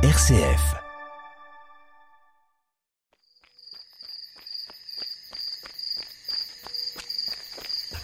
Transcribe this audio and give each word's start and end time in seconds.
RCF. 0.00 0.76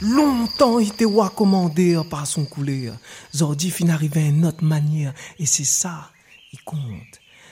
Longtemps 0.00 0.80
il 0.80 0.88
était 0.88 1.04
commandé 1.36 1.96
par 2.10 2.26
son 2.26 2.46
couleur. 2.46 2.96
Zordi 3.32 3.70
fin 3.70 3.90
arrivé 3.90 4.22
à 4.22 4.26
une 4.26 4.44
autre 4.44 4.64
manière. 4.64 5.14
Et 5.38 5.46
c'est 5.46 5.62
ça, 5.62 6.10
il 6.52 6.60
compte. 6.64 6.80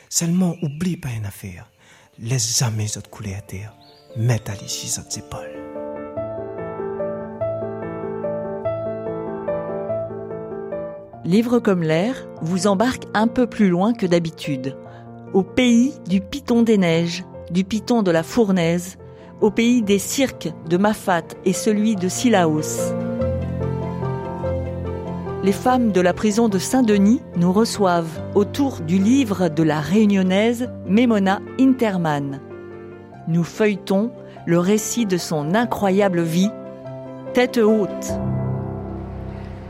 Seulement 0.08 0.56
oublie 0.60 0.96
pas 0.96 1.10
une 1.10 1.26
affaire. 1.26 1.70
Laisse 2.18 2.58
jamais 2.58 2.88
cette 2.88 3.10
couleur 3.10 3.38
à 3.38 3.42
terre. 3.42 3.76
Mets 4.16 4.50
à 4.50 4.56
sur 4.66 5.06
tes 5.06 5.20
épaules. 5.20 5.81
Livre 11.24 11.60
comme 11.60 11.82
l'air 11.84 12.26
vous 12.40 12.66
embarque 12.66 13.04
un 13.14 13.28
peu 13.28 13.46
plus 13.46 13.68
loin 13.68 13.92
que 13.92 14.06
d'habitude. 14.06 14.76
Au 15.32 15.44
pays 15.44 15.94
du 16.08 16.20
Piton 16.20 16.62
des 16.62 16.78
Neiges, 16.78 17.24
du 17.50 17.62
Piton 17.62 18.02
de 18.02 18.10
la 18.10 18.24
Fournaise, 18.24 18.98
au 19.40 19.52
pays 19.52 19.82
des 19.82 20.00
cirques 20.00 20.52
de 20.68 20.76
Mafat 20.76 21.22
et 21.44 21.52
celui 21.52 21.94
de 21.94 22.08
Silaos. 22.08 22.92
Les 25.44 25.52
femmes 25.52 25.92
de 25.92 26.00
la 26.00 26.12
prison 26.12 26.48
de 26.48 26.58
Saint-Denis 26.58 27.20
nous 27.36 27.52
reçoivent 27.52 28.20
autour 28.34 28.80
du 28.80 28.98
livre 28.98 29.48
de 29.48 29.62
la 29.62 29.80
réunionnaise 29.80 30.70
Memona 30.86 31.40
Interman. 31.60 32.40
Nous 33.28 33.44
feuilletons 33.44 34.10
le 34.46 34.58
récit 34.58 35.06
de 35.06 35.18
son 35.18 35.54
incroyable 35.54 36.22
vie, 36.22 36.50
tête 37.32 37.58
haute. 37.58 38.12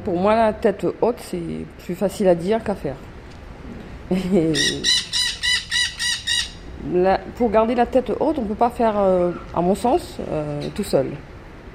Pour 0.04 0.16
moi, 0.16 0.34
la 0.34 0.52
tête 0.52 0.84
haute, 1.00 1.20
c'est 1.20 1.64
plus 1.84 1.94
facile 1.94 2.26
à 2.26 2.34
dire 2.34 2.64
qu'à 2.64 2.74
faire. 2.74 2.96
pour 7.36 7.50
garder 7.50 7.74
la 7.74 7.86
tête 7.86 8.10
haute, 8.18 8.38
on 8.38 8.42
ne 8.42 8.48
peut 8.48 8.54
pas 8.54 8.70
faire, 8.70 8.98
euh, 8.98 9.30
à 9.54 9.60
mon 9.60 9.76
sens, 9.76 10.18
euh, 10.30 10.60
tout 10.74 10.82
seul. 10.82 11.06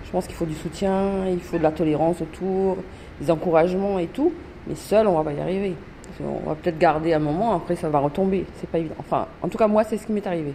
Je 0.06 0.12
pense 0.12 0.28
qu'il 0.28 0.36
faut 0.36 0.46
du 0.46 0.56
soutien, 0.56 1.28
il 1.30 1.40
faut 1.40 1.58
de 1.58 1.64
la 1.64 1.72
tolérance 1.72 2.22
autour, 2.22 2.78
des 3.22 3.32
encouragements 3.32 3.98
et 4.00 4.08
tout. 4.08 4.34
Mais 4.68 4.76
seul, 4.76 5.08
on 5.08 5.14
va 5.14 5.24
pas 5.24 5.34
y 5.34 5.40
arriver. 5.40 5.76
On 6.22 6.50
va 6.50 6.56
peut-être 6.56 6.78
garder 6.78 7.14
un 7.14 7.20
moment, 7.20 7.56
après 7.56 7.76
ça 7.76 7.90
va 7.90 8.00
retomber. 8.00 8.46
C'est 8.60 8.70
pas. 8.70 8.80
Enfin, 9.00 9.28
en 9.42 9.48
tout 9.48 9.58
cas, 9.58 9.68
moi, 9.68 9.84
c'est 9.84 9.98
ce 9.98 10.06
qui 10.06 10.12
m'est 10.12 10.28
arrivé. 10.28 10.54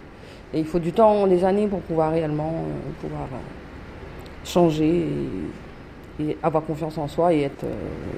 Et 0.53 0.59
il 0.59 0.65
faut 0.65 0.79
du 0.79 0.91
temps, 0.91 1.25
des 1.25 1.43
années 1.43 1.67
pour 1.67 1.79
pouvoir 1.79 2.11
réellement 2.11 2.53
euh, 2.53 2.91
pouvoir 3.01 3.27
changer 4.45 5.07
avoir 6.41 6.63
confiance 6.63 6.97
en 6.97 7.07
soi 7.07 7.33
et 7.33 7.41
être, 7.41 7.65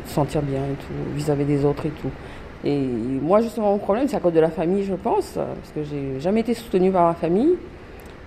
sentir 0.06 0.42
bien 0.42 0.60
et 0.60 0.76
tout, 0.76 0.94
vis-à-vis 1.16 1.46
des 1.46 1.66
autres 1.66 1.86
et 1.86 1.92
tout. 2.02 2.12
Et 2.64 2.80
moi, 3.22 3.42
justement, 3.42 3.72
mon 3.72 3.78
problème, 3.78 4.08
c'est 4.08 4.18
à 4.18 4.20
cause 4.20 4.34
de 4.34 4.40
la 4.40 4.50
famille, 4.50 4.84
je 4.84 4.96
pense, 4.96 5.34
parce 5.34 5.72
que 5.76 5.84
j'ai 5.84 6.20
jamais 6.20 6.42
été 6.42 6.54
soutenue 6.54 6.92
par 6.92 7.08
ma 7.08 7.14
famille. 7.14 7.56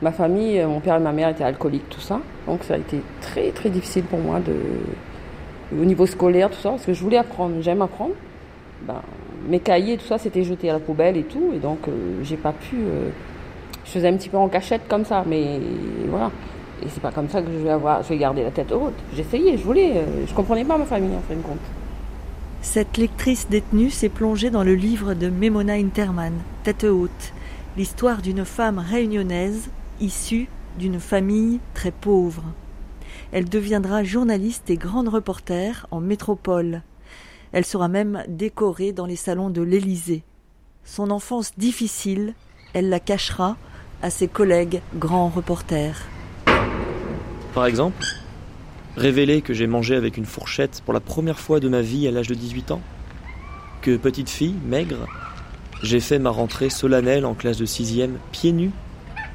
Ma 0.00 0.12
famille, 0.12 0.64
mon 0.64 0.78
père 0.78 0.96
et 0.96 1.00
ma 1.00 1.12
mère 1.12 1.28
étaient 1.28 1.44
alcooliques, 1.44 1.88
tout 1.88 2.00
ça. 2.00 2.20
Donc 2.46 2.62
ça 2.62 2.74
a 2.74 2.76
été 2.76 3.02
très, 3.20 3.50
très 3.50 3.68
difficile 3.68 4.04
pour 4.04 4.20
moi 4.20 4.38
de, 4.38 4.54
au 5.76 5.84
niveau 5.84 6.06
scolaire, 6.06 6.50
tout 6.50 6.60
ça, 6.60 6.70
parce 6.70 6.86
que 6.86 6.92
je 6.92 7.02
voulais 7.02 7.16
apprendre, 7.16 7.56
j'aime 7.60 7.82
apprendre. 7.82 8.14
Ben, 8.82 9.02
mes 9.48 9.60
cahiers, 9.60 9.96
tout 9.96 10.06
ça, 10.06 10.18
c'était 10.18 10.44
jeté 10.44 10.70
à 10.70 10.74
la 10.74 10.78
poubelle 10.78 11.16
et 11.16 11.24
tout, 11.24 11.52
et 11.54 11.58
donc 11.58 11.88
euh, 11.88 12.20
j'ai 12.22 12.36
pas 12.36 12.52
pu. 12.52 12.76
Euh, 12.76 13.08
je 13.84 13.90
faisais 13.90 14.08
un 14.08 14.16
petit 14.16 14.28
peu 14.28 14.36
en 14.36 14.48
cachette 14.48 14.82
comme 14.88 15.04
ça, 15.04 15.24
mais 15.26 15.58
voilà. 16.08 16.30
Et 16.82 16.88
c'est 16.88 17.00
pas 17.00 17.10
comme 17.10 17.28
ça 17.28 17.42
que 17.42 17.50
je 17.50 17.58
vais 17.58 17.70
avoir, 17.70 18.02
je 18.02 18.08
vais 18.10 18.18
garder 18.18 18.42
la 18.42 18.50
tête 18.50 18.72
haute. 18.72 18.94
J'essayais, 19.14 19.58
je 19.58 19.64
voulais, 19.64 19.96
euh, 19.96 20.26
je 20.26 20.34
comprenais 20.34 20.64
pas 20.64 20.78
ma 20.78 20.84
famille 20.84 21.16
en 21.16 21.20
fin 21.20 21.34
de 21.34 21.42
compte. 21.42 21.58
Cette 22.62 22.96
lectrice 22.96 23.48
détenue 23.48 23.90
s'est 23.90 24.08
plongée 24.08 24.50
dans 24.50 24.64
le 24.64 24.74
livre 24.74 25.14
de 25.14 25.28
Memona 25.28 25.74
Interman, 25.74 26.34
Tête 26.64 26.84
haute, 26.84 27.32
l'histoire 27.76 28.20
d'une 28.20 28.44
femme 28.44 28.78
réunionnaise 28.78 29.70
issue 30.00 30.48
d'une 30.78 31.00
famille 31.00 31.60
très 31.74 31.90
pauvre. 31.90 32.42
Elle 33.32 33.48
deviendra 33.48 34.04
journaliste 34.04 34.70
et 34.70 34.76
grande 34.76 35.08
reporter 35.08 35.86
en 35.90 36.00
métropole. 36.00 36.82
Elle 37.52 37.64
sera 37.64 37.88
même 37.88 38.24
décorée 38.28 38.92
dans 38.92 39.06
les 39.06 39.16
salons 39.16 39.50
de 39.50 39.62
l'Élysée. 39.62 40.22
Son 40.84 41.10
enfance 41.10 41.52
difficile, 41.58 42.34
elle 42.72 42.88
la 42.88 43.00
cachera 43.00 43.56
à 44.02 44.10
ses 44.10 44.28
collègues 44.28 44.80
grands 44.96 45.28
reporters. 45.28 46.02
Par 47.58 47.66
exemple, 47.66 48.04
Révéler 48.96 49.42
que 49.42 49.52
j'ai 49.52 49.66
mangé 49.66 49.96
avec 49.96 50.16
une 50.16 50.26
fourchette 50.26 50.80
pour 50.84 50.94
la 50.94 51.00
première 51.00 51.40
fois 51.40 51.58
de 51.58 51.68
ma 51.68 51.80
vie 51.80 52.06
à 52.06 52.12
l'âge 52.12 52.28
de 52.28 52.36
18 52.36 52.70
ans 52.70 52.80
Que 53.82 53.96
petite 53.96 54.30
fille, 54.30 54.54
maigre, 54.64 55.08
j'ai 55.82 55.98
fait 55.98 56.20
ma 56.20 56.30
rentrée 56.30 56.70
solennelle 56.70 57.26
en 57.26 57.34
classe 57.34 57.56
de 57.56 57.66
6 57.66 58.10
pieds 58.30 58.52
nus 58.52 58.70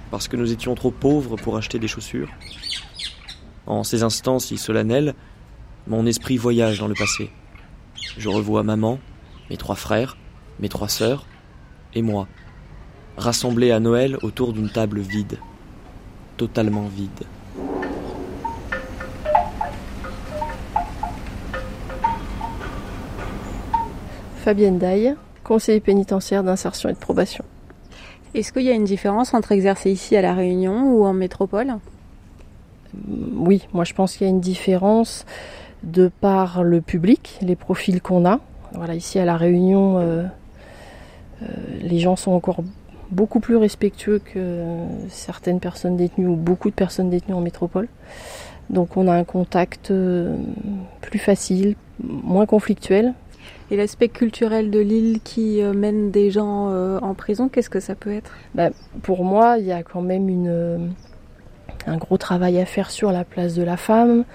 parce 0.10 0.30
que 0.30 0.38
nous 0.38 0.54
étions 0.54 0.74
trop 0.74 0.90
pauvres 0.90 1.36
pour 1.36 1.58
acheter 1.58 1.80
des 1.80 1.90
chaussures. 1.90 2.30
En 3.66 3.84
ces 3.84 4.04
instants 4.04 4.40
si 4.40 4.58
solennels, 4.58 5.16
mon 5.88 6.06
esprit 6.06 6.38
voyage 6.38 6.80
dans 6.80 6.88
le 6.88 6.96
passé. 6.96 7.30
Je 8.18 8.30
revois 8.30 8.64
maman, 8.64 9.00
mes 9.50 9.58
trois 9.58 9.76
frères, 9.76 10.16
mes 10.62 10.70
trois 10.70 10.88
sœurs 10.88 11.26
et 11.94 12.02
moi, 12.02 12.30
rassemblés 13.18 13.72
à 13.72 13.82
Noël 13.82 14.18
autour 14.22 14.54
d'une 14.54 14.70
table 14.70 15.02
vide, 15.02 15.40
totalement 16.38 16.88
vide. 16.88 17.26
Fabienne 24.44 24.78
Daille, 24.78 25.16
conseiller 25.46 25.80
pénitentiaire 25.80 26.44
d'insertion 26.44 26.90
et 26.90 26.92
de 26.92 26.98
probation. 26.98 27.46
Est-ce 28.36 28.52
qu'il 28.52 28.64
y 28.64 28.70
a 28.70 28.74
une 28.74 28.84
différence 28.84 29.34
entre 29.34 29.54
exercer 29.54 29.90
ici 29.90 30.18
à 30.18 30.22
La 30.22 30.34
Réunion 30.34 30.92
ou 30.92 31.06
en 31.06 31.14
métropole? 31.14 31.76
Oui, 33.38 33.66
moi 33.72 33.86
je 33.86 33.94
pense 33.94 34.18
qu'il 34.18 34.28
y 34.28 34.30
a 34.30 34.32
une 34.32 34.42
différence 34.42 35.26
de 35.84 36.12
par 36.20 36.62
le 36.62 36.82
public, 36.82 37.40
les 37.42 37.56
profils 37.56 38.02
qu'on 38.02 38.26
a. 38.26 38.42
Voilà, 38.74 38.96
ici 38.96 39.18
à 39.18 39.24
La 39.24 39.38
Réunion, 39.38 40.00
euh, 40.00 40.24
euh, 41.42 41.46
les 41.82 42.00
gens 42.00 42.18
sont 42.18 42.34
encore 42.34 42.66
beaucoup 43.12 43.40
plus 43.40 43.56
respectueux 43.56 44.20
que 44.20 44.66
certaines 45.08 45.62
personnes 45.62 45.96
détenues 45.96 46.28
ou 46.28 46.36
beaucoup 46.36 46.70
de 46.70 46.76
personnes 46.76 47.10
détenues 47.10 47.36
en 47.36 47.42
métropole. 47.42 47.88
Donc 48.70 48.98
on 48.98 49.08
a 49.08 49.14
un 49.14 49.24
contact 49.24 49.90
euh, 49.92 50.36
plus 51.00 51.20
facile, 51.20 51.76
moins 52.02 52.46
conflictuel, 52.46 53.14
et 53.72 53.76
l'aspect 53.76 54.10
culturel 54.10 54.70
de 54.70 54.80
l'île 54.80 55.20
qui 55.24 55.62
euh, 55.62 55.74
mène 55.74 56.12
des 56.12 56.32
gens 56.32 56.70
euh, 56.70 57.00
en 57.00 57.14
prison, 57.14 57.50
qu'est-ce 57.50 57.70
que 57.70 57.80
ça 57.80 57.96
peut 57.96 58.14
être? 58.14 58.32
Bah, 58.54 58.70
Pour 59.02 59.24
moi, 59.24 59.58
il 59.58 59.66
y 59.66 59.72
a 59.72 59.84
quand 59.84 60.02
même 60.02 60.28
euh, 60.48 60.78
un 61.88 61.98
gros 61.98 62.18
travail 62.18 62.60
à 62.60 62.66
faire 62.66 62.92
sur 62.92 63.12
la 63.12 63.24
place 63.24 63.56
de 63.56 63.64
la 63.64 63.78
femme, 63.78 64.26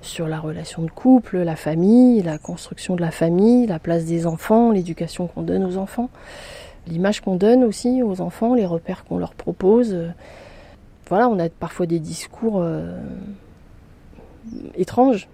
sur 0.00 0.28
la 0.28 0.38
relation 0.38 0.82
de 0.82 0.90
couple, 0.90 1.38
la 1.38 1.56
famille, 1.56 2.22
la 2.22 2.38
construction 2.38 2.96
de 2.96 3.00
la 3.00 3.10
famille, 3.10 3.66
la 3.66 3.78
place 3.78 4.04
des 4.04 4.26
enfants, 4.26 4.70
l'éducation 4.70 5.26
qu'on 5.26 5.42
donne 5.42 5.64
aux 5.64 5.76
enfants, 5.76 6.08
l'image 6.86 7.20
qu'on 7.20 7.36
donne 7.36 7.64
aussi 7.64 8.02
aux 8.02 8.20
enfants, 8.20 8.54
les 8.54 8.66
repères 8.66 9.04
qu'on 9.04 9.18
leur 9.18 9.34
propose. 9.34 9.96
Voilà, 11.08 11.28
on 11.28 11.38
a 11.38 11.48
parfois 11.48 11.86
des 11.86 11.98
discours 11.98 12.64
étranges 14.76 15.28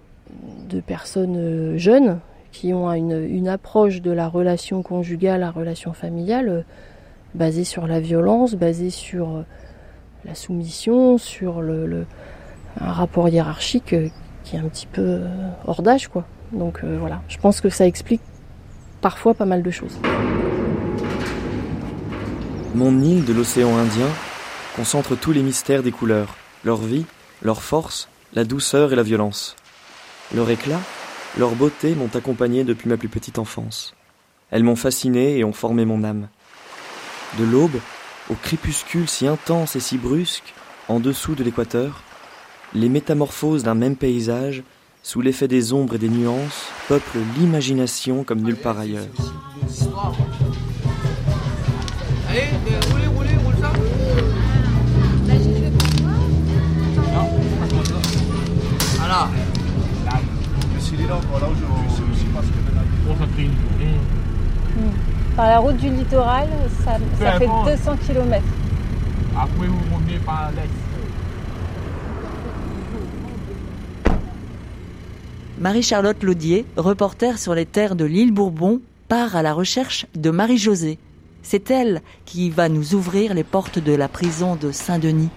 de 0.69 0.79
personnes 0.79 1.77
jeunes 1.77 2.19
qui 2.55 2.73
ont 2.73 2.91
une, 2.93 3.47
approche 3.49 4.01
de 4.01 4.11
la 4.11 4.29
relation 4.29 4.81
conjugale, 4.81 5.41
la 5.41 5.51
relation 5.51 5.91
familiale, 5.91 6.47
euh, 6.47 6.61
basée 7.33 7.65
sur 7.65 7.85
la 7.85 7.99
violence, 7.99 8.55
basée 8.55 8.91
sur 8.91 9.29
euh, 9.29 9.41
la 10.23 10.35
soumission, 10.35 11.17
sur 11.17 11.61
le, 11.61 12.05
un 12.79 12.93
rapport 12.93 13.27
hiérarchique 13.27 13.91
euh, 13.91 14.07
qui 14.45 14.55
est 14.55 14.59
un 14.59 14.69
petit 14.69 14.87
peu 14.87 15.19
hors 15.67 15.81
d'âge, 15.81 16.07
quoi. 16.07 16.23
Donc 16.53 16.83
voilà, 16.83 17.21
je 17.27 17.37
pense 17.39 17.59
que 17.59 17.69
ça 17.69 17.87
explique 17.87 18.21
parfois 19.01 19.33
pas 19.33 19.45
mal 19.45 19.63
de 19.63 19.71
choses. 19.71 19.99
Mon 22.75 23.01
île 23.01 23.25
de 23.25 23.33
l'océan 23.33 23.75
Indien 23.75 24.07
concentre 24.75 25.15
tous 25.15 25.31
les 25.31 25.41
mystères 25.41 25.81
des 25.81 25.91
couleurs, 25.91 26.35
leur 26.63 26.77
vie, 26.77 27.05
leur 27.41 27.63
force, 27.63 28.07
la 28.33 28.45
douceur 28.45 28.93
et 28.93 28.95
la 28.95 29.03
violence. 29.03 29.55
Leur 30.33 30.49
éclat, 30.49 30.79
leur 31.37 31.55
beauté 31.55 31.95
m'ont 31.95 32.09
accompagné 32.13 32.63
depuis 32.63 32.89
ma 32.89 32.97
plus 32.97 33.09
petite 33.09 33.39
enfance. 33.39 33.93
Elles 34.51 34.63
m'ont 34.63 34.75
fasciné 34.75 35.37
et 35.37 35.43
ont 35.43 35.53
formé 35.53 35.85
mon 35.85 36.03
âme. 36.03 36.27
De 37.37 37.43
l'aube 37.43 37.79
au 38.29 38.35
crépuscule 38.35 39.09
si 39.09 39.27
intense 39.27 39.75
et 39.75 39.79
si 39.79 39.97
brusque, 39.97 40.53
en 40.87 40.99
dessous 40.99 41.35
de 41.35 41.43
l'équateur, 41.43 42.03
les 42.73 42.89
métamorphoses 42.89 43.63
d'un 43.63 43.75
même 43.75 43.95
paysage, 43.95 44.63
sous 45.03 45.21
l'effet 45.21 45.47
des 45.47 45.73
ombres 45.73 45.95
et 45.95 45.99
des 45.99 46.09
nuances, 46.09 46.67
peuplent 46.87 47.19
l'imagination 47.37 48.23
comme 48.23 48.41
nulle 48.41 48.55
part 48.55 48.79
ailleurs. 48.79 49.05
Par 65.35 65.47
la 65.47 65.59
route 65.59 65.77
du 65.77 65.89
littoral, 65.89 66.47
ça, 66.83 66.97
ça 67.19 67.39
fait 67.39 67.47
200 67.47 67.97
km. 68.07 68.43
Après, 69.37 69.67
vous 69.67 69.95
revenez 69.95 70.19
par 70.19 70.51
l'est. 70.55 70.69
Marie-Charlotte 75.59 76.21
Laudier, 76.23 76.65
reporter 76.75 77.37
sur 77.37 77.55
les 77.55 77.65
terres 77.65 77.95
de 77.95 78.05
l'île 78.05 78.33
Bourbon, 78.33 78.81
part 79.07 79.35
à 79.35 79.41
la 79.41 79.53
recherche 79.53 80.05
de 80.15 80.29
Marie-Josée. 80.29 80.99
C'est 81.43 81.69
elle 81.69 82.01
qui 82.25 82.49
va 82.49 82.67
nous 82.69 82.95
ouvrir 82.95 83.33
les 83.33 83.43
portes 83.43 83.79
de 83.79 83.93
la 83.93 84.07
prison 84.07 84.55
de 84.55 84.71
Saint-Denis. 84.71 85.29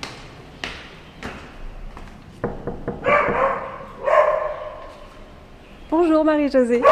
Bonjour 5.90 6.22
Marie-Josée. 6.22 6.82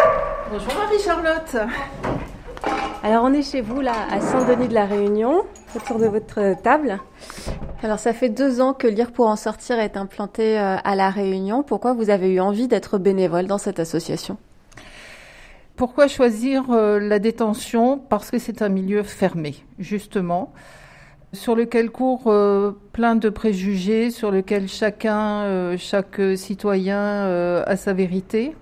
Bonjour 0.51 0.75
Marie-Charlotte. 0.75 1.57
Alors 3.03 3.25
on 3.25 3.33
est 3.35 3.43
chez 3.43 3.61
vous 3.61 3.83
là 3.83 3.93
à 4.11 4.23
Saint-Denis 4.23 4.69
de 4.69 4.75
la 4.75 4.87
Réunion, 4.87 5.45
autour 5.75 5.99
de 5.99 6.07
votre 6.07 6.55
table. 6.63 6.99
Alors 7.83 7.99
ça 7.99 8.15
fait 8.15 8.31
deux 8.31 8.63
ans 8.63 8.73
que 8.73 8.87
Lire 8.87 9.13
pour 9.13 9.27
en 9.27 9.37
sortir 9.37 9.79
est 9.79 9.99
implanté 9.99 10.59
euh, 10.59 10.77
à 10.83 10.95
la 10.95 11.11
Réunion. 11.11 11.63
Pourquoi 11.63 11.93
vous 11.93 12.09
avez 12.09 12.33
eu 12.33 12.41
envie 12.41 12.69
d'être 12.69 12.97
bénévole 12.97 13.47
dans 13.47 13.59
cette 13.59 13.81
association? 13.81 14.39
Pourquoi 15.77 16.09
choisir 16.09 16.71
euh, 16.71 16.99
la 16.99 17.19
détention? 17.19 17.99
Parce 17.99 18.31
que 18.31 18.39
c'est 18.39 18.63
un 18.63 18.71
milieu 18.71 19.03
fermé, 19.03 19.57
justement, 19.79 20.55
sur 21.37 21.55
lequel 21.55 21.91
courent 21.91 22.25
euh, 22.27 22.73
plein 22.93 23.15
de 23.15 23.29
préjugés, 23.29 24.11
sur 24.11 24.31
lequel 24.33 24.69
chacun, 24.69 25.77
chaque 25.77 26.21
citoyen 26.35 27.63
a 27.65 27.77
sa 27.77 27.93
vérité. 27.93 28.57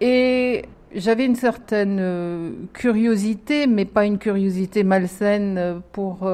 Et 0.00 0.66
j'avais 0.94 1.24
une 1.24 1.36
certaine 1.36 2.68
curiosité, 2.74 3.66
mais 3.66 3.84
pas 3.86 4.04
une 4.04 4.18
curiosité 4.18 4.84
malsaine 4.84 5.80
pour 5.92 6.28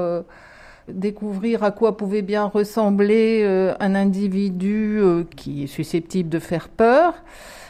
découvrir 0.88 1.62
à 1.62 1.70
quoi 1.70 1.96
pouvait 1.96 2.22
bien 2.22 2.44
ressembler 2.44 3.42
euh, 3.44 3.74
un 3.80 3.94
individu 3.94 4.98
euh, 5.00 5.24
qui 5.36 5.64
est 5.64 5.68
susceptible 5.68 6.28
de 6.28 6.38
faire 6.38 6.68
peur, 6.68 7.14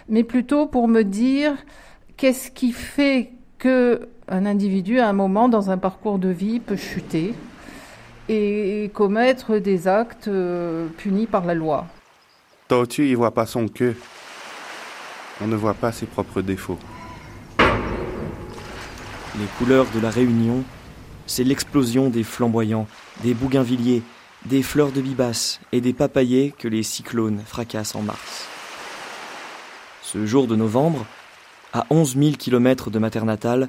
mais 0.09 0.25
plutôt 0.25 0.67
pour 0.67 0.89
me 0.89 1.03
dire 1.03 1.55
qu'est-ce 2.17 2.51
qui 2.51 2.73
fait 2.73 3.31
que 3.59 4.09
un 4.29 4.47
individu 4.47 4.99
à 4.99 5.09
un 5.09 5.13
moment 5.13 5.49
dans 5.49 5.71
un 5.71 5.79
parcours 5.79 6.19
de 6.19 6.29
vie 6.29 6.61
peut 6.61 6.77
chuter 6.77 7.35
et 8.33 8.91
commettre 8.93 9.59
des 9.59 9.87
actes 9.89 10.29
euh, 10.29 10.89
punis 10.97 11.27
par 11.27 11.45
la 11.45 11.55
loi. 11.55 11.87
Tortue, 12.69 13.09
il 13.09 13.17
voit 13.17 13.35
pas 13.35 13.47
son 13.47 13.69
queue. 13.69 13.97
On 15.41 15.47
ne 15.47 15.57
voit 15.57 15.75
pas 15.75 15.93
ses 15.93 16.07
propres 16.07 16.41
défauts. 16.41 16.79
Les 17.59 19.47
couleurs 19.59 19.87
de 19.95 20.01
la 20.01 20.11
Réunion 20.11 20.65
c'est 21.27 21.45
l'explosion 21.45 22.11
des 22.11 22.25
flamboyants, 22.25 22.87
des 23.23 23.35
bougainvilliers, 23.35 24.03
des 24.45 24.63
fleurs 24.63 24.93
de 24.93 25.01
bibas 25.01 25.61
et 25.73 25.81
des 25.81 25.93
papayers 25.93 26.53
que 26.59 26.69
les 26.69 26.83
cyclones 26.83 27.41
fracassent 27.47 27.95
en 27.95 28.03
mars. 28.03 28.47
Ce 30.03 30.27
jour 30.27 30.47
de 30.47 30.57
novembre, 30.57 31.07
à 31.73 31.87
11 31.91 32.17
000 32.19 32.31
kilomètres 32.33 32.91
de 32.91 32.99
Maternatale, 32.99 33.69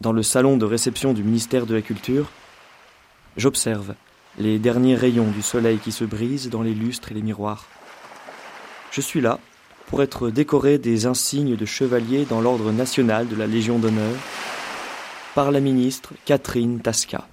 dans 0.00 0.12
le 0.12 0.22
salon 0.22 0.56
de 0.56 0.64
réception 0.64 1.12
du 1.12 1.22
ministère 1.22 1.66
de 1.66 1.74
la 1.74 1.82
Culture, 1.82 2.30
j'observe 3.38 3.94
les 4.38 4.58
derniers 4.58 4.94
rayons 4.94 5.30
du 5.30 5.42
soleil 5.42 5.78
qui 5.78 5.92
se 5.92 6.04
brisent 6.04 6.50
dans 6.50 6.62
les 6.62 6.74
lustres 6.74 7.12
et 7.12 7.14
les 7.14 7.22
miroirs. 7.22 7.66
Je 8.90 9.00
suis 9.00 9.20
là 9.20 9.38
pour 9.86 10.02
être 10.02 10.28
décoré 10.28 10.76
des 10.78 11.06
insignes 11.06 11.56
de 11.56 11.64
chevalier 11.64 12.26
dans 12.28 12.40
l'ordre 12.40 12.72
national 12.72 13.26
de 13.26 13.36
la 13.36 13.46
Légion 13.46 13.78
d'honneur 13.78 14.14
par 15.34 15.50
la 15.50 15.60
ministre 15.60 16.12
Catherine 16.24 16.80
Tasca. 16.80 17.26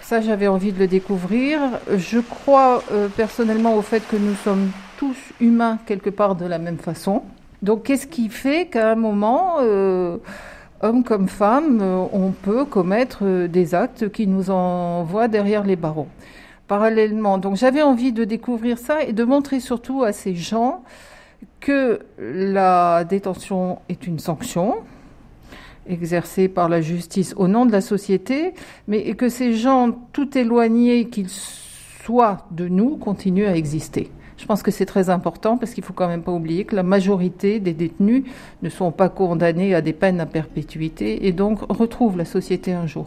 Ça, 0.00 0.20
j'avais 0.20 0.48
envie 0.48 0.72
de 0.72 0.78
le 0.78 0.86
découvrir. 0.86 1.60
Je 1.96 2.18
crois 2.18 2.82
euh, 2.92 3.08
personnellement 3.08 3.74
au 3.76 3.82
fait 3.82 4.06
que 4.06 4.16
nous 4.16 4.34
sommes 4.44 4.70
tous 4.98 5.16
humains 5.40 5.78
quelque 5.86 6.10
part 6.10 6.34
de 6.34 6.44
la 6.44 6.58
même 6.58 6.78
façon. 6.78 7.22
Donc, 7.62 7.84
qu'est-ce 7.84 8.06
qui 8.06 8.28
fait 8.28 8.66
qu'à 8.66 8.92
un 8.92 8.96
moment, 8.96 9.56
euh, 9.60 10.18
homme 10.80 11.04
comme 11.04 11.28
femme, 11.28 11.80
euh, 11.80 12.04
on 12.12 12.30
peut 12.30 12.64
commettre 12.64 13.46
des 13.46 13.74
actes 13.74 14.10
qui 14.10 14.26
nous 14.26 14.50
envoient 14.50 15.28
derrière 15.28 15.64
les 15.64 15.76
barreaux 15.76 16.08
Parallèlement, 16.66 17.36
donc 17.36 17.56
j'avais 17.56 17.82
envie 17.82 18.12
de 18.12 18.24
découvrir 18.24 18.78
ça 18.78 19.02
et 19.02 19.12
de 19.12 19.22
montrer 19.24 19.60
surtout 19.60 20.02
à 20.02 20.12
ces 20.12 20.34
gens 20.34 20.82
que 21.60 22.00
la 22.18 23.04
détention 23.04 23.80
est 23.90 24.06
une 24.06 24.18
sanction, 24.18 24.76
exercée 25.86 26.48
par 26.48 26.70
la 26.70 26.80
justice 26.80 27.34
au 27.36 27.48
nom 27.48 27.66
de 27.66 27.72
la 27.72 27.82
société, 27.82 28.54
mais 28.88 29.14
que 29.14 29.28
ces 29.28 29.52
gens, 29.52 29.90
tout 30.12 30.38
éloignés 30.38 31.08
qu'ils 31.08 31.28
soient 31.28 32.46
de 32.50 32.66
nous, 32.68 32.96
continuent 32.96 33.46
à 33.46 33.56
exister. 33.56 34.10
Je 34.44 34.46
pense 34.46 34.62
que 34.62 34.70
c'est 34.70 34.84
très 34.84 35.08
important 35.08 35.56
parce 35.56 35.72
qu'il 35.72 35.82
faut 35.82 35.94
quand 35.94 36.06
même 36.06 36.22
pas 36.22 36.30
oublier 36.30 36.66
que 36.66 36.76
la 36.76 36.82
majorité 36.82 37.60
des 37.60 37.72
détenus 37.72 38.24
ne 38.60 38.68
sont 38.68 38.92
pas 38.92 39.08
condamnés 39.08 39.74
à 39.74 39.80
des 39.80 39.94
peines 39.94 40.20
à 40.20 40.26
perpétuité 40.26 41.26
et 41.26 41.32
donc 41.32 41.60
retrouvent 41.70 42.18
la 42.18 42.26
société 42.26 42.74
un 42.74 42.86
jour. 42.86 43.06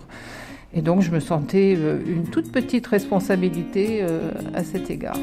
Et 0.73 0.81
donc 0.81 1.01
je 1.01 1.11
me 1.11 1.19
sentais 1.19 1.75
euh, 1.77 1.99
une 2.07 2.23
toute 2.23 2.51
petite 2.51 2.87
responsabilité 2.87 3.99
euh, 4.01 4.31
à 4.55 4.63
cet 4.63 4.89
égard. 4.89 5.19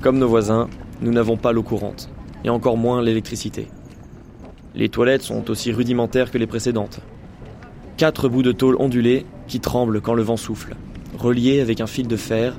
Comme 0.00 0.18
nos 0.18 0.28
voisins, 0.28 0.68
nous 1.02 1.12
n'avons 1.12 1.36
pas 1.36 1.52
l'eau 1.52 1.62
courante, 1.62 2.08
et 2.42 2.48
encore 2.48 2.78
moins 2.78 3.02
l'électricité. 3.02 3.68
Les 4.74 4.88
toilettes 4.88 5.20
sont 5.20 5.50
aussi 5.50 5.70
rudimentaires 5.70 6.30
que 6.30 6.38
les 6.38 6.46
précédentes. 6.46 7.00
Quatre 7.98 8.30
bouts 8.30 8.42
de 8.42 8.52
tôle 8.52 8.76
ondulés 8.78 9.26
qui 9.48 9.60
tremblent 9.60 10.00
quand 10.00 10.14
le 10.14 10.22
vent 10.22 10.38
souffle, 10.38 10.76
reliés 11.18 11.60
avec 11.60 11.82
un 11.82 11.86
fil 11.86 12.08
de 12.08 12.16
fer 12.16 12.58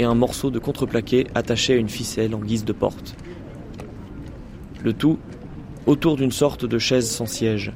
et 0.00 0.04
un 0.04 0.16
morceau 0.16 0.50
de 0.50 0.58
contreplaqué 0.58 1.28
attaché 1.36 1.74
à 1.74 1.76
une 1.76 1.88
ficelle 1.88 2.34
en 2.34 2.40
guise 2.40 2.64
de 2.64 2.72
porte. 2.72 3.14
Le 4.82 4.92
tout 4.92 5.20
autour 5.86 6.16
d'une 6.16 6.32
sorte 6.32 6.64
de 6.64 6.78
chaise 6.78 7.08
sans 7.08 7.26
siège. 7.26 7.72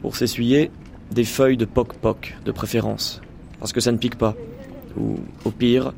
Pour 0.00 0.16
s'essuyer, 0.16 0.70
des 1.12 1.24
feuilles 1.24 1.56
de 1.56 1.64
poc-poc 1.64 2.36
de 2.44 2.52
préférence, 2.52 3.20
parce 3.58 3.72
que 3.72 3.80
ça 3.80 3.92
ne 3.92 3.98
pique 3.98 4.16
pas. 4.16 4.34
Ou, 4.96 5.16
au 5.44 5.50
pire, 5.50 5.92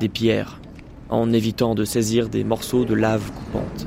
des 0.00 0.08
pierres, 0.08 0.60
en 1.08 1.32
évitant 1.32 1.74
de 1.74 1.84
saisir 1.84 2.28
des 2.28 2.44
morceaux 2.44 2.84
de 2.84 2.94
lave 2.94 3.30
coupante. 3.32 3.86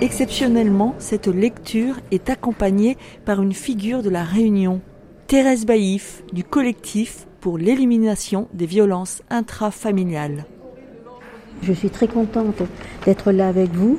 Exceptionnellement, 0.00 0.96
cette 0.98 1.28
lecture 1.28 1.94
est 2.10 2.28
accompagnée 2.28 2.96
par 3.24 3.40
une 3.40 3.52
figure 3.52 4.02
de 4.02 4.10
la 4.10 4.24
Réunion, 4.24 4.80
Thérèse 5.28 5.64
Baïf, 5.64 6.24
du 6.32 6.42
collectif 6.42 7.26
pour 7.42 7.58
l'élimination 7.58 8.46
des 8.54 8.66
violences 8.66 9.20
intrafamiliales. 9.28 10.46
Je 11.62 11.72
suis 11.72 11.90
très 11.90 12.06
contente 12.06 12.62
d'être 13.04 13.32
là 13.32 13.48
avec 13.48 13.70
vous. 13.72 13.98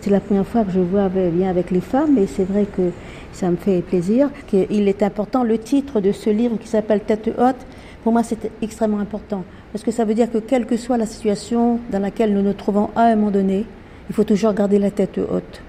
C'est 0.00 0.10
la 0.10 0.20
première 0.20 0.46
fois 0.46 0.64
que 0.64 0.70
je 0.70 0.78
vois 0.78 1.08
bien 1.08 1.50
avec 1.50 1.72
les 1.72 1.80
femmes 1.80 2.16
et 2.18 2.28
c'est 2.28 2.44
vrai 2.44 2.66
que 2.66 2.92
ça 3.32 3.50
me 3.50 3.56
fait 3.56 3.82
plaisir. 3.82 4.30
Il 4.70 4.86
est 4.88 5.02
important, 5.02 5.42
le 5.42 5.58
titre 5.58 6.00
de 6.00 6.12
ce 6.12 6.30
livre 6.30 6.56
qui 6.56 6.68
s'appelle 6.68 7.00
Tête 7.00 7.28
haute, 7.36 7.66
pour 8.04 8.12
moi 8.12 8.22
c'est 8.22 8.50
extrêmement 8.62 9.00
important 9.00 9.42
parce 9.72 9.82
que 9.82 9.90
ça 9.90 10.04
veut 10.04 10.14
dire 10.14 10.30
que 10.30 10.38
quelle 10.38 10.64
que 10.64 10.76
soit 10.76 10.96
la 10.96 11.06
situation 11.06 11.80
dans 11.90 11.98
laquelle 11.98 12.32
nous 12.32 12.42
nous 12.42 12.52
trouvons 12.52 12.90
à 12.94 13.06
un 13.06 13.16
moment 13.16 13.32
donné, 13.32 13.66
il 14.08 14.14
faut 14.14 14.24
toujours 14.24 14.52
garder 14.52 14.78
la 14.78 14.92
tête 14.92 15.18
haute. 15.18 15.62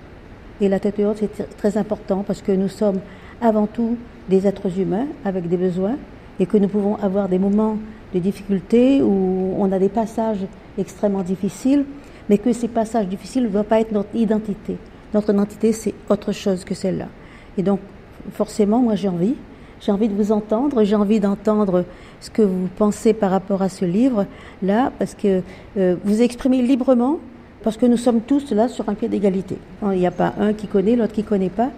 Et 0.61 0.69
la 0.69 0.79
tête 0.79 0.99
haute, 0.99 1.17
c'est 1.19 1.57
très 1.57 1.75
important 1.77 2.23
parce 2.25 2.43
que 2.43 2.51
nous 2.51 2.69
sommes 2.69 2.99
avant 3.41 3.65
tout 3.65 3.97
des 4.29 4.45
êtres 4.45 4.79
humains 4.79 5.07
avec 5.23 5.49
des 5.49 5.57
besoins 5.57 5.97
et 6.39 6.45
que 6.45 6.57
nous 6.57 6.67
pouvons 6.67 6.95
avoir 6.95 7.29
des 7.29 7.39
moments 7.39 7.77
de 8.13 8.19
difficulté 8.19 9.01
où 9.01 9.55
on 9.57 9.71
a 9.71 9.79
des 9.79 9.89
passages 9.89 10.45
extrêmement 10.77 11.23
difficiles, 11.23 11.85
mais 12.29 12.37
que 12.37 12.51
ces 12.53 12.67
passages 12.67 13.07
difficiles 13.07 13.43
ne 13.43 13.49
doivent 13.49 13.65
pas 13.65 13.79
être 13.79 13.91
notre 13.91 14.15
identité. 14.15 14.77
Notre 15.13 15.33
identité, 15.33 15.71
c'est 15.71 15.93
autre 16.09 16.31
chose 16.31 16.65
que 16.65 16.73
celle-là. 16.73 17.07
Et 17.57 17.63
donc, 17.63 17.79
forcément, 18.31 18.79
moi, 18.79 18.95
j'ai 18.95 19.07
envie. 19.07 19.35
J'ai 19.81 19.91
envie 19.91 20.07
de 20.07 20.15
vous 20.15 20.31
entendre, 20.31 20.83
j'ai 20.83 20.95
envie 20.95 21.19
d'entendre 21.19 21.83
ce 22.21 22.29
que 22.29 22.41
vous 22.41 22.67
pensez 22.77 23.13
par 23.13 23.29
rapport 23.31 23.61
à 23.61 23.69
ce 23.69 23.85
livre-là, 23.85 24.91
parce 24.97 25.13
que 25.13 25.41
euh, 25.77 25.95
vous 26.03 26.21
exprimez 26.21 26.61
librement 26.61 27.19
parce 27.63 27.77
que 27.77 27.87
nous 27.87 27.97
sommes 27.97 28.21
tous 28.21 28.51
là 28.51 28.67
sur 28.67 28.87
un 28.89 28.93
pied 28.93 29.09
d'égalité. 29.09 29.57
Il 29.81 29.97
n'y 29.97 30.05
a 30.05 30.11
pas 30.11 30.33
un 30.39 30.53
qui 30.53 30.67
connaît, 30.67 30.95
l'autre 30.95 31.13
qui 31.13 31.23
ne 31.23 31.27
connaît 31.27 31.49
pas. 31.49 31.71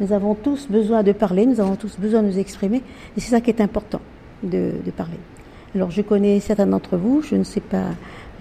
Nous 0.00 0.12
avons 0.12 0.34
tous 0.34 0.66
besoin 0.68 1.02
de 1.02 1.12
parler, 1.12 1.46
nous 1.46 1.60
avons 1.60 1.76
tous 1.76 1.98
besoin 1.98 2.22
de 2.22 2.28
nous 2.28 2.38
exprimer, 2.38 2.82
et 3.16 3.20
c'est 3.20 3.30
ça 3.30 3.40
qui 3.40 3.50
est 3.50 3.60
important, 3.60 4.00
de, 4.42 4.72
parler. 4.96 5.18
Alors 5.74 5.90
je 5.90 6.02
connais 6.02 6.40
certains 6.40 6.66
d'entre 6.66 6.96
vous, 6.96 7.22
je 7.22 7.36
ne 7.36 7.44
sais 7.44 7.60
pas 7.60 7.84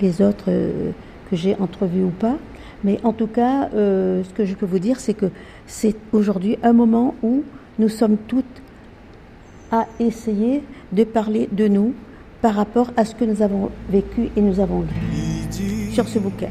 les 0.01 0.21
autres 0.21 0.45
euh, 0.49 0.91
que 1.29 1.35
j'ai 1.35 1.55
entrevus 1.59 2.03
ou 2.03 2.09
pas, 2.09 2.37
mais 2.83 2.99
en 3.03 3.13
tout 3.13 3.27
cas, 3.27 3.69
euh, 3.75 4.23
ce 4.23 4.33
que 4.33 4.45
je 4.45 4.55
peux 4.55 4.65
vous 4.65 4.79
dire, 4.79 4.99
c'est 4.99 5.13
que 5.13 5.27
c'est 5.67 5.95
aujourd'hui 6.11 6.57
un 6.63 6.73
moment 6.73 7.15
où 7.21 7.43
nous 7.79 7.89
sommes 7.89 8.17
toutes 8.27 8.45
à 9.71 9.87
essayer 9.99 10.63
de 10.91 11.03
parler 11.03 11.49
de 11.51 11.67
nous 11.67 11.93
par 12.41 12.55
rapport 12.55 12.91
à 12.97 13.05
ce 13.05 13.15
que 13.15 13.25
nous 13.25 13.41
avons 13.41 13.69
vécu 13.89 14.29
et 14.35 14.41
nous 14.41 14.59
avons 14.59 14.81
lu 14.81 15.91
sur 15.91 16.07
ce 16.07 16.19
bouquin. 16.19 16.49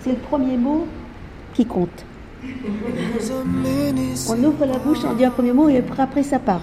C'est 0.00 0.10
le 0.10 0.16
premier 0.16 0.56
mot 0.56 0.86
qui 1.54 1.66
compte. 1.66 2.04
On 2.42 4.44
ouvre 4.44 4.64
la 4.64 4.78
bouche, 4.78 4.98
on 5.04 5.14
dit 5.14 5.24
un 5.24 5.30
premier 5.30 5.52
mot 5.52 5.68
et 5.68 5.82
après 5.98 6.22
ça 6.22 6.38
part. 6.38 6.62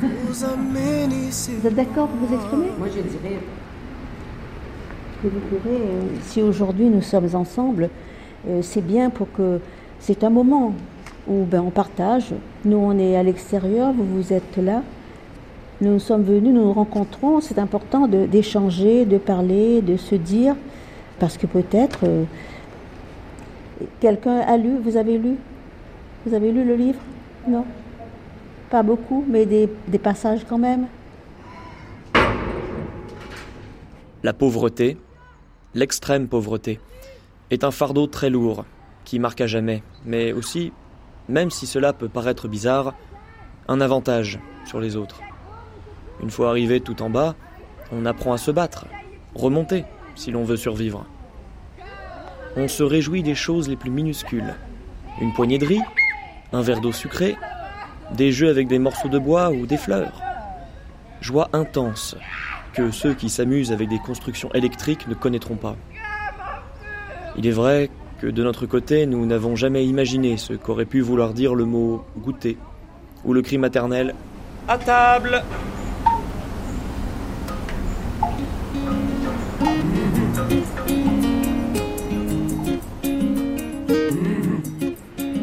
Vous 0.00 1.66
êtes 1.66 1.74
d'accord 1.74 2.08
pour 2.08 2.28
vous 2.28 2.34
exprimer? 2.34 2.68
Moi 2.78 2.88
je 2.88 3.02
dirais. 3.02 3.38
Que 5.20 5.26
vous 5.26 5.40
pourrez, 5.40 5.74
euh, 5.74 6.02
si 6.22 6.42
aujourd'hui 6.42 6.86
nous 6.86 7.02
sommes 7.02 7.34
ensemble, 7.34 7.90
euh, 8.48 8.60
c'est 8.62 8.86
bien 8.86 9.10
pour 9.10 9.32
que 9.32 9.58
c'est 9.98 10.22
un 10.22 10.30
moment 10.30 10.72
où 11.26 11.44
ben, 11.44 11.60
on 11.66 11.70
partage. 11.70 12.32
Nous 12.64 12.76
on 12.76 12.96
est 12.96 13.16
à 13.16 13.24
l'extérieur, 13.24 13.92
vous 13.92 14.04
vous 14.04 14.32
êtes 14.32 14.56
là. 14.56 14.82
Nous 15.80 15.98
sommes 15.98 16.22
venus, 16.22 16.54
nous 16.54 16.62
nous 16.62 16.72
rencontrons. 16.72 17.40
C'est 17.40 17.58
important 17.58 18.06
d'échanger, 18.06 19.04
de, 19.04 19.18
parler, 19.18 19.82
de 19.82 19.96
se 19.96 20.14
dire, 20.14 20.54
parce 21.18 21.36
que 21.36 21.46
peut-être 21.46 22.00
euh, 22.04 22.22
quelqu'un 24.00 24.38
a 24.38 24.56
lu. 24.56 24.78
Vous 24.82 24.96
avez 24.96 25.18
lu? 25.18 25.36
Vous 26.26 26.34
avez 26.34 26.52
lu 26.52 26.64
le 26.64 26.74
livre? 26.74 27.00
Non? 27.46 27.64
Pas 28.70 28.82
beaucoup, 28.82 29.24
mais 29.26 29.46
des, 29.46 29.68
passages 29.98 30.44
quand 30.48 30.58
même? 30.58 30.86
La 34.22 34.32
pauvreté, 34.32 34.98
l'extrême 35.74 36.28
pauvreté, 36.28 36.80
est 37.50 37.64
un 37.64 37.70
fardeau 37.70 38.06
très 38.06 38.28
lourd 38.30 38.64
qui 39.04 39.18
marque 39.18 39.40
à 39.40 39.46
jamais, 39.46 39.82
mais 40.04 40.32
aussi, 40.32 40.72
même 41.28 41.50
si 41.50 41.66
cela 41.66 41.94
peut 41.94 42.08
paraître 42.08 42.46
bizarre, 42.46 42.94
un 43.68 43.80
avantage 43.80 44.38
sur 44.66 44.80
les 44.80 44.96
autres. 44.96 45.20
Une 46.22 46.30
fois 46.30 46.50
arrivé 46.50 46.80
tout 46.80 47.00
en 47.00 47.08
bas, 47.08 47.36
on 47.90 48.04
apprend 48.04 48.34
à 48.34 48.38
se 48.38 48.50
battre, 48.50 48.86
remonter, 49.34 49.84
si 50.14 50.30
l'on 50.30 50.44
veut 50.44 50.56
survivre. 50.56 51.06
On 52.60 52.66
se 52.66 52.82
réjouit 52.82 53.22
des 53.22 53.36
choses 53.36 53.68
les 53.68 53.76
plus 53.76 53.92
minuscules. 53.92 54.56
Une 55.20 55.32
poignée 55.32 55.58
de 55.58 55.64
riz, 55.64 55.80
un 56.52 56.60
verre 56.60 56.80
d'eau 56.80 56.90
sucrée, 56.90 57.36
des 58.16 58.32
jeux 58.32 58.50
avec 58.50 58.66
des 58.66 58.80
morceaux 58.80 59.08
de 59.08 59.20
bois 59.20 59.50
ou 59.50 59.64
des 59.64 59.76
fleurs. 59.76 60.20
Joie 61.20 61.50
intense 61.52 62.16
que 62.72 62.90
ceux 62.90 63.14
qui 63.14 63.28
s'amusent 63.28 63.70
avec 63.70 63.88
des 63.88 64.00
constructions 64.00 64.52
électriques 64.54 65.06
ne 65.06 65.14
connaîtront 65.14 65.54
pas. 65.54 65.76
Il 67.36 67.46
est 67.46 67.52
vrai 67.52 67.90
que 68.20 68.26
de 68.26 68.42
notre 68.42 68.66
côté, 68.66 69.06
nous 69.06 69.24
n'avons 69.24 69.54
jamais 69.54 69.86
imaginé 69.86 70.36
ce 70.36 70.52
qu'aurait 70.52 70.84
pu 70.84 71.00
vouloir 71.00 71.34
dire 71.34 71.54
le 71.54 71.64
mot 71.64 72.04
goûter 72.18 72.58
ou 73.24 73.34
le 73.34 73.42
cri 73.42 73.56
maternel 73.58 74.16
À 74.66 74.78
table 74.78 75.44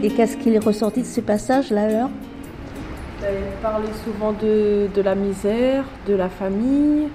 Et 0.05 0.09
qu'est-ce 0.09 0.38
qu'il 0.38 0.53
est 0.53 0.63
ressorti 0.63 1.01
de 1.01 1.07
ce 1.07 1.19
passage-là 1.19 1.85
alors? 1.85 2.09
Ben, 3.19 3.29
Il 3.33 3.59
parlait 3.59 3.88
souvent 4.03 4.33
de, 4.33 4.85
de, 4.93 5.01
la 5.01 5.15
misère, 5.15 5.83
de 6.07 6.13
la 6.13 6.29
famille, 6.29 7.07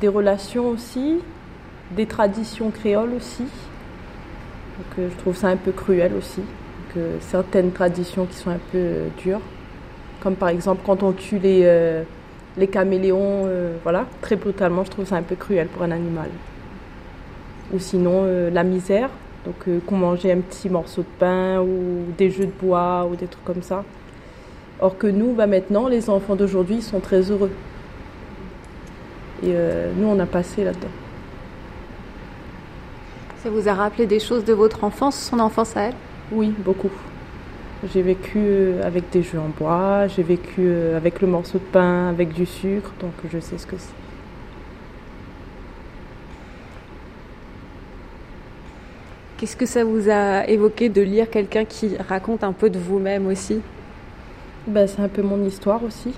des 0.00 0.08
relations 0.08 0.70
aussi, 0.70 1.20
des 1.92 2.06
traditions 2.06 2.72
créoles 2.72 3.12
aussi. 3.12 3.44
Donc, 3.44 4.98
euh, 4.98 5.08
je 5.08 5.16
trouve 5.18 5.36
ça 5.36 5.50
un 5.50 5.56
peu 5.56 5.70
cruel 5.70 6.14
aussi, 6.18 6.40
que 6.92 6.98
certaines 7.20 7.70
traditions 7.70 8.26
qui 8.26 8.34
sont 8.34 8.50
un 8.50 8.60
peu 8.72 8.78
euh, 8.78 9.06
dures, 9.22 9.40
comme 10.18 10.34
par 10.34 10.48
exemple 10.48 10.82
quand 10.84 11.04
on 11.04 11.12
tue 11.12 11.38
les, 11.38 11.60
euh, 11.62 12.02
les 12.56 12.66
caméléons, 12.66 13.48
voilà, 13.84 14.04
très 14.20 14.34
brutalement, 14.34 14.82
je 14.82 14.90
trouve 14.90 15.06
ça 15.06 15.14
un 15.14 15.22
peu 15.22 15.36
cruel 15.36 15.68
pour 15.68 15.84
un 15.84 15.92
animal. 15.92 16.30
Ou 17.72 17.78
sinon 17.78 18.26
la 18.52 18.64
misère, 18.64 19.10
donc 19.46 19.54
euh, 19.68 19.78
qu'on 19.86 19.96
mangeait 19.96 20.32
un 20.32 20.40
petit 20.40 20.68
morceau 20.68 21.02
de 21.02 21.18
pain 21.20 21.60
ou 21.60 22.12
des 22.18 22.30
jeux 22.30 22.46
de 22.46 22.52
bois 22.60 23.08
ou 23.10 23.14
des 23.14 23.26
trucs 23.26 23.44
comme 23.44 23.62
ça. 23.62 23.84
Or 24.80 24.98
que 24.98 25.06
nous, 25.06 25.32
bah, 25.32 25.46
maintenant, 25.46 25.88
les 25.88 26.10
enfants 26.10 26.34
d'aujourd'hui 26.34 26.82
sont 26.82 27.00
très 27.00 27.22
heureux. 27.30 27.52
Et 29.42 29.52
euh, 29.54 29.92
nous, 29.96 30.08
on 30.08 30.18
a 30.18 30.26
passé 30.26 30.64
là-dedans. 30.64 30.88
Ça 33.42 33.50
vous 33.50 33.68
a 33.68 33.74
rappelé 33.74 34.06
des 34.06 34.18
choses 34.18 34.44
de 34.44 34.52
votre 34.52 34.82
enfance, 34.82 35.16
son 35.16 35.38
enfance 35.38 35.76
à 35.76 35.82
elle? 35.82 35.94
Oui, 36.32 36.52
beaucoup. 36.58 36.90
J'ai 37.94 38.02
vécu 38.02 38.38
euh, 38.38 38.84
avec 38.84 39.10
des 39.10 39.22
jeux 39.22 39.38
en 39.38 39.50
bois, 39.56 40.08
j'ai 40.08 40.24
vécu 40.24 40.68
avec 40.96 41.20
le 41.20 41.28
morceau 41.28 41.58
de 41.58 41.64
pain, 41.64 42.08
avec 42.08 42.32
du 42.32 42.46
sucre, 42.46 42.90
donc 43.00 43.12
je 43.30 43.38
sais 43.38 43.58
ce 43.58 43.66
que 43.66 43.76
c'est. 43.78 44.05
Qu'est-ce 49.38 49.56
que 49.56 49.66
ça 49.66 49.84
vous 49.84 50.08
a 50.08 50.48
évoqué 50.48 50.88
de 50.88 51.02
lire 51.02 51.28
quelqu'un 51.28 51.66
qui 51.66 51.94
raconte 52.08 52.42
un 52.42 52.52
peu 52.52 52.70
de 52.70 52.78
vous-même 52.78 53.26
aussi? 53.26 53.60
Ben, 54.66 54.86
C'est 54.86 55.02
un 55.02 55.08
peu 55.08 55.20
mon 55.20 55.44
histoire 55.44 55.84
aussi. 55.84 56.14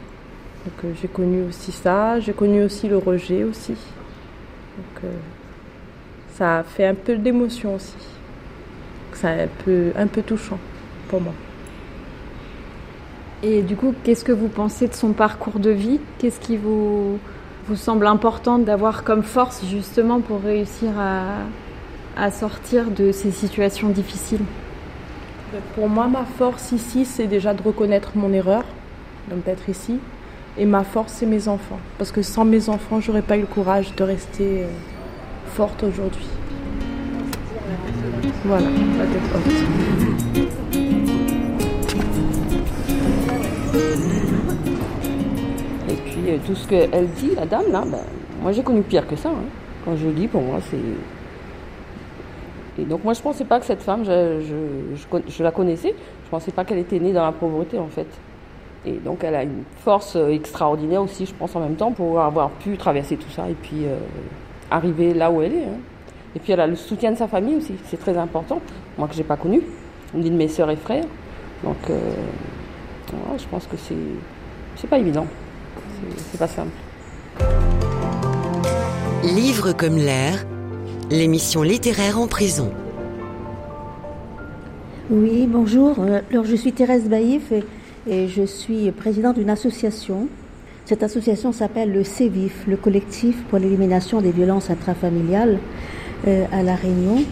Donc 0.64 0.84
euh, 0.84 0.92
j'ai 1.00 1.08
connu 1.08 1.42
aussi 1.42 1.72
ça, 1.72 2.20
j'ai 2.20 2.32
connu 2.32 2.62
aussi 2.62 2.88
le 2.88 2.96
rejet 2.96 3.42
aussi. 3.42 3.72
Donc 3.72 5.04
euh, 5.04 5.12
ça 6.34 6.64
fait 6.64 6.86
un 6.86 6.94
peu 6.94 7.16
d'émotion 7.16 7.74
aussi. 7.74 7.96
C'est 9.14 9.26
un 9.26 9.48
peu, 9.64 9.90
un 9.96 10.06
peu 10.06 10.22
touchant 10.22 10.58
pour 11.08 11.20
moi. 11.20 11.34
Et 13.42 13.62
du 13.62 13.74
coup, 13.74 13.94
qu'est-ce 14.04 14.24
que 14.24 14.32
vous 14.32 14.48
pensez 14.48 14.86
de 14.86 14.94
son 14.94 15.12
parcours 15.12 15.58
de 15.58 15.70
vie? 15.70 15.98
Qu'est-ce 16.18 16.38
qui 16.38 16.56
vous, 16.56 17.18
vous 17.66 17.76
semble 17.76 18.06
important 18.06 18.58
d'avoir 18.58 19.02
comme 19.02 19.24
force 19.24 19.64
justement 19.66 20.20
pour 20.20 20.40
réussir 20.40 20.90
à, 20.98 21.22
à 22.18 22.32
sortir 22.32 22.90
de 22.90 23.12
ces 23.12 23.30
situations 23.30 23.90
difficiles 23.90 24.44
Pour 25.76 25.88
moi, 25.88 26.08
ma 26.08 26.24
force 26.24 26.72
ici, 26.72 27.04
c'est 27.04 27.28
déjà 27.28 27.54
de 27.54 27.62
reconnaître 27.62 28.12
mon 28.16 28.32
erreur, 28.32 28.64
d'être 29.46 29.68
ici. 29.68 30.00
Et 30.58 30.66
ma 30.66 30.82
force, 30.82 31.12
c'est 31.12 31.26
mes 31.26 31.46
enfants. 31.46 31.78
Parce 31.96 32.10
que 32.10 32.22
sans 32.22 32.44
mes 32.44 32.68
enfants, 32.68 33.00
j'aurais 33.00 33.22
pas 33.22 33.36
eu 33.36 33.42
le 33.42 33.46
courage 33.46 33.94
de 33.94 34.02
rester 34.02 34.64
euh, 34.64 34.66
forte 35.46 35.84
aujourd'hui. 35.84 36.26
Voilà, 38.44 38.66
la 38.66 39.04
tête 39.06 39.22
Et 45.88 45.94
puis 45.94 46.30
euh, 46.30 46.38
tout 46.44 46.56
ce 46.56 46.66
qu'elle 46.66 47.08
dit, 47.10 47.30
la 47.36 47.46
dame, 47.46 47.70
là, 47.70 47.84
ben, 47.86 47.98
moi 48.42 48.50
j'ai 48.50 48.64
connu 48.64 48.82
pire 48.82 49.06
que 49.06 49.14
ça. 49.14 49.28
Hein. 49.28 49.44
Quand 49.84 49.96
je 49.96 50.08
lis, 50.08 50.26
pour 50.26 50.42
moi, 50.42 50.58
c'est 50.68 50.78
donc 52.84 53.04
moi 53.04 53.12
je 53.12 53.20
ne 53.20 53.24
pensais 53.24 53.44
pas 53.44 53.58
que 53.60 53.66
cette 53.66 53.82
femme, 53.82 54.04
je, 54.04 54.40
je, 55.28 55.42
la 55.42 55.50
connaissais, 55.50 55.88
je 55.88 56.26
ne 56.26 56.30
pensais 56.30 56.52
pas 56.52 56.64
qu'elle 56.64 56.78
était 56.78 56.98
née 56.98 57.12
dans 57.12 57.24
la 57.24 57.32
pauvreté 57.32 57.78
en 57.78 57.88
fait. 57.88 58.06
Et 58.86 58.92
donc 58.92 59.24
elle 59.24 59.34
a 59.34 59.42
une 59.42 59.64
force 59.80 60.16
euh, 60.16 60.28
extraordinaire 60.28 61.02
aussi, 61.02 61.26
je 61.26 61.34
pense 61.34 61.54
en 61.56 61.60
même 61.60 61.74
temps, 61.74 61.92
pour 61.92 62.20
avoir 62.20 62.50
pu 62.50 62.76
traverser 62.76 63.16
tout 63.16 63.30
ça 63.30 63.48
et 63.48 63.54
puis 63.54 63.84
euh, 63.84 63.96
arriver 64.70 65.14
là 65.14 65.30
où 65.30 65.42
elle 65.42 65.54
est. 65.54 65.64
Hein. 65.64 65.78
Et 66.36 66.38
puis 66.38 66.52
elle 66.52 66.60
a 66.60 66.66
le 66.66 66.76
soutien 66.76 67.10
de 67.10 67.16
sa 67.16 67.26
famille 67.26 67.56
aussi, 67.56 67.74
c'est 67.86 67.98
très 67.98 68.16
important, 68.16 68.60
moi 68.96 69.08
que 69.08 69.14
j'ai 69.14 69.24
pas 69.24 69.36
connu, 69.36 69.62
ni 70.14 70.30
de 70.30 70.36
mes 70.36 70.48
sœurs 70.48 70.70
et 70.70 70.76
frères. 70.76 71.04
Donc 71.64 71.76
euh, 71.90 71.98
je 73.36 73.46
pense 73.46 73.66
que 73.66 73.76
c'est 73.76 73.96
c'est 74.76 74.88
pas 74.88 74.98
évident, 74.98 75.26
c'est 76.30 76.38
pas 76.38 76.46
simple. 76.46 76.70
Livre 79.24 79.72
comme 79.72 79.96
l'air 79.96 80.46
l'émission 81.10 81.62
littéraire 81.62 82.18
en 82.18 82.26
prison. 82.26 82.70
Oui, 85.10 85.46
bonjour. 85.48 85.96
Euh, 86.00 86.20
alors, 86.30 86.44
je 86.44 86.54
suis 86.54 86.72
Thérèse 86.72 87.08
Baïf 87.08 87.52
et, 87.52 88.28
je 88.28 88.44
suis 88.44 88.90
présidente 88.90 89.36
d'une 89.38 89.50
association. 89.50 90.28
Cette 90.86 91.02
association 91.02 91.52
s'appelle 91.52 91.92
le 91.92 92.04
CEVIF, 92.04 92.66
le 92.66 92.76
collectif 92.76 93.42
pour 93.44 93.58
l'élimination 93.58 94.22
des 94.22 94.32
violences 94.32 94.70
intrafamiliales 94.70 95.58
euh, 96.26 96.46
à 96.52 96.62
La 96.62 96.74
Réunion. 96.74 97.22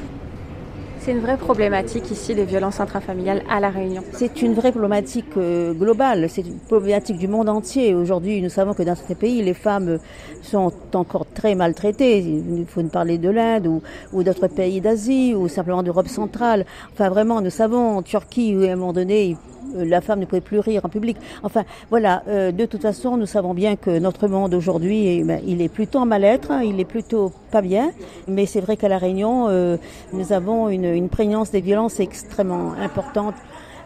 C'est 1.07 1.13
une 1.13 1.21
vraie 1.21 1.37
problématique 1.37 2.11
ici, 2.11 2.35
les 2.35 2.45
violences 2.45 2.81
intrafamiliales 2.81 3.45
à 3.49 3.61
La 3.61 3.71
Réunion. 3.71 4.03
C'est 4.13 4.43
une 4.43 4.55
vraie 4.55 4.73
problématique 4.73 5.37
euh, 5.37 5.73
globale, 5.73 6.29
c'est 6.29 6.41
une 6.41 6.59
problématique 6.59 7.17
du 7.17 7.29
monde 7.29 7.49
entier. 7.49 7.95
Aujourd'hui, 7.95 8.43
nous 8.43 8.49
savons 8.49 8.75
que 8.75 8.83
dans 8.83 8.97
certains 8.97 9.15
pays, 9.15 9.41
les 9.41 9.55
femmes 9.55 10.01
sont 10.43 10.73
encore 10.95 11.25
très 11.33 11.55
maltraitées. 11.55 12.19
Il 12.19 12.67
faut 12.67 12.83
nous 12.83 12.89
parler 12.89 13.19
de 13.19 13.31
l'Inde 13.31 13.69
ou, 13.69 13.83
ou 14.13 14.25
d'autres 14.25 14.49
pays 14.49 14.81
d'Asie 14.81 15.33
ou 15.37 15.47
simplement 15.47 15.85
d'Europe 15.85 16.09
centrale. 16.09 16.67
Enfin, 16.93 17.09
vraiment, 17.09 17.41
nous 17.41 17.51
savons 17.51 17.99
en 17.99 18.03
Turquie, 18.03 18.57
où 18.57 18.65
à 18.65 18.73
un 18.73 18.75
moment 18.75 18.93
donné, 18.93 19.37
la 19.75 20.01
femme 20.01 20.21
ne 20.21 20.25
pouvait 20.25 20.41
plus 20.41 20.59
rire 20.59 20.83
en 20.85 20.89
public. 20.89 21.17
Enfin, 21.43 21.65
voilà, 21.91 22.23
euh, 22.29 22.53
de 22.53 22.65
toute 22.67 22.83
façon, 22.83 23.17
nous 23.17 23.27
savons 23.27 23.55
bien 23.55 23.77
que 23.77 23.99
notre 23.99 24.29
monde 24.29 24.55
aujourd'hui, 24.55 25.07
eh 25.07 25.25
ben, 25.25 25.41
il 25.47 25.61
est 25.63 25.69
plutôt 25.69 25.99
en 25.99 26.07
mal-être, 26.07 26.51
hein, 26.51 26.63
il 26.63 26.81
est 26.81 26.85
plutôt 26.85 27.33
pas 27.51 27.63
bien. 27.63 27.91
Mais 28.29 28.47
c'est 28.47 28.61
vrai 28.61 28.77
qu'à 28.77 28.89
La 28.89 28.99
Réunion, 28.99 29.47
euh, 29.49 29.77
nous 30.13 30.33
avons 30.33 30.69
une, 30.69 30.85
une 30.85 31.09
prégnance 31.09 31.51
des 31.51 31.61
violences 31.61 32.01
extrêmement 32.01 32.73
importante. 32.73 33.35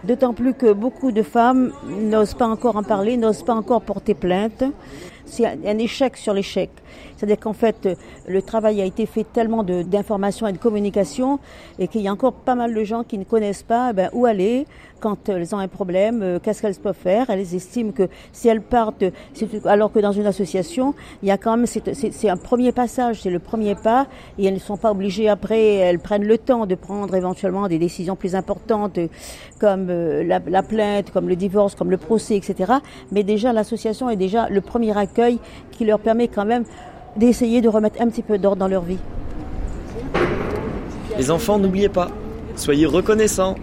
D'autant 0.02 0.32
plus 0.32 0.54
que 0.54 0.72
beaucoup 0.72 1.12
de 1.12 1.22
femmes 1.22 1.72
n'osent 1.86 2.34
pas 2.34 2.46
encore 2.46 2.76
en 2.76 2.82
parler, 2.82 3.18
n'osent 3.18 3.42
pas 3.42 3.54
encore 3.54 3.82
porter 3.82 4.14
plainte. 4.14 4.64
C'est 5.26 5.46
un 5.46 5.78
échec 5.78 6.16
sur 6.16 6.32
l'échec. 6.32 6.70
C'est-à-dire 7.16 7.38
qu'en 7.38 7.52
fait, 7.52 7.86
le 8.26 8.40
travail 8.40 8.80
a 8.80 8.84
été 8.86 9.04
fait 9.04 9.24
tellement 9.30 9.62
d'informations 9.62 10.46
et 10.46 10.52
de 10.52 10.58
communication 10.58 11.38
et 11.78 11.86
qu'il 11.86 12.00
y 12.00 12.08
a 12.08 12.12
encore 12.12 12.32
pas 12.32 12.54
mal 12.54 12.74
de 12.74 12.82
gens 12.82 13.04
qui 13.04 13.18
ne 13.18 13.24
connaissent 13.24 13.62
pas 13.62 13.88
eh 13.90 13.92
ben, 13.92 14.10
où 14.14 14.24
aller 14.24 14.66
quand 15.00 15.28
elles 15.28 15.54
ont 15.54 15.58
un 15.58 15.68
problème, 15.68 16.22
euh, 16.22 16.38
qu'est-ce 16.40 16.62
qu'elles 16.62 16.76
peuvent 16.76 16.94
faire? 16.94 17.30
Elles 17.30 17.54
estiment 17.54 17.90
que 17.92 18.08
si 18.32 18.48
elles 18.48 18.60
partent, 18.60 19.04
alors 19.64 19.92
que 19.92 19.98
dans 19.98 20.12
une 20.12 20.26
association, 20.26 20.94
il 21.22 21.28
y 21.28 21.32
a 21.32 21.38
quand 21.38 21.56
même, 21.56 21.66
c'est 21.66 22.28
un 22.28 22.36
premier 22.36 22.72
passage, 22.72 23.22
c'est 23.22 23.30
le 23.30 23.38
premier 23.38 23.74
pas 23.74 24.06
et 24.38 24.44
elles 24.44 24.54
ne 24.54 24.58
sont 24.58 24.76
pas 24.76 24.90
obligées 24.90 25.28
après, 25.28 25.74
elles 25.74 25.98
prennent 25.98 26.26
le 26.26 26.38
temps 26.38 26.66
de 26.66 26.74
prendre 26.74 27.14
éventuellement 27.14 27.66
des 27.66 27.78
décisions 27.78 28.16
plus 28.16 28.34
importantes 28.34 28.98
comme 29.58 29.88
euh, 29.90 30.22
la, 30.22 30.40
la 30.46 30.62
plainte, 30.62 31.10
comme 31.10 31.28
le 31.28 31.36
divorce, 31.36 31.74
comme 31.74 31.90
le 31.90 31.96
procès, 31.96 32.36
etc. 32.36 32.74
Mais 33.10 33.22
déjà, 33.22 33.52
l'association 33.52 34.10
est 34.10 34.16
déjà 34.16 34.48
le 34.48 34.60
premier 34.60 34.96
accueil 34.96 35.38
qui 35.72 35.84
leur 35.84 35.98
permet 35.98 36.28
quand 36.28 36.44
même 36.44 36.64
d'essayer 37.16 37.60
de 37.60 37.68
remettre 37.68 38.00
un 38.00 38.08
petit 38.08 38.22
peu 38.22 38.38
d'ordre 38.38 38.58
dans 38.58 38.68
leur 38.68 38.82
vie. 38.82 38.98
Les 41.18 41.30
enfants, 41.30 41.58
n'oubliez 41.58 41.88
pas, 41.88 42.10
soyez 42.56 42.86
reconnaissants. 42.86 43.56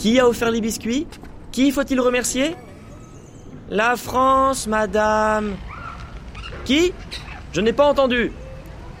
Qui 0.00 0.18
a 0.18 0.26
offert 0.26 0.50
les 0.50 0.62
biscuits? 0.62 1.06
Qui 1.52 1.70
faut-il 1.70 2.00
remercier? 2.00 2.56
La 3.68 3.96
France, 3.96 4.66
madame. 4.66 5.56
Qui? 6.64 6.94
Je 7.52 7.60
n'ai 7.60 7.74
pas 7.74 7.84
entendu. 7.84 8.32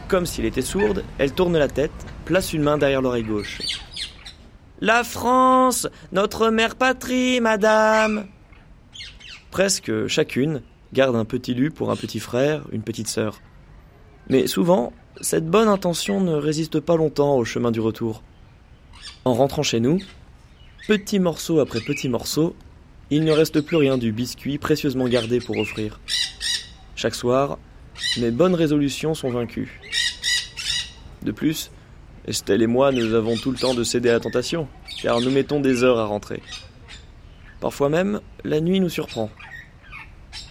Comme 0.08 0.26
s'il 0.26 0.44
était 0.44 0.60
sourde, 0.60 1.02
elle 1.16 1.32
tourne 1.32 1.56
la 1.56 1.68
tête, 1.68 1.90
place 2.26 2.52
une 2.52 2.62
main 2.62 2.76
derrière 2.76 3.00
l'oreille 3.00 3.22
gauche. 3.22 3.62
La 4.82 5.02
France, 5.02 5.88
notre 6.12 6.50
mère 6.50 6.76
patrie, 6.76 7.40
madame. 7.40 8.26
Presque 9.50 10.06
chacune 10.06 10.60
garde 10.92 11.16
un 11.16 11.24
petit 11.24 11.54
lu 11.54 11.70
pour 11.70 11.90
un 11.90 11.96
petit 11.96 12.20
frère, 12.20 12.64
une 12.72 12.82
petite 12.82 13.08
sœur. 13.08 13.40
Mais 14.28 14.46
souvent, 14.46 14.92
cette 15.22 15.46
bonne 15.46 15.68
intention 15.68 16.20
ne 16.20 16.34
résiste 16.34 16.78
pas 16.78 16.96
longtemps 16.96 17.36
au 17.36 17.46
chemin 17.46 17.70
du 17.70 17.80
retour. 17.80 18.22
En 19.24 19.32
rentrant 19.32 19.62
chez 19.62 19.80
nous, 19.80 19.98
petit 20.90 21.20
morceau 21.20 21.60
après 21.60 21.78
petit 21.78 22.08
morceau, 22.08 22.56
il 23.10 23.22
ne 23.22 23.30
reste 23.30 23.60
plus 23.60 23.76
rien 23.76 23.96
du 23.96 24.10
biscuit 24.10 24.58
précieusement 24.58 25.06
gardé 25.06 25.38
pour 25.38 25.56
offrir. 25.56 26.00
Chaque 26.96 27.14
soir, 27.14 27.60
mes 28.18 28.32
bonnes 28.32 28.56
résolutions 28.56 29.14
sont 29.14 29.30
vaincues. 29.30 29.80
De 31.22 31.30
plus, 31.30 31.70
Estelle 32.26 32.60
et 32.60 32.66
moi, 32.66 32.90
nous 32.90 33.14
avons 33.14 33.36
tout 33.36 33.52
le 33.52 33.56
temps 33.56 33.72
de 33.72 33.84
céder 33.84 34.08
à 34.08 34.14
la 34.14 34.18
tentation, 34.18 34.66
car 35.00 35.20
nous 35.20 35.30
mettons 35.30 35.60
des 35.60 35.84
heures 35.84 36.00
à 36.00 36.06
rentrer. 36.06 36.42
Parfois 37.60 37.88
même, 37.88 38.20
la 38.42 38.60
nuit 38.60 38.80
nous 38.80 38.88
surprend. 38.88 39.30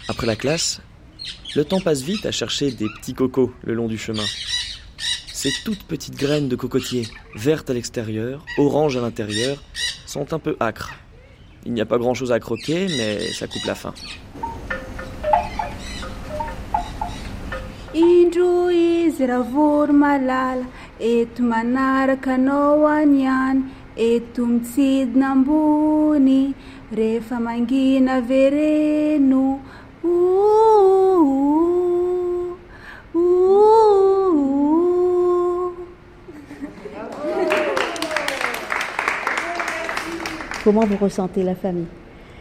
Après 0.07 0.25
la 0.25 0.37
classe, 0.37 0.79
le 1.53 1.65
temps 1.65 1.81
passe 1.81 2.01
vite 2.01 2.25
à 2.25 2.31
chercher 2.31 2.71
des 2.71 2.87
petits 3.01 3.13
cocos 3.13 3.53
le 3.65 3.73
long 3.73 3.89
du 3.89 3.97
chemin. 3.97 4.23
Ces 5.41 5.53
toutes 5.63 5.83
petites 5.83 6.17
graines 6.17 6.49
de 6.49 6.57
cocotier, 6.57 7.07
vertes 7.33 7.69
à 7.69 7.73
l'extérieur, 7.73 8.43
oranges 8.57 8.97
à 8.97 8.99
l'intérieur, 8.99 9.63
sont 10.05 10.33
un 10.33 10.37
peu 10.37 10.57
âcres. 10.59 10.95
Il 11.65 11.71
n'y 11.71 11.79
a 11.79 11.85
pas 11.85 11.97
grand-chose 11.97 12.33
à 12.33 12.41
croquer, 12.41 12.87
mais 12.97 13.31
ça 13.31 13.47
coupe 13.47 13.63
la 13.63 13.73
faim 13.73 13.93
Ouh, 30.03 30.09
ouh, 31.23 32.57
ouh. 33.13 33.69
Comment 40.63 40.85
vous 40.85 40.97
ressentez 40.97 41.43
la 41.43 41.55
famille 41.55 41.87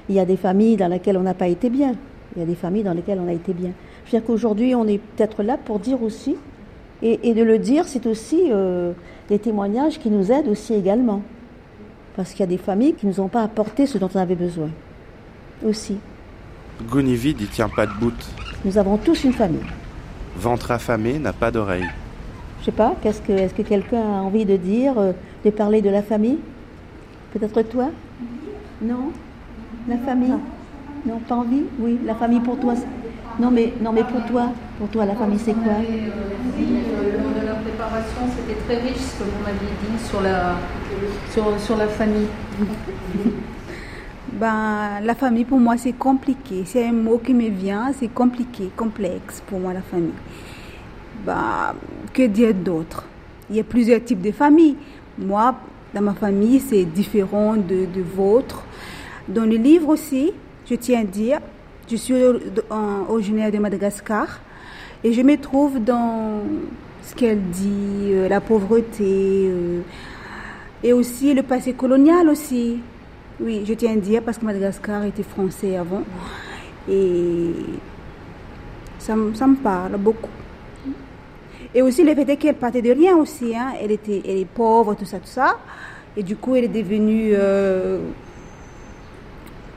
Il 0.08 0.16
y 0.16 0.20
a 0.20 0.24
des 0.24 0.36
familles 0.36 0.76
dans 0.76 0.88
lesquelles 0.88 1.16
on 1.16 1.22
n'a 1.22 1.34
pas 1.34 1.46
été 1.46 1.70
bien. 1.70 1.94
Il 2.34 2.40
y 2.40 2.42
a 2.42 2.46
des 2.46 2.56
familles 2.56 2.82
dans 2.82 2.92
lesquelles 2.92 3.20
on 3.24 3.28
a 3.28 3.32
été 3.32 3.52
bien. 3.52 3.70
Je 4.04 4.12
veux 4.12 4.18
dire 4.18 4.26
qu'aujourd'hui, 4.26 4.74
on 4.74 4.86
est 4.86 4.98
peut-être 4.98 5.42
là 5.42 5.56
pour 5.56 5.78
dire 5.78 6.02
aussi, 6.02 6.36
et, 7.02 7.28
et 7.28 7.34
de 7.34 7.42
le 7.42 7.58
dire, 7.58 7.84
c'est 7.86 8.06
aussi 8.06 8.48
euh, 8.50 8.92
des 9.28 9.38
témoignages 9.38 9.98
qui 9.98 10.10
nous 10.10 10.32
aident 10.32 10.48
aussi 10.48 10.74
également. 10.74 11.22
Parce 12.16 12.32
qu'il 12.32 12.40
y 12.40 12.42
a 12.42 12.46
des 12.46 12.58
familles 12.58 12.94
qui 12.94 13.06
ne 13.06 13.12
nous 13.12 13.20
ont 13.20 13.28
pas 13.28 13.42
apporté 13.42 13.86
ce 13.86 13.98
dont 13.98 14.10
on 14.12 14.18
avait 14.18 14.34
besoin. 14.34 14.70
Aussi. 15.64 15.96
Gounivide, 16.88 17.40
il 17.40 17.48
tient 17.48 17.68
pas 17.68 17.86
de 17.86 17.92
bout. 18.00 18.14
Nous 18.64 18.78
avons 18.78 18.96
tous 18.96 19.24
une 19.24 19.32
famille. 19.32 19.64
Ventre 20.36 20.72
affamé 20.72 21.18
n'a 21.18 21.32
pas 21.32 21.50
d'oreille. 21.52 21.86
Je 22.60 22.66
sais 22.66 22.72
pas, 22.72 22.96
qu'est-ce 23.00 23.22
que, 23.22 23.32
est-ce 23.32 23.54
que 23.54 23.62
quelqu'un 23.62 24.02
a 24.02 24.20
envie 24.22 24.44
de 24.44 24.56
dire, 24.56 24.98
euh, 24.98 25.12
de 25.44 25.50
parler 25.50 25.80
de 25.80 25.90
la 25.90 26.02
famille? 26.02 26.38
Peut-être 27.32 27.62
toi? 27.62 27.90
Non? 28.82 29.12
La 29.88 29.96
famille? 29.98 30.34
Non, 31.06 31.18
pas 31.26 31.36
envie? 31.36 31.64
Oui, 31.78 31.98
la 32.04 32.14
famille 32.14 32.40
pour 32.40 32.58
toi. 32.58 32.74
Non 33.40 33.50
mais, 33.50 33.72
non 33.80 33.92
mais 33.92 34.02
pour 34.02 34.24
toi, 34.26 34.50
pour 34.78 34.88
toi, 34.88 35.04
la 35.06 35.14
famille 35.14 35.38
c'est 35.38 35.52
quoi? 35.52 35.72
Oui, 35.80 36.00
euh, 36.08 37.18
lors 37.22 37.40
de 37.40 37.46
la 37.46 37.54
préparation, 37.54 38.22
c'était 38.36 38.58
très 38.66 38.88
riche 38.88 38.96
ce 38.96 39.18
que 39.18 39.24
vous 39.24 39.42
m'aviez 39.44 39.68
dit 39.82 40.04
sur 40.08 40.20
la, 40.20 40.56
sur, 41.30 41.60
sur 41.60 41.76
la 41.76 41.86
famille. 41.88 42.26
Ben, 44.30 45.00
la 45.02 45.14
famille 45.14 45.44
pour 45.44 45.58
moi 45.58 45.76
c'est 45.78 45.94
compliqué. 45.94 46.62
C'est 46.66 46.86
un 46.86 46.92
mot 46.92 47.18
qui 47.18 47.32
me 47.34 47.48
vient, 47.48 47.92
c'est 47.98 48.08
compliqué, 48.08 48.70
complexe 48.76 49.42
pour 49.46 49.58
moi 49.58 49.72
la 49.72 49.80
famille. 49.80 50.12
Ben, 51.24 51.74
que 52.12 52.22
dire 52.26 52.54
d'autre? 52.54 53.04
Il 53.50 53.56
y 53.56 53.60
a 53.60 53.64
plusieurs 53.64 54.04
types 54.04 54.20
de 54.20 54.30
familles. 54.30 54.76
Moi, 55.18 55.54
dans 55.94 56.02
ma 56.02 56.12
famille, 56.14 56.60
c'est 56.60 56.84
différent 56.84 57.54
de, 57.56 57.86
de 57.86 58.02
vôtre. 58.02 58.62
Dans 59.28 59.44
le 59.44 59.56
livre 59.56 59.88
aussi, 59.90 60.32
je 60.68 60.74
tiens 60.74 61.00
à 61.02 61.04
dire, 61.04 61.40
je 61.90 61.96
suis 61.96 62.14
originaire 63.08 63.50
de 63.50 63.58
Madagascar 63.58 64.40
et 65.04 65.12
je 65.12 65.20
me 65.22 65.36
trouve 65.36 65.82
dans 65.82 66.40
ce 67.02 67.14
qu'elle 67.14 67.40
dit, 67.50 68.10
euh, 68.12 68.28
la 68.28 68.40
pauvreté 68.40 69.48
euh, 69.50 69.80
et 70.82 70.92
aussi 70.92 71.34
le 71.34 71.42
passé 71.42 71.72
colonial 71.72 72.28
aussi. 72.28 72.78
Oui, 73.40 73.62
je 73.66 73.74
tiens 73.74 73.92
à 73.92 73.96
dire 73.96 74.22
parce 74.22 74.38
que 74.38 74.44
Madagascar 74.44 75.04
était 75.04 75.22
français 75.22 75.76
avant. 75.76 76.02
Et 76.90 77.50
ça, 78.98 79.14
me- 79.14 79.54
parle 79.62 79.96
beaucoup. 79.98 80.30
Et 81.74 81.82
aussi 81.82 82.02
le 82.02 82.14
fait 82.14 82.36
qu'elle 82.36 82.54
partait 82.56 82.82
de 82.82 82.90
rien 82.90 83.16
aussi. 83.16 83.54
Hein. 83.54 83.72
Elle, 83.80 83.92
était, 83.92 84.22
elle 84.24 84.38
est 84.38 84.44
pauvre, 84.46 84.94
tout 84.94 85.04
ça, 85.04 85.18
tout 85.18 85.26
ça. 85.26 85.58
Et 86.16 86.22
du 86.22 86.34
coup, 86.36 86.56
elle 86.56 86.64
est 86.64 86.68
devenue 86.82 87.30
euh, 87.34 88.00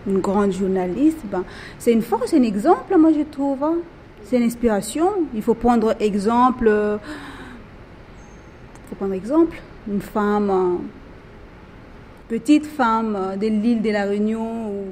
une 0.08 0.20
grande 0.20 0.52
journaliste. 0.52 1.20
Ben, 1.26 1.44
c'est 1.80 1.94
une 1.94 2.02
force, 2.02 2.32
c'est 2.32 2.38
un 2.40 2.44
exemple, 2.44 2.98
moi 2.98 3.12
je 3.14 3.24
trouve. 3.24 3.64
hein. 3.64 3.78
C'est 4.24 4.38
une 4.38 4.44
inspiration. 4.44 5.08
Il 5.34 5.42
faut 5.42 5.56
prendre 5.56 5.96
exemple. 6.00 6.68
euh, 6.68 6.98
faut 8.90 8.96
prendre 8.96 9.14
exemple. 9.14 9.58
Une 9.88 10.02
femme. 10.02 10.50
euh, 10.50 10.78
petite 12.32 12.66
femme 12.66 13.14
euh, 13.18 13.36
de 13.36 13.48
l'île 13.48 13.82
de 13.82 13.90
la 13.90 14.06
Réunion, 14.06 14.70
ou 14.70 14.86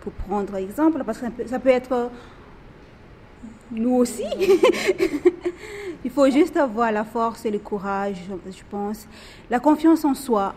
pour 0.00 0.12
prendre 0.12 0.54
exemple, 0.54 1.02
parce 1.04 1.18
que 1.18 1.26
ça 1.48 1.58
peut, 1.58 1.70
être 1.70 1.92
euh, 1.92 2.06
nous 3.72 3.96
aussi. 3.96 4.22
Il 6.04 6.10
faut 6.12 6.30
juste 6.30 6.56
avoir 6.56 6.92
la 6.92 7.02
force 7.02 7.44
et 7.46 7.50
le 7.50 7.58
courage, 7.58 8.16
je 8.28 8.62
pense. 8.70 9.08
La 9.50 9.58
confiance 9.58 10.04
en 10.04 10.14
soi. 10.14 10.54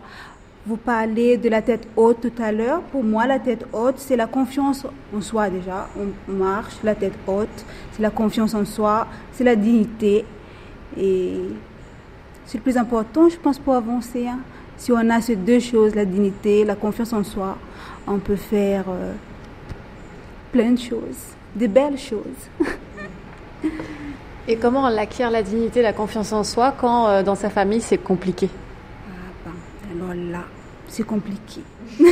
Vous 0.68 0.76
parlez 0.76 1.38
de 1.38 1.48
la 1.48 1.62
tête 1.62 1.88
haute 1.96 2.20
tout 2.20 2.42
à 2.42 2.52
l'heure. 2.52 2.82
Pour 2.92 3.02
moi, 3.02 3.26
la 3.26 3.38
tête 3.38 3.64
haute, 3.72 3.94
c'est 3.96 4.16
la 4.16 4.26
confiance 4.26 4.86
en 5.16 5.22
soi 5.22 5.48
déjà. 5.48 5.88
On 5.98 6.32
marche, 6.32 6.74
la 6.84 6.94
tête 6.94 7.14
haute, 7.26 7.64
c'est 7.92 8.02
la 8.02 8.10
confiance 8.10 8.52
en 8.52 8.66
soi, 8.66 9.06
c'est 9.32 9.44
la 9.44 9.56
dignité. 9.56 10.26
Et 10.94 11.38
c'est 12.44 12.58
le 12.58 12.62
plus 12.62 12.76
important, 12.76 13.30
je 13.30 13.38
pense, 13.38 13.58
pour 13.58 13.72
avancer. 13.74 14.26
hein. 14.28 14.40
Si 14.76 14.92
on 14.92 15.08
a 15.08 15.22
ces 15.22 15.36
deux 15.36 15.58
choses, 15.58 15.94
la 15.94 16.04
dignité, 16.04 16.66
la 16.66 16.74
confiance 16.74 17.14
en 17.14 17.24
soi, 17.24 17.56
on 18.06 18.18
peut 18.18 18.36
faire 18.36 18.84
euh, 18.90 19.14
plein 20.52 20.72
de 20.72 20.78
choses, 20.78 21.32
des 21.56 21.68
belles 21.68 21.98
choses. 21.98 22.20
Et 24.46 24.56
comment 24.56 24.82
on 24.82 24.98
acquiert 24.98 25.30
la 25.30 25.42
dignité, 25.42 25.80
la 25.80 25.94
confiance 25.94 26.30
en 26.34 26.44
soi 26.44 26.74
quand 26.78 27.08
euh, 27.08 27.22
dans 27.22 27.34
sa 27.36 27.48
famille 27.48 27.80
c'est 27.80 27.98
compliqué? 27.98 28.50
Ah 29.08 29.12
ben, 29.46 29.52
Alors 30.04 30.14
là, 30.14 30.44
c'est 30.88 31.04
compliqué. 31.04 31.60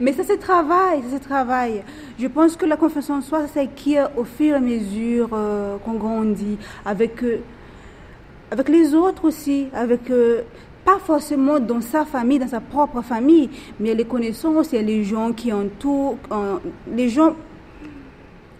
Mais 0.00 0.12
ça 0.12 0.22
se 0.22 0.34
travaille, 0.34 1.02
ça 1.10 1.16
se 1.18 1.22
travaille. 1.22 1.82
Je 2.18 2.28
pense 2.28 2.56
que 2.56 2.66
la 2.66 2.76
confiance 2.76 3.10
en 3.10 3.20
soi, 3.20 3.40
ça 3.42 3.48
s'acquiert 3.54 4.10
au 4.16 4.22
fur 4.24 4.54
et 4.54 4.56
à 4.56 4.60
mesure 4.60 5.30
euh, 5.32 5.76
qu'on 5.78 5.94
grandit, 5.94 6.56
avec, 6.84 7.24
euh, 7.24 7.40
avec 8.50 8.68
les 8.68 8.94
autres 8.94 9.24
aussi, 9.24 9.68
avec 9.72 10.02
pas 10.84 10.98
forcément 11.04 11.58
dans 11.58 11.80
sa 11.80 12.04
famille, 12.04 12.38
dans 12.38 12.46
sa 12.48 12.60
propre 12.60 13.02
famille, 13.02 13.50
mais 13.80 13.94
les 13.94 14.04
connaissances, 14.04 14.72
a 14.72 14.80
les 14.80 15.02
gens 15.02 15.32
qui 15.32 15.52
entourent, 15.52 16.16
les 16.94 17.08
gens 17.08 17.34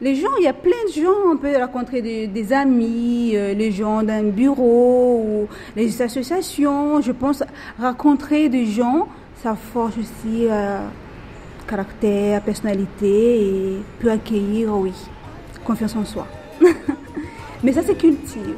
les 0.01 0.15
gens, 0.15 0.29
il 0.39 0.45
y 0.45 0.49
a 0.49 0.53
plein 0.53 0.71
de 0.87 0.93
gens, 0.93 1.33
on 1.33 1.37
peut 1.37 1.57
rencontrer 1.57 2.01
des, 2.03 2.53
amis, 2.53 3.33
euh, 3.35 3.53
les 3.55 3.73
gens 3.73 4.03
d'un 4.03 4.23
bureau 4.25 5.25
ou 5.27 5.49
les 5.75 6.01
associations. 6.01 7.01
Je 7.01 7.13
pense 7.13 7.43
rencontrer 7.79 8.49
des 8.49 8.67
gens, 8.67 9.09
ça 9.43 9.57
forge 9.57 9.95
aussi 9.99 10.47
euh, 10.49 10.79
caractère, 11.67 12.43
personnalité 12.43 13.43
et 13.43 13.77
peut 13.99 14.11
accueillir, 14.11 14.77
oui, 14.77 14.93
confiance 15.65 15.97
en 15.97 16.05
soi. 16.05 16.27
Mais 17.65 17.73
ça, 17.73 17.83
c'est 17.85 17.99
cultive. 17.99 18.55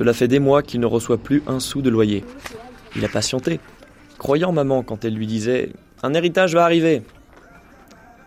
Cela 0.00 0.14
fait 0.14 0.28
des 0.28 0.38
mois 0.38 0.62
qu'il 0.62 0.80
ne 0.80 0.86
reçoit 0.86 1.18
plus 1.18 1.42
un 1.46 1.60
sou 1.60 1.82
de 1.82 1.90
loyer. 1.90 2.24
Il 2.96 3.04
a 3.04 3.08
patienté, 3.08 3.60
croyant 4.16 4.50
maman 4.50 4.82
quand 4.82 5.04
elle 5.04 5.12
lui 5.12 5.26
disait⁇ 5.26 5.72
Un 6.02 6.14
héritage 6.14 6.54
va 6.54 6.64
arriver!⁇ 6.64 7.00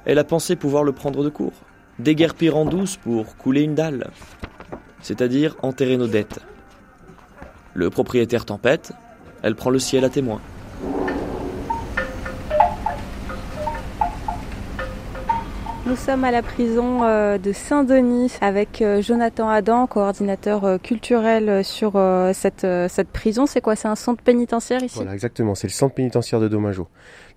Elle 0.05 0.19
a 0.19 0.23
pensé 0.23 0.55
pouvoir 0.55 0.83
le 0.83 0.91
prendre 0.91 1.23
de 1.23 1.29
court, 1.29 1.53
déguerpir 1.97 2.57
en 2.57 2.65
douce 2.65 2.97
pour 2.97 3.37
couler 3.37 3.61
une 3.63 3.73
dalle, 3.73 4.11
c'est-à-dire 5.01 5.55
enterrer 5.63 5.97
nos 5.97 6.05
dettes. 6.05 6.41
Le 7.73 7.89
propriétaire 7.89 8.45
tempête, 8.45 8.91
elle 9.41 9.55
prend 9.55 9.71
le 9.71 9.79
ciel 9.79 10.05
à 10.05 10.09
témoin. 10.09 10.41
Nous 15.85 15.97
sommes 15.97 16.23
à 16.23 16.31
la 16.31 16.41
prison 16.41 17.03
euh, 17.03 17.37
de 17.37 17.51
Saint-Denis 17.51 18.31
avec 18.39 18.81
euh, 18.81 19.01
Jonathan 19.01 19.49
Adam, 19.49 19.85
coordinateur 19.85 20.63
euh, 20.63 20.77
culturel 20.77 21.61
sur 21.65 21.99
cette, 22.33 22.65
cette 22.87 23.09
prison. 23.09 23.45
C'est 23.45 23.59
quoi? 23.59 23.75
C'est 23.75 23.89
un 23.89 23.95
centre 23.95 24.23
pénitentiaire 24.23 24.81
ici? 24.81 24.95
Voilà, 24.95 25.13
exactement. 25.13 25.55
C'est 25.55 25.67
le 25.67 25.73
centre 25.73 25.93
pénitentiaire 25.93 26.39
de 26.39 26.47
Domageau. 26.47 26.87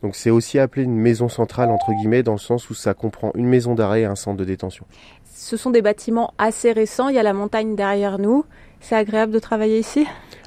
Donc 0.02 0.14
c'est 0.14 0.30
aussi 0.30 0.60
appelé 0.60 0.84
une 0.84 0.96
maison 0.96 1.28
centrale, 1.28 1.70
entre 1.70 1.90
guillemets, 1.92 2.22
dans 2.22 2.34
le 2.34 2.38
sens 2.38 2.70
où 2.70 2.74
ça 2.74 2.94
comprend 2.94 3.32
une 3.34 3.46
maison 3.46 3.74
d'arrêt 3.74 4.02
et 4.02 4.04
un 4.04 4.14
centre 4.14 4.36
de 4.36 4.44
détention. 4.44 4.86
Ce 5.34 5.56
sont 5.56 5.70
des 5.70 5.82
bâtiments 5.82 6.32
assez 6.38 6.70
récents. 6.70 7.08
Il 7.08 7.16
y 7.16 7.18
a 7.18 7.24
la 7.24 7.32
montagne 7.32 7.74
derrière 7.74 8.20
nous. 8.20 8.44
C'est 8.80 8.94
agréable 8.94 9.32
de 9.32 9.40
travailler 9.40 9.80
ici? 9.80 10.06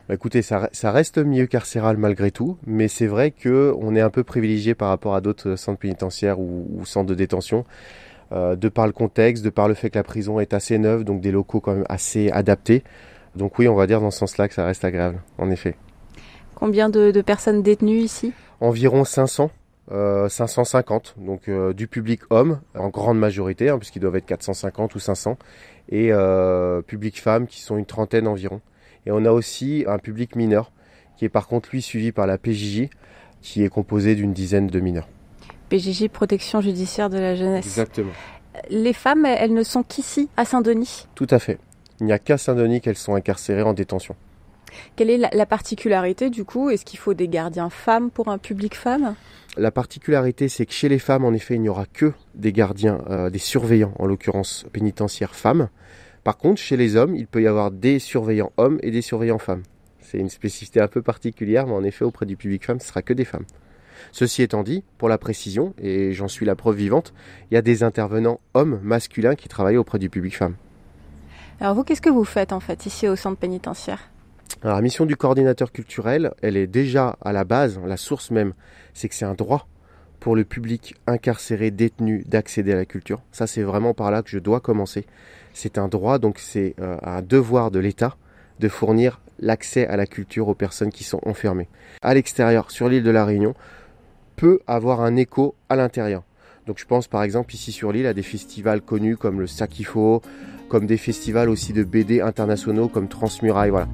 Bah, 0.09 0.15
écoutez, 0.15 0.41
ça, 0.41 0.69
reste 0.85 1.19
milieu 1.19 1.45
carcéral 1.45 1.95
malgré 1.95 2.31
tout, 2.31 2.57
mais 2.65 2.87
c'est 2.87 3.05
vrai 3.05 3.29
qu'on 3.29 3.95
est 3.95 4.01
un 4.01 4.09
peu 4.09 4.23
privilégié 4.23 4.73
par 4.73 4.89
rapport 4.89 5.13
à 5.13 5.21
d'autres 5.21 5.55
centres 5.55 5.77
pénitentiaires 5.77 6.39
ou, 6.39 6.83
centres 6.83 7.05
de 7.05 7.13
détention, 7.13 7.63
euh, 8.31 8.55
de 8.55 8.69
par 8.69 8.87
le 8.87 8.91
contexte, 8.91 9.45
de 9.45 9.51
par 9.51 9.67
le 9.67 9.75
fait 9.75 9.91
que 9.91 9.99
la 9.99 10.03
prison 10.03 10.39
est 10.39 10.55
assez 10.55 10.79
neuve, 10.79 11.03
donc 11.03 11.21
des 11.21 11.31
locaux 11.31 11.59
quand 11.59 11.75
même 11.75 11.85
assez 11.89 12.31
adaptés. 12.31 12.83
Donc 13.35 13.59
oui, 13.59 13.67
on 13.67 13.75
va 13.75 13.85
dire 13.85 14.01
dans 14.01 14.09
ce 14.09 14.17
sens-là 14.17 14.47
que 14.47 14.55
ça 14.55 14.65
reste 14.65 14.83
agréable, 14.83 15.21
en 15.37 15.51
effet. 15.51 15.75
Combien 16.55 16.89
de, 16.89 17.21
personnes 17.21 17.61
détenues 17.61 17.99
ici? 17.99 18.33
Environ 18.61 19.05
500. 19.05 19.51
550, 19.91 21.15
euh, 21.17 21.25
donc 21.25 21.49
euh, 21.49 21.73
du 21.73 21.87
public 21.87 22.21
homme 22.29 22.61
en 22.75 22.89
grande 22.89 23.17
majorité, 23.17 23.69
hein, 23.69 23.79
puisqu'ils 23.79 23.99
doivent 23.99 24.17
être 24.17 24.25
450 24.25 24.93
ou 24.93 24.99
500, 24.99 25.37
et 25.91 26.11
public 26.87 27.21
femmes 27.21 27.45
qui 27.45 27.61
sont 27.61 27.77
une 27.77 27.85
trentaine 27.85 28.27
environ. 28.27 28.61
Et 29.05 29.11
on 29.11 29.25
a 29.25 29.31
aussi 29.31 29.85
un 29.87 29.97
public 29.97 30.35
mineur, 30.35 30.71
qui 31.17 31.25
est 31.25 31.29
par 31.29 31.47
contre 31.47 31.69
lui 31.71 31.81
suivi 31.81 32.11
par 32.11 32.27
la 32.27 32.37
PJJ, 32.37 32.89
qui 33.41 33.63
est 33.63 33.69
composé 33.69 34.15
d'une 34.15 34.33
dizaine 34.33 34.67
de 34.67 34.79
mineurs. 34.79 35.07
PJJ, 35.69 36.07
protection 36.09 36.61
judiciaire 36.61 37.09
de 37.09 37.17
la 37.17 37.35
jeunesse. 37.35 37.65
Exactement. 37.65 38.11
Les 38.69 38.93
femmes, 38.93 39.25
elles 39.25 39.53
ne 39.53 39.63
sont 39.63 39.83
qu'ici, 39.83 40.29
à 40.35 40.45
Saint-Denis? 40.45 41.07
Tout 41.15 41.27
à 41.29 41.39
fait. 41.39 41.59
Il 41.99 42.05
n'y 42.05 42.11
a 42.11 42.19
qu'à 42.19 42.37
Saint-Denis 42.37 42.81
qu'elles 42.81 42.97
sont 42.97 43.15
incarcérées 43.15 43.61
en 43.61 43.73
détention. 43.73 44.15
Quelle 44.95 45.09
est 45.09 45.17
la, 45.17 45.45
particularité 45.45 46.29
du 46.29 46.43
coup? 46.43 46.69
Est-ce 46.69 46.85
qu'il 46.85 46.99
faut 46.99 47.13
des 47.13 47.27
gardiens 47.27 47.69
femmes 47.69 48.11
pour 48.11 48.27
un 48.27 48.37
public 48.37 48.75
femme? 48.75 49.15
La 49.57 49.71
particularité, 49.71 50.47
c'est 50.47 50.65
que 50.65 50.73
chez 50.73 50.89
les 50.89 50.99
femmes, 50.99 51.25
en 51.25 51.33
effet, 51.33 51.55
il 51.55 51.61
n'y 51.61 51.69
aura 51.69 51.85
que 51.85 52.13
des 52.35 52.53
gardiens, 52.53 52.99
euh, 53.09 53.29
des 53.29 53.39
surveillants, 53.39 53.93
en 53.97 54.05
l'occurrence 54.05 54.65
pénitentiaires 54.71 55.35
femmes. 55.35 55.69
Par 56.23 56.37
contre, 56.37 56.61
chez 56.61 56.77
les 56.77 56.95
hommes, 56.95 57.15
il 57.15 57.27
peut 57.27 57.41
y 57.41 57.47
avoir 57.47 57.71
des 57.71 57.99
surveillants 57.99 58.51
hommes 58.57 58.79
et 58.83 58.91
des 58.91 59.01
surveillants 59.01 59.39
femmes. 59.39 59.63
C'est 60.01 60.17
une 60.17 60.29
spécificité 60.29 60.81
un 60.81 60.87
peu 60.87 61.01
particulière, 61.01 61.67
mais 61.67 61.73
en 61.73 61.83
effet, 61.83 62.05
auprès 62.05 62.25
du 62.25 62.35
public 62.35 62.65
femme, 62.65 62.79
ce 62.79 62.87
sera 62.87 63.01
que 63.01 63.13
des 63.13 63.25
femmes. 63.25 63.45
Ceci 64.11 64.41
étant 64.41 64.63
dit, 64.63 64.83
pour 64.97 65.09
la 65.09 65.17
précision, 65.17 65.73
et 65.81 66.13
j'en 66.13 66.27
suis 66.27 66.45
la 66.45 66.55
preuve 66.55 66.77
vivante, 66.77 67.13
il 67.51 67.55
y 67.55 67.57
a 67.57 67.61
des 67.61 67.83
intervenants 67.83 68.39
hommes 68.53 68.79
masculins 68.81 69.35
qui 69.35 69.49
travaillent 69.49 69.77
auprès 69.77 69.99
du 69.99 70.09
public 70.09 70.35
femme. 70.35 70.55
Alors 71.59 71.75
vous, 71.75 71.83
qu'est-ce 71.83 72.01
que 72.01 72.09
vous 72.09 72.23
faites 72.23 72.53
en 72.53 72.59
fait 72.59 72.85
ici 72.85 73.07
au 73.07 73.15
centre 73.15 73.37
pénitentiaire? 73.37 74.09
Alors 74.63 74.77
la 74.77 74.81
mission 74.81 75.05
du 75.05 75.15
coordinateur 75.15 75.71
culturel, 75.71 76.31
elle 76.41 76.57
est 76.57 76.67
déjà 76.67 77.17
à 77.21 77.33
la 77.33 77.43
base, 77.43 77.79
la 77.85 77.97
source 77.97 78.31
même, 78.31 78.53
c'est 78.93 79.09
que 79.09 79.15
c'est 79.15 79.25
un 79.25 79.35
droit 79.35 79.67
pour 80.19 80.35
le 80.35 80.43
public 80.43 80.95
incarcéré, 81.07 81.71
détenu, 81.71 82.23
d'accéder 82.25 82.73
à 82.73 82.75
la 82.75 82.85
culture. 82.85 83.21
Ça, 83.31 83.47
c'est 83.47 83.61
vraiment 83.61 83.93
par 83.93 84.11
là 84.11 84.21
que 84.21 84.29
je 84.29 84.39
dois 84.39 84.59
commencer. 84.59 85.05
C'est 85.53 85.77
un 85.77 85.87
droit, 85.87 86.19
donc 86.19 86.39
c'est 86.39 86.75
euh, 86.79 86.97
un 87.01 87.21
devoir 87.21 87.71
de 87.71 87.79
l'État 87.79 88.15
de 88.59 88.67
fournir 88.67 89.21
l'accès 89.39 89.87
à 89.87 89.97
la 89.97 90.05
culture 90.05 90.47
aux 90.47 90.55
personnes 90.55 90.91
qui 90.91 91.03
sont 91.03 91.21
enfermées. 91.25 91.69
À 92.01 92.13
l'extérieur, 92.13 92.71
sur 92.71 92.89
l'île 92.89 93.03
de 93.03 93.11
la 93.11 93.25
Réunion, 93.25 93.53
peut 94.35 94.59
avoir 94.67 95.01
un 95.01 95.15
écho 95.15 95.55
à 95.69 95.75
l'intérieur. 95.75 96.23
Donc 96.65 96.77
je 96.77 96.85
pense 96.85 97.07
par 97.07 97.23
exemple 97.23 97.53
ici 97.53 97.71
sur 97.71 97.91
l'île 97.91 98.05
à 98.05 98.13
des 98.13 98.21
festivals 98.21 98.81
connus 98.81 99.17
comme 99.17 99.39
le 99.39 99.47
Sakifo, 99.47 100.21
comme 100.67 100.85
des 100.85 100.97
festivals 100.97 101.49
aussi 101.49 101.73
de 101.73 101.83
BD 101.83 102.21
internationaux 102.21 102.87
comme 102.87 103.07
Transmuraille, 103.07 103.71
voilà. 103.71 103.87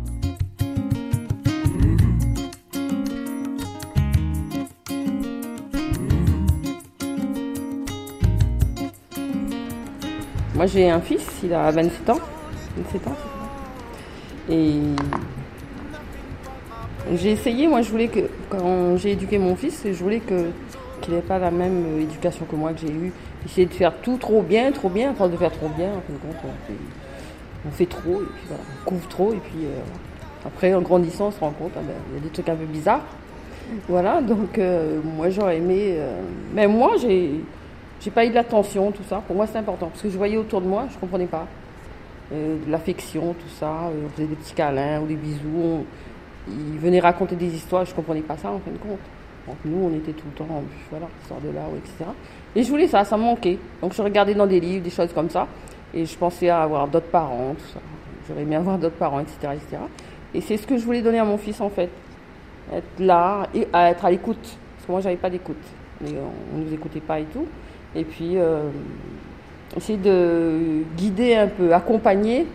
Moi 10.55 10.67
j'ai 10.67 10.89
un 10.89 11.01
fils, 11.01 11.25
il 11.43 11.53
a 11.53 11.69
27 11.69 12.09
ans. 12.11 12.19
27 12.77 13.07
ans, 13.07 13.15
Et 14.49 14.73
j'ai 17.13 17.31
essayé, 17.31 17.67
moi 17.67 17.81
je 17.81 17.91
voulais 17.91 18.07
que, 18.07 18.21
quand 18.49 18.95
j'ai 18.95 19.11
éduqué 19.11 19.37
mon 19.37 19.57
fils, 19.57 19.83
je 19.85 20.01
voulais 20.01 20.19
que 20.19 20.51
qu'il 21.01 21.13
n'ait 21.13 21.21
pas 21.21 21.39
la 21.39 21.51
même 21.51 21.99
éducation 21.99 22.45
que 22.49 22.55
moi 22.55 22.71
que 22.71 22.79
j'ai 22.79 22.91
eue. 22.91 23.11
Essayer 23.45 23.67
de 23.67 23.73
faire 23.73 23.93
tout 24.01 24.15
trop 24.17 24.41
bien, 24.41 24.71
trop 24.71 24.87
bien, 24.87 25.11
enfin 25.11 25.27
de 25.27 25.35
faire 25.35 25.51
trop 25.51 25.67
bien, 25.67 25.89
en 25.89 26.01
fin 26.01 26.13
de 26.13 26.19
compte, 26.19 26.51
on 27.67 27.71
fait, 27.71 27.85
trop, 27.85 28.21
et 28.21 28.25
puis 28.25 28.43
voilà, 28.47 28.63
on 28.63 28.89
couvre 28.89 29.07
trop, 29.09 29.33
et 29.33 29.37
puis 29.37 29.65
euh, 29.65 29.79
après 30.45 30.73
en 30.73 30.81
grandissant 30.81 31.27
on 31.27 31.31
se 31.31 31.39
rend 31.39 31.51
compte, 31.51 31.71
ah 31.75 31.81
ben, 31.85 31.93
il 32.11 32.15
y 32.15 32.19
a 32.19 32.23
des 32.23 32.29
trucs 32.29 32.47
un 32.47 32.55
peu 32.55 32.65
bizarres. 32.65 33.03
Voilà, 33.89 34.21
donc 34.21 34.57
euh, 34.57 34.99
moi 35.03 35.29
j'aurais 35.29 35.57
aimé. 35.57 35.95
Euh, 35.97 36.21
mais 36.53 36.67
moi 36.67 36.93
j'ai 37.01 37.41
j'ai 38.05 38.11
pas 38.11 38.23
eu 38.23 38.29
de 38.29 38.35
l'attention, 38.35 38.91
tout 38.91 39.03
ça. 39.09 39.23
Pour 39.25 39.35
moi, 39.35 39.47
c'est 39.47 39.57
important. 39.57 39.87
Parce 39.87 40.03
que 40.03 40.09
je 40.11 40.17
voyais 40.17 40.37
autour 40.37 40.61
de 40.61 40.67
moi, 40.67 40.85
je 40.93 40.97
comprenais 40.99 41.25
pas. 41.25 41.47
Euh, 42.31 42.63
de 42.63 42.71
l'affection, 42.71 43.33
tout 43.33 43.49
ça. 43.59 43.65
Euh, 43.65 44.05
on 44.05 44.09
faisait 44.09 44.27
des 44.27 44.35
petits 44.35 44.53
câlins 44.53 45.01
ou 45.01 45.07
des 45.07 45.15
bisous. 45.15 45.83
Ils 46.47 46.77
venaient 46.77 46.99
raconter 46.99 47.35
des 47.35 47.47
histoires, 47.55 47.83
je 47.83 47.95
comprenais 47.95 48.21
pas 48.21 48.37
ça 48.37 48.51
en 48.51 48.59
fin 48.59 48.69
de 48.69 48.77
compte. 48.77 48.99
Donc 49.47 49.57
nous, 49.65 49.89
on 49.89 49.95
était 49.95 50.11
tout 50.11 50.25
le 50.31 50.37
temps, 50.37 50.63
voilà, 50.91 51.07
sort 51.27 51.39
de 51.41 51.49
là, 51.49 51.61
etc. 51.75 52.11
Et 52.55 52.61
je 52.61 52.69
voulais 52.69 52.87
ça, 52.87 53.03
ça 53.03 53.17
me 53.17 53.23
manquait. 53.23 53.57
Donc 53.81 53.93
je 53.93 54.01
regardais 54.03 54.35
dans 54.35 54.45
des 54.45 54.59
livres, 54.59 54.83
des 54.83 54.91
choses 54.91 55.11
comme 55.11 55.31
ça. 55.31 55.47
Et 55.91 56.05
je 56.05 56.15
pensais 56.15 56.49
à 56.49 56.61
avoir 56.61 56.87
d'autres 56.87 57.09
parents, 57.09 57.55
tout 57.57 57.73
ça. 57.73 57.79
J'aurais 58.27 58.43
aimé 58.43 58.55
avoir 58.55 58.77
d'autres 58.77 58.97
parents, 58.97 59.19
etc., 59.19 59.37
etc. 59.53 59.77
Et 60.35 60.41
c'est 60.41 60.57
ce 60.57 60.67
que 60.67 60.77
je 60.77 60.85
voulais 60.85 61.01
donner 61.01 61.19
à 61.19 61.25
mon 61.25 61.37
fils, 61.39 61.59
en 61.59 61.69
fait. 61.69 61.89
Être 62.71 62.99
là 62.99 63.47
et 63.55 63.67
être 63.73 64.05
à 64.05 64.11
l'écoute. 64.11 64.37
Parce 64.41 64.85
que 64.85 64.91
moi, 64.91 65.01
j'avais 65.01 65.15
pas 65.15 65.31
d'écoute. 65.31 65.57
On 66.03 66.57
ne 66.57 66.65
nous 66.65 66.73
écoutait 66.73 66.99
pas 66.99 67.19
et 67.19 67.25
tout. 67.25 67.47
Et 67.95 68.03
puis, 68.03 68.37
euh, 68.37 68.69
essayer 69.75 69.97
de 69.97 70.83
guider 70.97 71.35
un 71.35 71.47
peu, 71.47 71.73
accompagner 71.73 72.45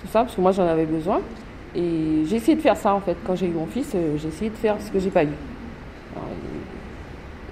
tout 0.00 0.08
ça, 0.08 0.20
parce 0.20 0.34
que 0.34 0.40
moi 0.40 0.52
j'en 0.52 0.66
avais 0.66 0.86
besoin. 0.86 1.20
Et 1.74 2.24
j'ai 2.26 2.36
essayé 2.36 2.56
de 2.56 2.62
faire 2.62 2.76
ça 2.76 2.94
en 2.94 3.00
fait. 3.00 3.16
Quand 3.26 3.36
j'ai 3.36 3.46
eu 3.46 3.50
mon 3.50 3.66
fils, 3.66 3.92
euh, 3.94 4.16
j'ai 4.16 4.28
essayé 4.28 4.50
de 4.50 4.56
faire 4.56 4.76
ce 4.80 4.90
que 4.90 4.98
j'ai 4.98 5.10
pas 5.10 5.24
eu. 5.24 5.28
Alors, 6.16 6.28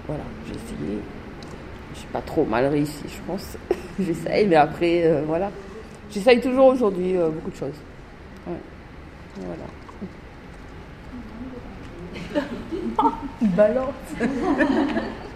voilà, 0.06 0.24
j'ai 0.46 0.54
essayé. 0.54 0.98
Je 1.94 1.98
suis 2.00 2.08
pas 2.08 2.20
trop 2.20 2.44
mal 2.44 2.66
réussi, 2.66 3.04
je 3.06 3.20
pense. 3.26 3.56
J'essaye, 4.00 4.46
mais 4.46 4.56
après, 4.56 5.02
euh, 5.04 5.22
voilà. 5.26 5.50
J'essaye 6.10 6.40
toujours 6.40 6.66
aujourd'hui 6.66 7.16
euh, 7.16 7.28
beaucoup 7.28 7.50
de 7.50 7.56
choses. 7.56 7.80
Ouais. 8.46 8.54
Voilà. 9.36 9.64
Balance. 13.56 13.94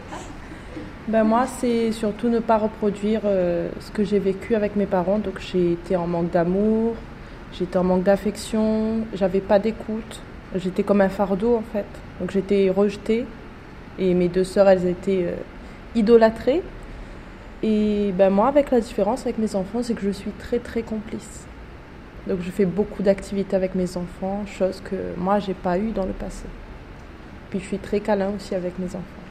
ben 1.08 1.24
moi, 1.24 1.46
c'est 1.46 1.90
surtout 1.90 2.28
ne 2.28 2.38
pas 2.38 2.58
reproduire 2.58 3.22
euh, 3.24 3.68
ce 3.80 3.90
que 3.90 4.04
j'ai 4.04 4.20
vécu 4.20 4.54
avec 4.54 4.76
mes 4.76 4.86
parents. 4.86 5.18
Donc 5.18 5.40
j'ai 5.40 5.72
été 5.72 5.96
en 5.96 6.06
manque 6.06 6.30
d'amour, 6.30 6.94
j'étais 7.52 7.76
en 7.76 7.82
manque 7.82 8.04
d'affection, 8.04 9.04
j'avais 9.12 9.40
pas 9.40 9.58
d'écoute. 9.58 10.20
J'étais 10.54 10.84
comme 10.84 11.00
un 11.00 11.08
fardeau 11.08 11.56
en 11.56 11.64
fait. 11.72 11.86
Donc 12.20 12.30
j'étais 12.30 12.70
rejetée 12.70 13.26
et 13.98 14.14
mes 14.14 14.28
deux 14.28 14.44
sœurs, 14.44 14.68
elles 14.68 14.86
étaient 14.86 15.24
euh, 15.24 15.34
idolâtrées. 15.96 16.62
Et 17.64 18.12
ben 18.16 18.30
moi, 18.30 18.46
avec 18.48 18.70
la 18.70 18.80
différence 18.80 19.22
avec 19.22 19.38
mes 19.38 19.56
enfants, 19.56 19.82
c'est 19.82 19.94
que 19.94 20.02
je 20.02 20.10
suis 20.10 20.30
très 20.32 20.60
très 20.60 20.82
complice. 20.82 21.46
Donc 22.28 22.40
je 22.42 22.50
fais 22.52 22.64
beaucoup 22.64 23.02
d'activités 23.02 23.56
avec 23.56 23.74
mes 23.74 23.96
enfants, 23.96 24.44
chose 24.46 24.80
que 24.80 24.96
moi 25.16 25.40
j'ai 25.40 25.54
pas 25.54 25.78
eu 25.78 25.90
dans 25.90 26.06
le 26.06 26.12
passé. 26.12 26.44
Puis 27.50 27.58
je 27.58 27.64
suis 27.64 27.78
très 27.78 27.98
câlin 27.98 28.30
aussi 28.36 28.54
avec 28.54 28.78
mes 28.78 28.86
enfants. 28.86 29.22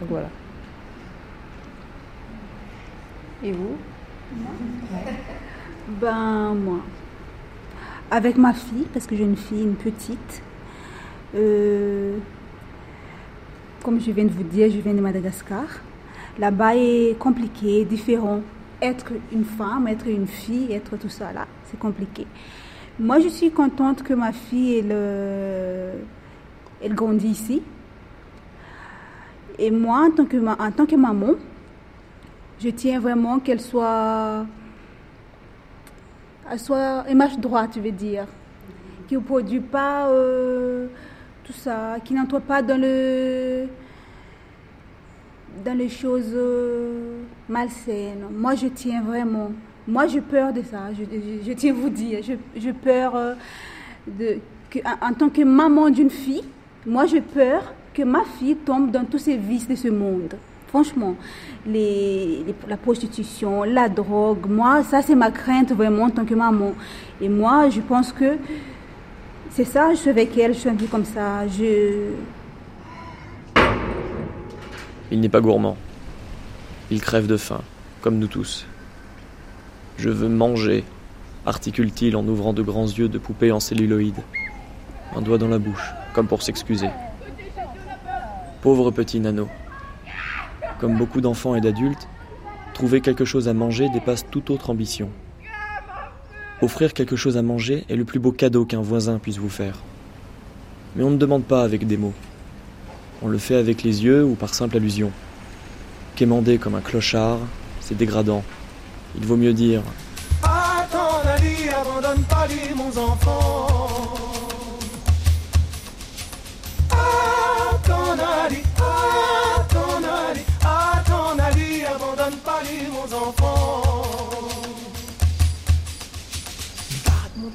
Donc 0.00 0.10
voilà. 0.10 0.28
Et 3.42 3.52
vous 3.52 3.76
Ben 6.00 6.54
moi, 6.54 6.80
avec 8.10 8.36
ma 8.36 8.52
fille, 8.52 8.86
parce 8.92 9.06
que 9.06 9.16
j'ai 9.16 9.24
une 9.24 9.36
fille, 9.36 9.62
une 9.62 9.76
petite. 9.76 10.42
euh, 11.34 12.16
comme 13.82 13.98
je 14.00 14.10
viens 14.10 14.24
de 14.24 14.30
vous 14.30 14.42
dire, 14.42 14.70
je 14.70 14.78
viens 14.78 14.92
de 14.92 15.00
Madagascar. 15.00 15.64
Là-bas 16.38 16.76
est 16.76 17.18
compliqué, 17.18 17.84
différent. 17.84 18.40
Être 18.82 19.12
une 19.32 19.44
femme, 19.44 19.88
être 19.88 20.06
une 20.06 20.26
fille, 20.26 20.72
être 20.72 20.96
tout 20.98 21.08
ça 21.08 21.32
là, 21.32 21.46
c'est 21.64 21.78
compliqué. 21.78 22.26
Moi, 22.98 23.20
je 23.20 23.28
suis 23.28 23.50
contente 23.50 24.02
que 24.02 24.12
ma 24.12 24.32
fille, 24.32 24.78
elle, 24.78 24.90
euh, 24.90 25.94
elle 26.82 26.94
grandit 26.94 27.28
ici. 27.28 27.62
Et 29.58 29.70
moi, 29.70 30.06
en 30.06 30.10
tant 30.10 30.24
que, 30.26 30.36
en 30.36 30.70
tant 30.72 30.86
que 30.86 30.96
maman, 30.96 31.32
je 32.62 32.68
tiens 32.68 33.00
vraiment 33.00 33.38
qu'elle 33.38 33.60
soit, 33.60 34.44
elle 36.50 36.58
soit 36.58 37.04
une 37.08 37.16
marche 37.16 37.38
droite, 37.38 37.72
je 37.76 37.80
veux 37.80 37.90
dire. 37.90 38.26
Qui 39.08 39.14
ne 39.14 39.20
produit 39.20 39.60
pas 39.60 40.08
euh, 40.08 40.86
tout 41.42 41.52
ça, 41.52 41.96
qui 42.04 42.14
n'entre 42.14 42.38
pas 42.38 42.62
dans 42.62 42.80
le 42.80 43.66
dans 45.64 45.76
les 45.76 45.88
choses 45.88 46.32
euh, 46.32 47.22
malsaines. 47.48 48.26
Moi, 48.32 48.54
je 48.54 48.68
tiens 48.68 49.02
vraiment. 49.02 49.50
Moi, 49.88 50.06
j'ai 50.06 50.20
peur 50.20 50.52
de 50.52 50.62
ça. 50.62 50.90
Je, 50.96 51.52
tiens 51.54 51.72
à 51.72 51.74
vous 51.74 51.90
dire. 51.90 52.20
Je 52.56 52.70
peur 52.70 53.16
euh, 53.16 53.34
en, 54.84 55.08
en 55.08 55.12
tant 55.12 55.28
que 55.28 55.42
maman 55.42 55.90
d'une 55.90 56.10
fille, 56.10 56.44
moi, 56.86 57.06
j'ai 57.06 57.20
peur 57.20 57.74
que 57.92 58.02
ma 58.02 58.22
fille 58.38 58.54
tombe 58.54 58.90
dans 58.92 59.04
tous 59.04 59.18
ces 59.18 59.36
vices 59.36 59.66
de 59.66 59.74
ce 59.74 59.88
monde. 59.88 60.36
Franchement, 60.70 61.16
la 61.66 62.76
prostitution, 62.76 63.64
la 63.64 63.88
drogue, 63.88 64.46
moi, 64.48 64.84
ça, 64.84 65.02
c'est 65.02 65.16
ma 65.16 65.32
crainte 65.32 65.72
vraiment 65.72 66.04
en 66.04 66.10
tant 66.10 66.24
que 66.24 66.34
maman. 66.34 66.74
Et 67.20 67.28
moi, 67.28 67.68
je 67.70 67.80
pense 67.80 68.12
que 68.12 68.36
c'est 69.50 69.64
ça, 69.64 69.90
je 69.90 69.96
suis 69.96 70.10
avec 70.10 70.38
elle, 70.38 70.54
je 70.54 70.60
suis 70.60 70.68
un 70.68 70.76
peu 70.76 70.86
comme 70.86 71.04
ça. 71.04 71.44
Je, 71.48 72.12
Il 75.10 75.18
n'est 75.18 75.28
pas 75.28 75.40
gourmand. 75.40 75.76
Il 76.92 77.00
crève 77.00 77.26
de 77.26 77.36
faim, 77.36 77.62
comme 78.00 78.18
nous 78.18 78.28
tous. 78.28 78.64
Je 79.98 80.08
veux 80.08 80.28
manger, 80.28 80.84
articule-t-il 81.46 82.14
en 82.14 82.24
ouvrant 82.28 82.52
de 82.52 82.62
grands 82.62 82.86
yeux 82.86 83.08
de 83.08 83.18
poupée 83.18 83.50
en 83.50 83.58
celluloïd. 83.58 84.14
Un 85.16 85.20
doigt 85.20 85.38
dans 85.38 85.48
la 85.48 85.58
bouche, 85.58 85.90
comme 86.14 86.28
pour 86.28 86.42
s'excuser. 86.42 86.90
Pauvre 88.62 88.92
petit 88.92 89.18
Nano. 89.18 89.48
Comme 90.80 90.96
beaucoup 90.96 91.20
d'enfants 91.20 91.54
et 91.54 91.60
d'adultes, 91.60 92.08
trouver 92.72 93.02
quelque 93.02 93.26
chose 93.26 93.48
à 93.48 93.52
manger 93.52 93.90
dépasse 93.90 94.24
toute 94.30 94.48
autre 94.48 94.70
ambition. 94.70 95.10
Offrir 96.62 96.94
quelque 96.94 97.16
chose 97.16 97.36
à 97.36 97.42
manger 97.42 97.84
est 97.90 97.96
le 97.96 98.04
plus 98.04 98.18
beau 98.18 98.32
cadeau 98.32 98.64
qu'un 98.64 98.80
voisin 98.80 99.18
puisse 99.18 99.36
vous 99.36 99.50
faire. 99.50 99.76
Mais 100.96 101.04
on 101.04 101.10
ne 101.10 101.18
demande 101.18 101.44
pas 101.44 101.62
avec 101.62 101.86
des 101.86 101.98
mots. 101.98 102.14
On 103.22 103.28
le 103.28 103.38
fait 103.38 103.56
avec 103.56 103.82
les 103.82 104.04
yeux 104.04 104.24
ou 104.24 104.34
par 104.34 104.54
simple 104.54 104.76
allusion. 104.76 105.12
Quémander 106.16 106.56
comme 106.56 106.74
un 106.74 106.80
clochard, 106.80 107.38
c'est 107.80 107.96
dégradant. 107.96 108.42
Il 109.16 109.26
vaut 109.26 109.36
mieux 109.36 109.52
dire 109.52 109.82
Attends, 110.42 111.20
abandonne 111.78 112.24
pas 112.24 112.46
mon 112.74 112.88
enfant. 112.88 113.79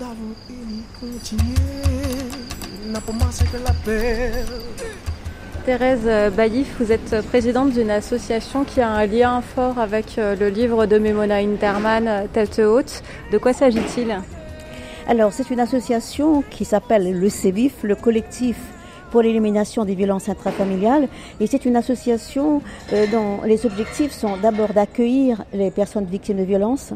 D'avant 0.06 0.36
et 0.50 1.00
continuer. 1.00 1.56
N'a 2.88 3.02
pour 3.02 3.14
moi 3.16 3.28
c'est 3.32 3.46
que 3.46 3.58
la 3.64 3.72
paix. 3.84 4.32
Thérèse 5.66 6.08
Baïf, 6.36 6.76
vous 6.80 6.92
êtes 6.92 7.22
présidente 7.28 7.72
d'une 7.72 7.90
association 7.90 8.66
qui 8.66 8.82
a 8.82 8.90
un 8.90 9.08
lien 9.08 9.42
fort 9.42 9.80
avec 9.80 10.20
euh, 10.20 10.36
le 10.36 10.50
livre 10.50 10.86
de 10.86 11.00
Memona 11.00 11.38
Interman, 11.38 12.08
euh, 12.08 12.28
Tête 12.32 12.60
haute. 12.60 13.02
De 13.32 13.40
quoi 13.40 13.52
s'agit-il? 13.52 14.16
Alors, 15.08 15.34
c'est 15.34 15.50
une 15.50 15.60
association 15.60 16.44
qui 16.52 16.66
s'appelle 16.66 17.20
le 17.20 17.30
CEVIF, 17.30 17.82
le 17.82 17.96
collectif 17.96 18.58
pour 19.10 19.24
l'élimination 19.24 19.86
des 19.86 19.96
violences 19.96 20.30
intrafamiliales. 20.30 21.08
Et 21.40 21.48
c'est 21.48 21.66
une 21.66 21.76
association 21.76 22.62
euh, 22.94 23.08
dont 23.12 23.42
les 23.44 23.66
objectifs 23.66 24.12
sont 24.12 24.38
d'abord 24.38 24.74
d'accueillir 24.74 25.46
les 25.52 25.72
personnes 25.72 26.06
victimes 26.06 26.38
de 26.38 26.44
violences 26.44 26.94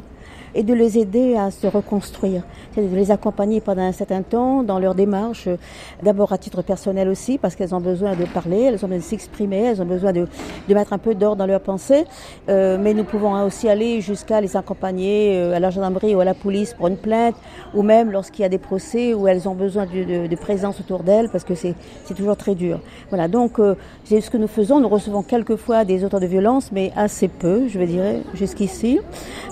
et 0.56 0.64
de 0.64 0.74
les 0.74 0.98
aider 0.98 1.36
à 1.36 1.52
se 1.52 1.68
reconstruire. 1.68 2.44
C'est 2.74 2.82
de 2.82 2.96
les 2.96 3.12
accompagner 3.12 3.60
pendant 3.62 3.82
un 3.82 3.92
certain 3.92 4.22
temps 4.22 4.64
dans 4.64 4.80
leur 4.80 4.96
démarche, 4.96 5.48
euh, 5.48 5.58
d'abord 6.04 6.32
à 6.32 6.38
titre 6.38 6.62
personnel 6.62 7.10
aussi, 7.10 7.38
parce 7.38 7.56
qu'elles 7.56 7.76
ont 7.76 7.82
besoin 7.82 8.16
de 8.16 8.26
parler, 8.26 8.62
elles 8.62 8.76
ont 8.86 8.88
besoin 8.88 8.98
de 8.98 9.04
s'exprimer, 9.04 9.64
elles 9.64 9.82
ont 9.82 9.86
besoin 9.86 10.14
de, 10.14 10.28
de 10.68 10.74
mettre 10.74 10.94
un 10.94 10.98
peu 10.98 11.16
d'ordre 11.16 11.38
dans 11.38 11.46
leurs 11.48 11.62
pensées. 11.62 12.06
Euh, 12.48 12.78
mais 12.80 12.94
nous 12.94 13.04
pouvons 13.04 13.44
aussi 13.44 13.68
aller 13.68 14.00
jusqu'à 14.02 14.40
les 14.40 14.56
accompagner 14.56 15.34
euh, 15.36 15.56
à 15.56 15.60
la 15.60 15.70
gendarmerie 15.72 16.16
ou 16.16 16.22
à 16.22 16.26
la 16.26 16.34
police 16.34 16.74
pour 16.74 16.88
une 16.88 16.98
plainte, 16.98 17.36
ou 17.74 17.82
même 17.84 18.12
lorsqu'il 18.12 18.44
y 18.44 18.46
a 18.46 18.50
des 18.50 18.58
procès 18.60 19.14
où 19.14 19.28
elles 19.28 19.50
ont 19.50 19.56
besoin 19.56 19.86
de, 19.86 20.04
de- 20.04 20.28
de 20.28 20.36
présence 20.36 20.80
autour 20.80 21.04
d'elles, 21.04 21.30
parce 21.30 21.44
que 21.44 21.56
c'est 21.56 21.76
toujours 22.16 22.38
très 22.38 22.56
dur. 22.56 22.80
Voilà, 23.10 23.28
donc 23.28 23.60
euh, 23.60 23.76
c'est 24.06 24.22
ce 24.22 24.30
que 24.30 24.38
nous 24.38 24.48
faisons. 24.48 24.80
Nous 24.80 24.88
recevons 24.90 25.22
quelquefois 25.24 25.84
des 25.84 26.06
auteurs 26.06 26.20
de 26.22 26.28
violence, 26.28 26.72
mais 26.72 26.92
assez 26.96 27.28
peu, 27.28 27.68
je 27.68 27.80
dire, 27.80 28.04
jusqu'ici. 28.36 29.00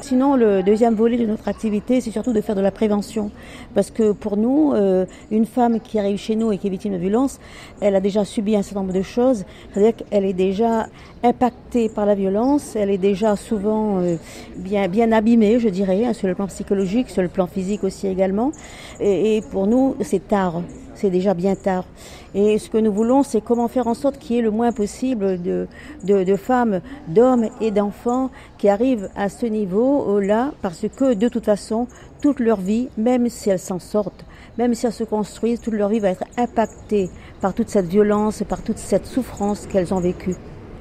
Sinon, 0.02 0.36
le 0.36 0.64
deuxième 0.64 0.87
volet 0.92 1.18
de 1.18 1.26
notre 1.26 1.48
activité, 1.48 2.02
c'est 2.02 2.12
surtout 2.12 2.34
de 2.34 2.42
faire 2.42 2.56
de 2.56 2.62
la 2.62 2.72
prévention. 2.72 3.32
Parce 3.74 3.92
que 3.92 4.12
pour 4.12 4.38
nous, 4.38 4.74
euh, 4.74 5.06
une 5.32 5.46
femme 5.46 5.80
qui 5.80 6.00
arrive 6.00 6.18
chez 6.18 6.36
nous 6.36 6.52
et 6.52 6.58
qui 6.58 6.68
est 6.68 6.70
victime 6.70 6.94
de 6.94 6.98
violence, 6.98 7.40
elle 7.82 7.96
a 7.96 8.00
déjà 8.00 8.26
subi 8.26 8.56
un 8.56 8.62
certain 8.62 8.82
nombre 8.82 8.94
de 8.94 9.02
choses. 9.02 9.44
C'est-à-dire 9.72 9.94
qu'elle 9.96 10.26
est 10.26 10.34
déjà 10.34 10.88
impactée 11.24 11.90
par 11.90 12.06
la 12.06 12.16
violence, 12.16 12.76
elle 12.76 12.90
est 12.90 12.98
déjà 12.98 13.36
souvent 13.36 14.00
euh, 14.00 14.18
bien, 14.56 14.88
bien 14.88 15.12
abîmée, 15.12 15.60
je 15.60 15.70
dirais, 15.70 16.06
hein, 16.06 16.14
sur 16.14 16.28
le 16.28 16.36
plan 16.36 16.48
psychologique, 16.48 17.10
sur 17.10 17.22
le 17.22 17.30
plan 17.30 17.48
physique 17.48 17.84
aussi 17.84 18.08
également. 18.08 18.52
Et 19.00 19.42
pour 19.52 19.68
nous, 19.68 19.96
c'est 20.02 20.28
tard. 20.28 20.62
C'est 21.00 21.12
déjà 21.12 21.36
bien 21.36 21.56
tard. 21.56 21.86
Et 22.34 22.58
ce 22.58 22.72
que 22.72 22.80
nous 22.80 22.92
voulons, 22.92 23.22
c'est 23.22 23.40
comment 23.40 23.68
faire 23.68 23.86
en 23.86 23.94
sorte 23.94 24.18
qu'il 24.18 24.36
y 24.36 24.40
ait 24.40 24.42
le 24.42 24.50
moins 24.50 24.72
possible 24.72 25.40
de, 25.40 25.68
de, 26.04 26.24
de 26.24 26.36
femmes, 26.36 26.82
d'hommes 27.08 27.50
et 27.62 27.70
d'enfants 27.70 28.32
qui 28.58 28.68
arrivent 28.68 29.08
à 29.16 29.30
ce 29.30 29.46
niveau-là, 29.46 30.54
parce 30.64 30.86
que 30.96 31.14
de 31.14 31.30
toute 31.30 31.46
façon, 31.46 31.88
toute 32.20 32.40
leur 32.40 32.60
vie, 32.60 32.90
même 32.98 33.30
si 33.30 33.52
elles 33.52 33.60
s'en 33.60 33.78
sortent, 33.78 34.26
même 34.58 34.74
si 34.74 34.88
elles 34.88 34.92
se 34.92 35.04
construisent, 35.04 35.62
toute 35.62 35.76
leur 35.76 35.90
vie 35.90 36.00
va 36.00 36.10
être 36.10 36.24
impactée 36.36 37.12
par 37.42 37.54
toute 37.54 37.70
cette 37.70 37.86
violence, 37.86 38.44
par 38.50 38.64
toute 38.64 38.80
cette 38.80 39.06
souffrance 39.06 39.68
qu'elles 39.68 39.94
ont 39.94 40.00
vécue. 40.00 40.36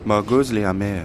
Morgose 0.06 0.50
l'est 0.50 0.64
amer, 0.64 1.04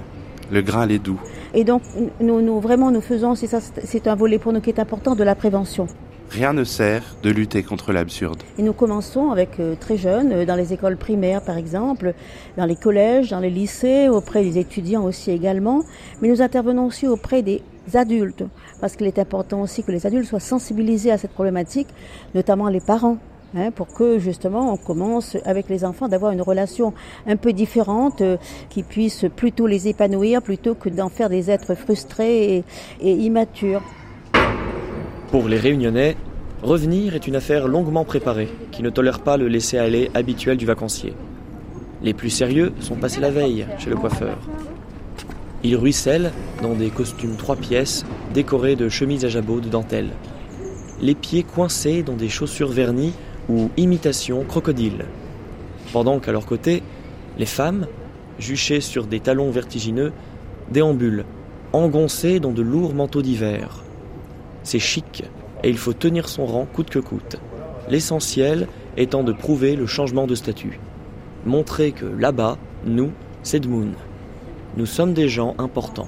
le 0.50 0.62
grain 0.62 0.86
l'est 0.86 1.00
doux. 1.00 1.19
Et 1.54 1.65
donc, 1.65 1.82
nous, 2.21 2.41
nous 2.41 2.62
vraiment, 2.62 2.91
nous 2.91 3.02
faisons, 3.02 3.36
c'est 3.36 3.47
ça, 3.47 3.60
c'est 3.84 4.08
un 4.08 4.15
volet 4.15 4.39
pour 4.39 4.54
nous 4.54 4.62
qui 4.62 4.69
est 4.69 4.80
important 4.80 5.15
de 5.15 5.24
la 5.26 5.36
prévention. 5.36 5.88
Rien 6.32 6.54
ne 6.54 6.63
sert 6.63 7.04
de 7.24 7.30
lutter 7.30 7.62
contre 7.62 7.91
l'absurde. 7.91 8.41
Et 8.58 8.63
nous 8.63 8.72
commençons 8.72 9.32
avec 9.32 9.60
euh, 9.60 9.76
très 9.78 9.98
jeunes, 9.98 10.32
euh, 10.32 10.46
dans 10.46 10.56
les 10.56 10.72
écoles 10.72 10.96
primaires 10.96 11.41
par 11.41 11.58
exemple, 11.58 12.13
dans 12.56 12.63
les 12.63 12.78
collèges, 12.78 13.32
dans 13.32 13.41
les 13.41 13.50
lycées, 13.50 14.08
auprès 14.08 14.41
des 14.41 14.58
étudiants 14.58 15.04
aussi 15.04 15.32
également. 15.32 15.84
Mais 16.22 16.30
nous 16.30 16.41
intervenons 16.41 16.86
aussi 16.86 17.06
auprès 17.06 17.41
des 17.41 17.62
adultes, 17.94 18.46
parce 18.80 18.96
qu'il 18.96 19.08
est 19.08 19.20
important 19.20 19.60
aussi 19.60 19.84
que 19.84 19.91
les 19.91 20.08
adultes 20.08 20.30
soient 20.30 20.39
sensibilisés 20.39 21.12
à 21.12 21.17
cette 21.17 21.32
problématique, 21.32 21.89
notamment 22.34 22.70
les 22.70 22.80
parents. 22.80 23.17
Hein, 23.54 23.72
pour 23.72 23.88
que 23.88 24.17
justement 24.17 24.72
on 24.72 24.78
commence 24.78 25.36
avec 25.44 25.67
les 25.67 25.84
enfants 25.84 26.08
d'avoir 26.08 26.32
une 26.32 26.41
relation 26.41 26.94
un 27.28 27.36
peu 27.36 27.52
différente 27.52 28.22
euh, 28.22 28.38
qui 28.70 28.82
puisse 28.82 29.26
plutôt 29.36 29.67
les 29.67 29.89
épanouir 29.89 30.41
plutôt 30.41 30.74
que 30.74 30.88
d'en 30.88 31.10
faire 31.10 31.28
des 31.28 31.52
êtres 31.52 31.76
frustrés 31.76 32.56
et, 32.56 32.63
et 33.02 33.12
immatures. 33.12 33.82
Pour 35.32 35.48
les 35.48 35.58
réunionnais, 35.58 36.17
revenir 36.62 37.15
est 37.15 37.26
une 37.26 37.38
affaire 37.38 37.70
longuement 37.70 38.04
préparée 38.04 38.50
qui 38.72 38.84
ne 38.84 38.89
tolère 38.89 39.22
pas 39.22 39.38
le 39.38 39.48
laisser-aller 39.48 40.12
habituel 40.13 40.58
du 40.58 40.65
vacancier. 40.65 41.13
Les 42.04 42.13
plus 42.13 42.30
sérieux 42.30 42.74
sont 42.82 42.98
passés 42.98 43.22
la 43.22 43.32
veille 43.32 43.65
chez 43.80 43.89
le 43.89 43.96
coiffeur. 43.96 44.38
Ils 45.63 45.78
ruissellent 45.78 46.34
dans 46.62 46.74
des 46.74 46.89
costumes 46.89 47.38
trois 47.38 47.56
pièces 47.56 48.04
décorés 48.34 48.76
de 48.76 48.89
chemises 48.89 49.24
à 49.24 49.30
jabot 49.30 49.62
de 49.62 49.70
dentelle. 49.70 50.10
Les 51.00 51.15
pieds 51.15 51.44
coincés 51.44 52.04
dans 52.04 52.17
des 52.17 52.28
chaussures 52.28 52.72
vernies 52.72 53.13
ou 53.48 53.70
imitation 53.78 54.44
crocodile. 54.44 55.06
Pendant 55.94 56.20
qu'à 56.20 56.34
leur 56.34 56.46
côté, 56.46 56.84
les 57.38 57.46
femmes, 57.46 57.88
juchées 58.38 58.82
sur 58.82 59.06
des 59.06 59.22
talons 59.22 59.50
vertigineux, 59.50 60.12
déambulent, 60.72 61.24
engoncées 61.72 62.41
dans 62.41 62.52
de 62.52 62.62
lourds 62.62 62.94
manteaux 62.94 63.22
d'hiver. 63.22 63.82
C'est 64.63 64.80
chic 64.80 65.24
et 65.63 65.69
il 65.69 65.78
faut 65.78 65.93
tenir 65.93 66.30
son 66.30 66.45
rang 66.45 66.65
coûte 66.65 66.89
que 66.89 67.00
coûte. 67.00 67.38
L'essentiel 67.89 68.67
étant 68.97 69.24
de 69.24 69.32
prouver 69.32 69.76
le 69.76 69.86
changement 69.86 70.28
de 70.28 70.36
statut. 70.36 70.80
Montrer 71.45 71.91
que 71.91 72.06
là-bas, 72.06 72.58
nous, 72.86 73.12
c'est 73.43 73.65
Moon. 73.65 73.89
Nous 74.78 74.86
sommes 74.86 75.13
des 75.13 75.28
gens 75.28 75.56
importants. 75.58 76.08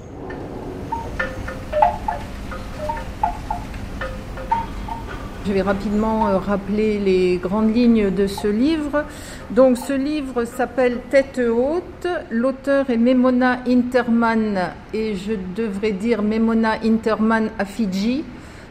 Je 5.46 5.52
vais 5.52 5.60
rapidement 5.60 6.28
euh, 6.28 6.38
rappeler 6.38 6.98
les 6.98 7.36
grandes 7.36 7.74
lignes 7.74 8.10
de 8.10 8.26
ce 8.26 8.48
livre. 8.48 9.04
Donc 9.50 9.76
ce 9.76 9.92
livre 9.92 10.46
s'appelle 10.46 11.00
Tête 11.10 11.38
haute. 11.38 12.06
L'auteur 12.30 12.88
est 12.88 12.96
Memona 12.96 13.58
Interman 13.68 14.70
et 14.94 15.14
je 15.14 15.32
devrais 15.54 15.92
dire 15.92 16.22
Memona 16.22 16.78
Interman 16.82 17.50
à 17.58 17.66
Fidji 17.66 18.24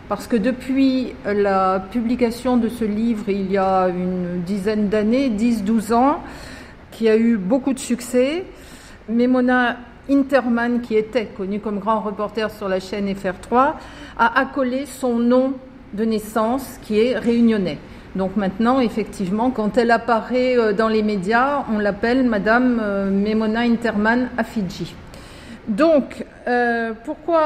parce 0.10 0.28
que 0.28 0.36
depuis 0.36 1.13
la 1.26 1.80
publication 1.92 2.58
de 2.58 2.70
ce 2.70 2.84
livre 2.84 3.30
il 3.30 3.52
y 3.52 3.58
a 3.58 3.88
une 3.88 4.42
dizaine 4.46 4.89
d'années, 4.89 5.30
10-12 5.30 5.94
ans, 5.94 6.20
qui 6.92 7.10
a 7.10 7.18
eu 7.18 7.38
beaucoup 7.38 7.74
de 7.74 7.80
succès, 7.80 8.46
Memona 9.10 9.78
Interman, 10.10 10.82
qui 10.82 10.96
était 10.96 11.26
connu 11.26 11.60
comme 11.60 11.80
grand 11.80 12.02
reporter 12.02 12.52
sur 12.52 12.68
la 12.68 12.80
chaîne 12.80 13.08
FR3, 13.08 13.74
a 14.18 14.39
accolé 14.39 14.86
son 14.86 15.18
nom 15.18 15.54
de 15.94 16.06
naissance 16.06 16.80
qui 16.82 17.00
est 17.00 17.18
réunionnais. 17.18 17.78
Donc 18.16 18.36
maintenant, 18.36 18.80
effectivement, 18.80 19.50
quand 19.50 19.78
elle 19.78 19.89
apparaît 19.89 20.58
euh, 20.58 20.74
dans 20.74 20.88
les 20.88 21.02
médias, 21.02 21.66
on 21.74 21.80
l'appelle 21.80 22.24
Madame 22.24 22.80
euh, 22.82 23.10
Memona 23.10 23.62
Interman 23.62 24.30
à. 24.38 24.44
Donc, 25.67 26.26
euh, 26.47 26.91
pourquoi 27.06 27.41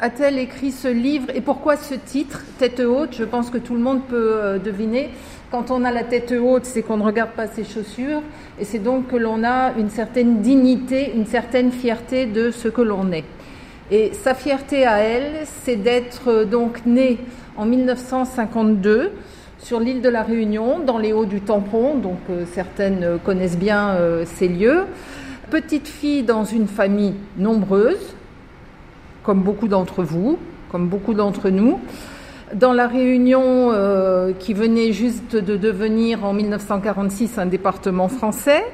a-t-elle 0.00 0.38
écrit 0.38 0.70
ce 0.70 0.88
livre 0.88 1.28
et 1.34 1.40
pourquoi 1.40 1.76
ce 1.76 1.94
titre, 1.94 2.44
Tête 2.58 2.80
haute? 2.80 3.14
Je 3.16 3.24
pense 3.24 3.50
que 3.50 3.58
tout 3.58 3.74
le 3.74 3.80
monde 3.80 4.02
peut 4.06 4.60
deviner. 4.62 5.10
Quand 5.50 5.70
on 5.70 5.84
a 5.84 5.92
la 5.92 6.02
tête 6.02 6.32
haute, 6.32 6.64
c'est 6.64 6.82
qu'on 6.82 6.96
ne 6.96 7.04
regarde 7.04 7.30
pas 7.30 7.46
ses 7.46 7.64
chaussures 7.64 8.22
et 8.58 8.64
c'est 8.64 8.80
donc 8.80 9.08
que 9.08 9.16
l'on 9.16 9.44
a 9.44 9.72
une 9.78 9.90
certaine 9.90 10.40
dignité, 10.42 11.12
une 11.14 11.26
certaine 11.26 11.70
fierté 11.70 12.26
de 12.26 12.50
ce 12.50 12.68
que 12.68 12.82
l'on 12.82 13.12
est. 13.12 13.24
Et 13.92 14.12
sa 14.14 14.34
fierté 14.34 14.84
à 14.84 14.98
elle, 14.98 15.46
c'est 15.62 15.76
d'être 15.76 16.28
euh, 16.28 16.44
donc 16.44 16.84
née 16.86 17.18
en 17.56 17.66
1952 17.66 19.12
sur 19.58 19.78
l'île 19.78 20.00
de 20.00 20.08
la 20.08 20.22
Réunion, 20.22 20.80
dans 20.80 20.98
les 20.98 21.12
hauts 21.12 21.24
du 21.24 21.40
Tampon, 21.40 21.94
donc 21.94 22.18
euh, 22.28 22.44
certaines 22.52 23.18
connaissent 23.24 23.56
bien 23.56 23.90
euh, 23.90 24.24
ces 24.26 24.48
lieux. 24.48 24.86
Petite 25.50 25.88
fille 25.88 26.22
dans 26.22 26.44
une 26.44 26.66
famille 26.66 27.14
nombreuse, 27.36 28.14
comme 29.22 29.42
beaucoup 29.42 29.68
d'entre 29.68 30.02
vous, 30.02 30.38
comme 30.70 30.88
beaucoup 30.88 31.14
d'entre 31.14 31.50
nous. 31.50 31.80
Dans 32.54 32.72
la 32.72 32.86
Réunion, 32.86 33.72
qui 34.38 34.54
venait 34.54 34.92
juste 34.92 35.34
de 35.34 35.56
devenir 35.56 36.24
en 36.24 36.32
1946 36.32 37.38
un 37.38 37.46
département 37.46 38.08
français, 38.08 38.64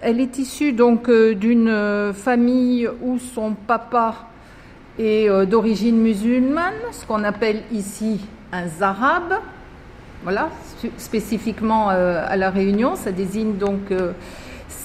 elle 0.00 0.20
est 0.20 0.38
issue 0.38 0.72
donc 0.72 1.10
d'une 1.10 2.12
famille 2.14 2.88
où 3.02 3.18
son 3.18 3.52
papa 3.52 4.28
est 4.98 5.28
euh, 5.28 5.44
d'origine 5.44 5.98
musulmane, 6.00 6.74
ce 6.92 7.04
qu'on 7.06 7.24
appelle 7.24 7.62
ici 7.72 8.20
un 8.52 8.68
zarabe. 8.68 9.34
Voilà, 10.22 10.48
spécifiquement 10.96 11.90
euh, 11.90 12.24
à 12.26 12.36
la 12.36 12.50
Réunion, 12.50 12.96
ça 12.96 13.12
désigne 13.12 13.56
donc 13.56 13.90
euh, 13.90 14.12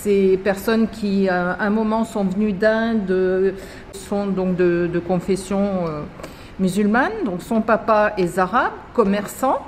ces 0.02 0.38
personnes 0.38 0.88
qui 0.88 1.28
à 1.30 1.58
un 1.60 1.70
moment 1.70 2.06
sont 2.06 2.24
venues 2.24 2.54
d'Inde, 2.54 3.54
sont 3.94 4.28
donc 4.28 4.56
de, 4.56 5.02
confession 5.08 5.86
musulmane. 6.60 7.12
Donc 7.26 7.42
son 7.42 7.62
papa 7.62 8.14
est 8.18 8.28
zarabe, 8.28 8.74
commerçant, 8.94 9.60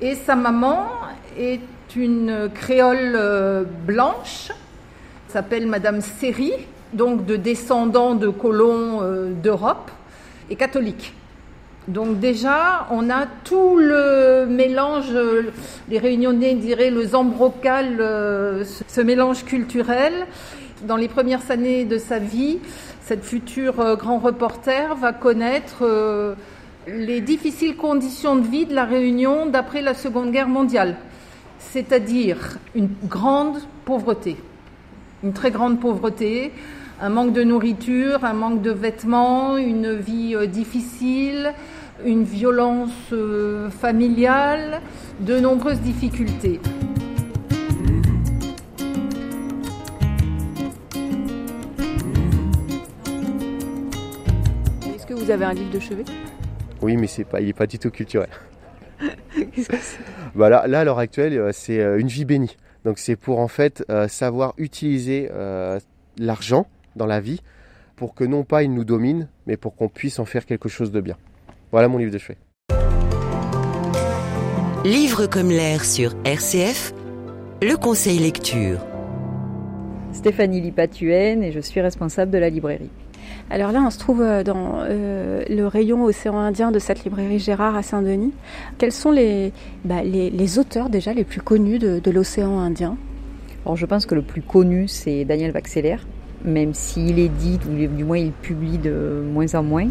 et 0.00 0.14
sa 0.14 0.36
maman 0.36 0.88
est 1.38 1.60
une 1.94 2.50
créole 2.54 3.18
blanche, 3.86 4.50
s'appelle 5.28 5.66
Madame 5.66 6.00
Seri, 6.00 6.52
donc 6.92 7.26
de 7.26 7.36
descendants 7.36 8.14
de 8.14 8.28
colons 8.28 9.02
euh, 9.02 9.32
d'Europe 9.32 9.90
et 10.50 10.56
catholiques. 10.56 11.12
Donc 11.88 12.18
déjà, 12.18 12.86
on 12.90 13.10
a 13.10 13.26
tout 13.44 13.78
le 13.78 14.46
mélange, 14.46 15.10
euh, 15.12 15.52
les 15.88 15.98
réunionnais 15.98 16.54
diraient 16.54 16.90
le 16.90 17.04
zambrocal, 17.04 17.98
euh, 18.00 18.64
ce 18.64 19.00
mélange 19.00 19.44
culturel. 19.44 20.26
Dans 20.82 20.96
les 20.96 21.08
premières 21.08 21.50
années 21.50 21.84
de 21.84 21.98
sa 21.98 22.18
vie, 22.18 22.58
cette 23.00 23.24
future 23.24 23.96
grand 23.96 24.18
reporter 24.18 24.94
va 24.96 25.12
connaître 25.12 25.84
les 26.86 27.20
difficiles 27.20 27.76
conditions 27.76 28.36
de 28.36 28.46
vie 28.46 28.66
de 28.66 28.74
la 28.74 28.84
Réunion 28.84 29.46
d'après 29.46 29.82
la 29.82 29.94
Seconde 29.94 30.30
Guerre 30.30 30.48
mondiale, 30.48 30.96
c'est-à-dire 31.58 32.58
une 32.74 32.88
grande 33.04 33.58
pauvreté, 33.84 34.36
une 35.24 35.32
très 35.32 35.50
grande 35.50 35.80
pauvreté, 35.80 36.52
un 37.00 37.08
manque 37.08 37.32
de 37.32 37.42
nourriture, 37.42 38.24
un 38.24 38.32
manque 38.32 38.62
de 38.62 38.70
vêtements, 38.70 39.56
une 39.56 39.94
vie 39.94 40.34
euh, 40.34 40.46
difficile, 40.46 41.52
une 42.04 42.24
violence 42.24 42.90
euh, 43.12 43.70
familiale, 43.70 44.80
de 45.20 45.40
nombreuses 45.40 45.80
difficultés. 45.80 46.60
Est-ce 54.94 55.06
que 55.06 55.14
vous 55.14 55.30
avez 55.30 55.44
un 55.44 55.54
livre 55.54 55.70
de 55.70 55.78
chevet? 55.78 56.04
Oui, 56.82 56.96
mais 56.96 57.06
c'est 57.06 57.24
pas, 57.24 57.40
il 57.40 57.46
n'est 57.46 57.52
pas 57.52 57.66
du 57.66 57.78
tout 57.78 57.90
culturel. 57.90 58.28
Qu'est-ce 59.34 59.68
que 59.68 59.76
c'est? 59.76 59.98
Bah 60.34 60.50
là, 60.50 60.66
là, 60.66 60.80
à 60.80 60.84
l'heure 60.84 60.98
actuelle, 60.98 61.38
euh, 61.38 61.50
c'est 61.52 61.80
une 61.98 62.08
vie 62.08 62.24
bénie. 62.24 62.56
Donc 62.84 62.98
c'est 62.98 63.16
pour 63.16 63.40
en 63.40 63.48
fait 63.48 63.84
savoir 64.06 64.54
utiliser 64.58 65.28
l'argent 66.18 66.68
dans 66.94 67.06
la 67.06 67.18
vie 67.18 67.40
pour 67.96 68.14
que 68.14 68.22
non 68.22 68.44
pas 68.44 68.62
il 68.62 68.72
nous 68.72 68.84
domine, 68.84 69.26
mais 69.48 69.56
pour 69.56 69.74
qu'on 69.74 69.88
puisse 69.88 70.20
en 70.20 70.24
faire 70.24 70.46
quelque 70.46 70.68
chose 70.68 70.92
de 70.92 71.00
bien. 71.00 71.16
Voilà 71.72 71.88
mon 71.88 71.98
livre 71.98 72.12
de 72.12 72.18
chevet. 72.18 72.38
Livre 74.84 75.26
comme 75.26 75.48
l'air 75.48 75.84
sur 75.84 76.12
RCF, 76.24 76.92
le 77.60 77.76
conseil 77.76 78.18
lecture. 78.20 78.78
Stéphanie 80.12 80.60
Lipatuenne 80.60 81.42
et 81.42 81.50
je 81.50 81.60
suis 81.60 81.80
responsable 81.80 82.30
de 82.30 82.38
la 82.38 82.50
librairie. 82.50 82.90
Alors 83.50 83.72
là, 83.72 83.80
on 83.84 83.90
se 83.90 83.98
trouve 83.98 84.22
euh, 84.22 84.42
dans 84.42 84.80
euh, 84.80 85.42
le 85.48 85.66
rayon 85.66 86.04
océan 86.04 86.38
Indien 86.38 86.70
de 86.70 86.78
cette 86.78 87.04
librairie 87.04 87.38
Gérard 87.38 87.76
à 87.76 87.82
Saint-Denis. 87.82 88.32
Quels 88.78 88.92
sont 88.92 89.10
les, 89.10 89.52
bah, 89.84 90.02
les, 90.02 90.58
auteurs 90.58 90.88
déjà 90.88 91.12
les 91.12 91.24
plus 91.24 91.40
connus 91.40 91.78
de, 91.78 91.98
de 91.98 92.10
l'océan 92.10 92.58
Indien? 92.58 92.96
Alors 93.64 93.76
je 93.76 93.86
pense 93.86 94.06
que 94.06 94.14
le 94.14 94.22
plus 94.22 94.42
connu, 94.42 94.86
c'est 94.86 95.24
Daniel 95.24 95.50
Vaxeller, 95.50 95.96
même 96.46 96.74
s'il 96.74 97.18
édite, 97.18 97.62
ou 97.66 97.74
du 97.74 98.04
moins 98.04 98.18
il 98.18 98.32
publie 98.32 98.78
de 98.78 99.22
moins 99.32 99.54
en 99.54 99.62
moins. 99.62 99.88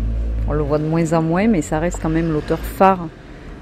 On 0.48 0.54
le 0.54 0.64
voit 0.64 0.80
de 0.80 0.86
moins 0.86 1.14
en 1.14 1.22
moins, 1.22 1.48
mais 1.48 1.62
ça 1.62 1.80
reste 1.80 2.00
quand 2.02 2.10
même 2.10 2.32
l'auteur 2.32 2.60
phare 2.60 3.08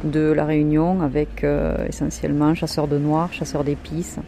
de 0.04 0.32
La 0.32 0.46
Réunion, 0.46 1.02
avec 1.02 1.44
euh, 1.44 1.88
essentiellement 1.88 2.54
Chasseur 2.56 2.88
de 2.88 2.98
Noir, 2.98 3.32
Chasseur 3.32 3.64
d'épices. 3.64 4.20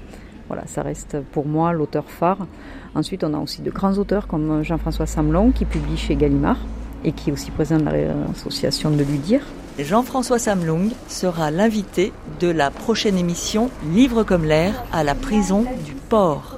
Voilà, 0.47 0.63
ça 0.68 0.82
reste 0.84 1.18
pour 1.32 1.47
moi 1.47 1.74
l'auteur 1.74 2.05
phare. 2.05 2.47
Ensuite, 2.93 3.24
on 3.24 3.34
a 3.34 3.38
aussi 3.38 3.61
de 3.61 3.72
grands 3.72 3.97
auteurs 3.97 4.28
comme 4.28 4.63
Jean-François 4.63 5.05
Samlon, 5.05 5.51
qui 5.51 5.66
publie 5.66 5.97
chez 5.97 6.16
Gallimard 6.16 6.59
et 7.03 7.11
qui 7.11 7.30
est 7.30 7.34
aussi 7.34 7.51
président 7.51 7.80
de 7.80 7.89
l'association 7.91 8.89
de 8.89 9.03
Ludir. 9.03 9.41
Jean-François 9.78 10.39
Samlung 10.39 10.91
sera 11.07 11.51
l'invité 11.51 12.13
de 12.39 12.47
la 12.47 12.72
prochaine 12.72 13.18
émission 13.18 13.70
Livre 13.93 14.24
comme 14.24 14.45
l'air 14.45 14.86
à 14.93 15.03
la 15.03 15.16
prison 15.16 15.66
du 15.86 15.93
port. 15.93 16.57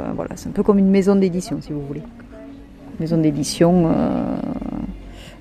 Euh, 0.00 0.12
voilà, 0.14 0.30
c'est 0.36 0.48
un 0.48 0.52
peu 0.52 0.62
comme 0.62 0.78
une 0.78 0.90
maison 0.90 1.16
d'édition, 1.16 1.60
si 1.60 1.72
vous 1.72 1.82
voulez. 1.82 2.02
maison 3.00 3.18
d'édition 3.18 3.90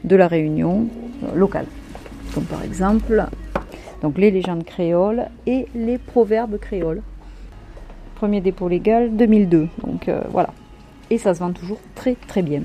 de 0.04 0.16
la 0.16 0.28
Réunion 0.28 0.88
locale. 1.36 1.66
Comme 2.34 2.46
par 2.46 2.64
exemple 2.64 3.26
donc 4.02 4.18
les 4.18 4.32
légendes 4.32 4.66
créoles 4.66 5.28
et 5.46 5.68
les 5.76 5.98
proverbes 5.98 6.58
créoles. 6.60 7.02
Premier 8.16 8.42
dépôt 8.42 8.68
légal 8.68 9.16
2002. 9.16 9.68
Donc 9.86 10.10
voilà. 10.30 10.50
Et 11.10 11.18
ça 11.18 11.34
se 11.34 11.40
vend 11.40 11.52
toujours 11.52 11.80
très 11.96 12.16
très 12.16 12.42
bien. 12.42 12.64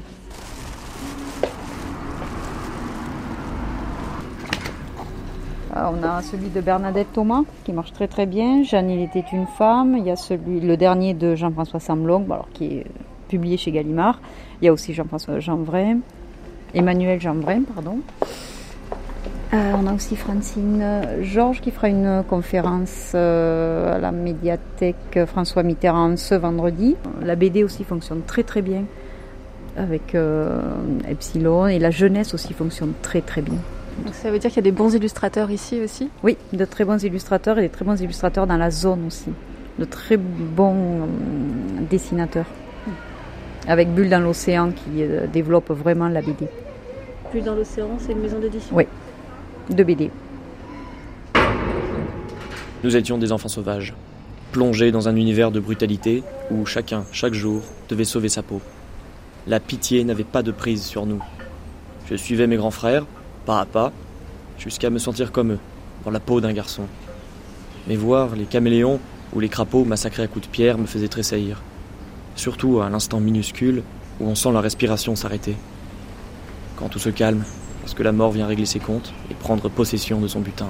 Ah, 5.67 5.67
on 5.92 6.02
a 6.02 6.22
celui 6.22 6.48
de 6.48 6.60
Bernadette 6.60 7.12
Thomas 7.12 7.42
qui 7.64 7.72
marche 7.72 7.92
très 7.92 8.08
très 8.08 8.26
bien. 8.26 8.62
Jeanne, 8.62 8.90
il 8.90 9.02
était 9.02 9.24
une 9.32 9.46
femme. 9.46 9.96
Il 9.96 10.04
y 10.04 10.10
a 10.10 10.16
celui, 10.16 10.60
le 10.60 10.76
dernier 10.76 11.14
de 11.14 11.34
Jean-François 11.34 11.80
Samblong, 11.80 12.24
alors 12.30 12.48
qui 12.52 12.78
est 12.78 12.86
publié 13.28 13.56
chez 13.56 13.70
Gallimard. 13.70 14.20
Il 14.60 14.66
y 14.66 14.68
a 14.68 14.72
aussi 14.72 14.94
Jean-François 14.94 15.38
Emmanuel 16.74 17.20
Jeanvray, 17.20 17.60
pardon. 17.60 18.00
Euh, 19.54 19.72
on 19.80 19.86
a 19.86 19.94
aussi 19.94 20.14
Francine 20.14 20.84
Georges 21.22 21.62
qui 21.62 21.70
fera 21.70 21.88
une 21.88 22.22
conférence 22.28 23.12
euh, 23.14 23.96
à 23.96 23.98
la 23.98 24.12
médiathèque 24.12 25.20
François 25.26 25.62
Mitterrand 25.62 26.18
ce 26.18 26.34
vendredi. 26.34 26.96
La 27.22 27.34
BD 27.34 27.64
aussi 27.64 27.84
fonctionne 27.84 28.20
très 28.26 28.42
très 28.42 28.60
bien 28.60 28.84
avec 29.78 30.14
euh, 30.14 30.60
Epsilon 31.08 31.66
et 31.66 31.78
la 31.78 31.90
jeunesse 31.90 32.34
aussi 32.34 32.52
fonctionne 32.52 32.92
très 33.00 33.22
très 33.22 33.40
bien. 33.40 33.58
Donc 34.04 34.14
ça 34.14 34.30
veut 34.30 34.38
dire 34.38 34.50
qu'il 34.50 34.58
y 34.58 34.60
a 34.60 34.70
des 34.70 34.72
bons 34.72 34.94
illustrateurs 34.94 35.50
ici 35.50 35.80
aussi 35.80 36.08
Oui, 36.22 36.36
de 36.52 36.64
très 36.64 36.84
bons 36.84 37.02
illustrateurs 37.02 37.58
et 37.58 37.62
des 37.62 37.68
très 37.68 37.84
bons 37.84 38.00
illustrateurs 38.00 38.46
dans 38.46 38.56
la 38.56 38.70
zone 38.70 39.06
aussi. 39.06 39.30
De 39.78 39.84
très 39.84 40.16
bons 40.16 41.08
dessinateurs. 41.90 42.46
Avec 43.66 43.92
Bulle 43.94 44.08
dans 44.08 44.20
l'océan 44.20 44.70
qui 44.70 45.04
développe 45.32 45.70
vraiment 45.70 46.08
la 46.08 46.22
BD. 46.22 46.46
Bulle 47.32 47.44
dans 47.44 47.54
l'océan, 47.54 47.90
c'est 47.98 48.12
une 48.12 48.20
maison 48.20 48.38
d'édition 48.38 48.74
Oui, 48.74 48.86
de 49.68 49.82
BD. 49.82 50.10
Nous 52.84 52.96
étions 52.96 53.18
des 53.18 53.32
enfants 53.32 53.48
sauvages, 53.48 53.94
plongés 54.52 54.92
dans 54.92 55.08
un 55.08 55.16
univers 55.16 55.50
de 55.50 55.60
brutalité 55.60 56.22
où 56.50 56.64
chacun, 56.64 57.04
chaque 57.12 57.34
jour, 57.34 57.62
devait 57.88 58.04
sauver 58.04 58.28
sa 58.28 58.42
peau. 58.42 58.60
La 59.46 59.60
pitié 59.60 60.04
n'avait 60.04 60.24
pas 60.24 60.42
de 60.42 60.52
prise 60.52 60.84
sur 60.84 61.04
nous. 61.04 61.22
Je 62.08 62.14
suivais 62.14 62.46
mes 62.46 62.56
grands 62.56 62.70
frères, 62.70 63.04
pas 63.48 63.60
à 63.60 63.64
pas, 63.64 63.92
jusqu'à 64.58 64.90
me 64.90 64.98
sentir 64.98 65.32
comme 65.32 65.52
eux, 65.52 65.58
dans 66.04 66.10
la 66.10 66.20
peau 66.20 66.38
d'un 66.42 66.52
garçon. 66.52 66.82
Mais 67.86 67.96
voir 67.96 68.36
les 68.36 68.44
caméléons 68.44 69.00
ou 69.32 69.40
les 69.40 69.48
crapauds 69.48 69.86
massacrés 69.86 70.24
à 70.24 70.26
coups 70.26 70.46
de 70.46 70.50
pierre 70.50 70.76
me 70.76 70.84
faisait 70.84 71.08
tressaillir, 71.08 71.62
surtout 72.36 72.82
à 72.82 72.90
l'instant 72.90 73.20
minuscule 73.20 73.82
où 74.20 74.26
on 74.26 74.34
sent 74.34 74.52
la 74.52 74.60
respiration 74.60 75.16
s'arrêter. 75.16 75.56
Quand 76.76 76.90
tout 76.90 76.98
se 76.98 77.08
calme, 77.08 77.42
parce 77.80 77.94
que 77.94 78.02
la 78.02 78.12
mort 78.12 78.32
vient 78.32 78.46
régler 78.46 78.66
ses 78.66 78.80
comptes 78.80 79.14
et 79.30 79.34
prendre 79.34 79.70
possession 79.70 80.20
de 80.20 80.28
son 80.28 80.40
butin. 80.40 80.68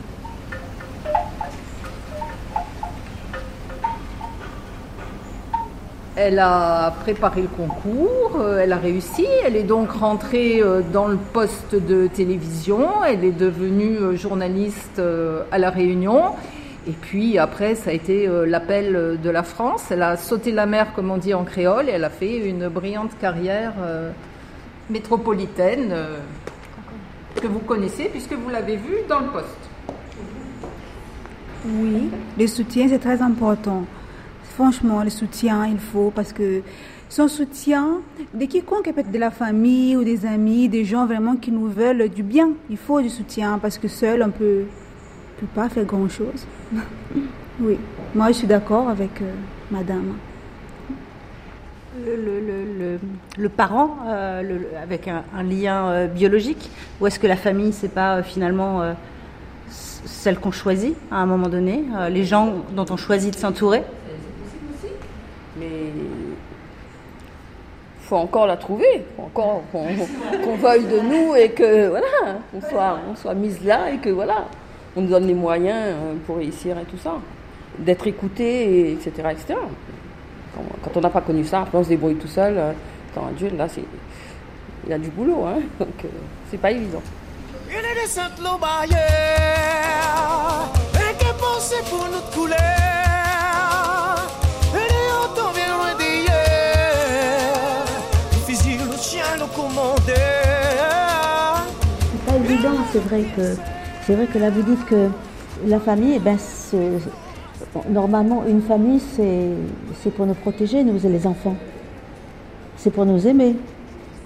Elle 6.20 6.40
a 6.40 6.90
préparé 7.02 7.42
le 7.42 7.46
concours, 7.46 8.38
euh, 8.40 8.58
elle 8.60 8.72
a 8.72 8.76
réussi, 8.76 9.24
elle 9.44 9.54
est 9.54 9.62
donc 9.62 9.92
rentrée 9.92 10.60
euh, 10.60 10.82
dans 10.92 11.06
le 11.06 11.16
poste 11.16 11.76
de 11.76 12.08
télévision, 12.08 13.04
elle 13.04 13.24
est 13.24 13.30
devenue 13.30 13.98
euh, 13.98 14.16
journaliste 14.16 15.00
à 15.52 15.58
La 15.58 15.70
Réunion. 15.70 16.32
Et 16.88 16.92
puis 17.00 17.38
après, 17.38 17.76
ça 17.76 17.90
a 17.90 17.92
été 17.92 18.28
l'appel 18.46 19.18
de 19.22 19.30
la 19.30 19.42
France. 19.42 19.90
Elle 19.90 20.02
a 20.02 20.16
sauté 20.16 20.52
la 20.52 20.64
mer, 20.64 20.92
comme 20.96 21.10
on 21.10 21.18
dit 21.18 21.34
en 21.34 21.44
créole, 21.44 21.88
et 21.88 21.92
elle 21.92 22.04
a 22.04 22.10
fait 22.10 22.38
une 22.38 22.68
brillante 22.68 23.10
carrière 23.20 23.74
métropolitaine 24.88 25.94
que 27.34 27.46
vous 27.46 27.58
connaissez 27.58 28.04
puisque 28.04 28.32
vous 28.32 28.48
l'avez 28.48 28.76
vue 28.76 29.00
dans 29.06 29.20
le 29.20 29.26
poste. 29.26 29.68
Oui, 31.66 32.08
le 32.38 32.46
soutien, 32.46 32.88
c'est 32.88 33.00
très 33.00 33.20
important. 33.20 33.84
Franchement, 34.58 35.04
le 35.04 35.10
soutien, 35.10 35.68
il 35.68 35.78
faut 35.78 36.10
parce 36.12 36.32
que 36.32 36.62
son 37.08 37.28
soutien 37.28 38.00
de 38.34 38.44
quiconque, 38.44 38.92
peut-être 38.92 39.12
de 39.12 39.18
la 39.18 39.30
famille 39.30 39.96
ou 39.96 40.02
des 40.02 40.26
amis, 40.26 40.68
des 40.68 40.84
gens 40.84 41.06
vraiment 41.06 41.36
qui 41.36 41.52
nous 41.52 41.68
veulent 41.68 42.08
du 42.08 42.24
bien, 42.24 42.50
il 42.68 42.76
faut 42.76 43.00
du 43.00 43.08
soutien 43.08 43.60
parce 43.62 43.78
que 43.78 43.86
seul 43.86 44.20
on 44.20 44.30
peut, 44.30 44.64
peut 45.38 45.46
pas 45.54 45.68
faire 45.68 45.84
grand-chose. 45.84 46.44
oui, 47.60 47.78
moi 48.16 48.26
je 48.28 48.32
suis 48.32 48.48
d'accord 48.48 48.88
avec 48.88 49.22
euh, 49.22 49.32
madame. 49.70 50.14
Le, 52.04 53.48
parent 53.48 53.98
euh, 54.08 54.58
avec 54.82 55.06
un, 55.06 55.42
lien 55.44 55.86
euh, 55.86 56.06
biologique 56.08 56.68
ou 57.00 57.06
est-ce 57.06 57.20
que 57.20 57.28
la 57.28 57.36
famille 57.36 57.72
c'est 57.72 57.94
pas 57.94 58.24
finalement 58.24 58.82
celle 59.70 60.40
qu'on 60.40 60.50
choisit 60.50 60.96
à 61.12 61.18
un 61.18 61.26
moment 61.26 61.48
donné 61.48 61.84
les 62.10 62.24
gens 62.24 62.64
dont 62.74 62.86
on 62.90 62.96
choisit 62.96 63.32
de 63.32 63.38
s'entourer? 63.38 63.84
Mais 65.58 65.92
faut 68.00 68.16
encore 68.16 68.46
la 68.46 68.56
trouver, 68.56 69.04
faut 69.16 69.24
encore 69.24 69.62
qu'on 69.72 70.56
veuille 70.56 70.86
de 70.86 71.00
nous 71.00 71.34
et 71.34 71.50
que 71.50 71.88
voilà, 71.88 72.06
on 72.54 72.60
soit, 72.60 72.98
on 73.10 73.14
soit 73.14 73.34
mise 73.34 73.62
là 73.64 73.90
et 73.90 73.98
que 73.98 74.08
voilà, 74.08 74.46
on 74.96 75.02
nous 75.02 75.08
donne 75.08 75.26
les 75.26 75.34
moyens 75.34 75.94
euh, 75.94 76.14
pour 76.26 76.38
réussir 76.38 76.78
et 76.78 76.84
tout 76.84 76.96
ça, 76.96 77.16
d'être 77.78 78.06
écouté, 78.06 78.44
et 78.44 78.92
etc., 78.92 79.10
etc. 79.30 79.54
Quand, 80.82 80.96
on 80.96 81.00
n'a 81.00 81.10
pas 81.10 81.20
connu 81.20 81.44
ça, 81.44 81.60
après 81.60 81.78
on 81.78 81.84
se 81.84 81.90
débrouille 81.90 82.16
tout 82.16 82.26
seul. 82.28 82.54
euh, 82.56 82.72
Quand 83.14 83.26
Dieu, 83.36 83.50
là, 83.56 83.68
c'est, 83.68 83.84
il 84.84 84.90
y 84.90 84.94
a 84.94 84.98
du 84.98 85.10
boulot, 85.10 85.44
hein, 85.46 85.60
donc 85.78 86.04
euh, 86.04 86.08
c'est 86.50 86.60
pas 86.60 86.70
évident. 86.70 87.02
Une. 87.68 87.74
C'est 102.92 102.98
vrai 103.00 103.22
que 103.36 103.42
c'est 104.02 104.14
vrai 104.14 104.26
que 104.26 104.38
là 104.38 104.50
vous 104.50 104.62
dites 104.62 104.84
que 104.86 105.08
la 105.66 105.78
famille, 105.78 106.14
eh 106.16 106.18
ben, 106.18 106.36
normalement 107.90 108.44
une 108.46 108.62
famille 108.62 109.00
c'est 109.00 110.10
pour 110.10 110.26
nous 110.26 110.34
protéger, 110.34 110.82
nous 110.82 111.04
et 111.04 111.08
les 111.08 111.26
enfants. 111.26 111.56
C'est 112.76 112.90
pour 112.90 113.06
nous 113.06 113.26
aimer, 113.26 113.56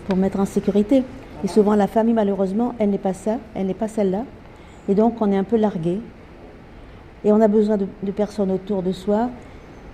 pour 0.09 0.17
mettre 0.17 0.41
en 0.41 0.45
sécurité. 0.45 1.03
Et 1.45 1.49
souvent 1.49 1.75
la 1.75 1.87
famille 1.87 2.15
malheureusement, 2.15 2.75
elle 2.79 2.91
n'est 2.91 2.99
pas 2.99 3.15
ça, 3.15 3.39
elle 3.55 3.67
n'est 3.67 3.75
pas 3.75 3.89
celle-là. 3.89 4.25
Et 4.89 4.95
donc 4.95 5.21
on 5.21 5.31
est 5.31 5.37
un 5.37 5.45
peu 5.45 5.57
largué. 5.57 6.01
Et 7.25 7.33
on 7.33 7.41
a 7.41 7.49
besoin 7.49 7.77
de, 7.77 7.87
de 8.03 8.13
personnes 8.13 8.51
autour 8.51 8.83
de 8.83 8.93
soi 8.93 9.29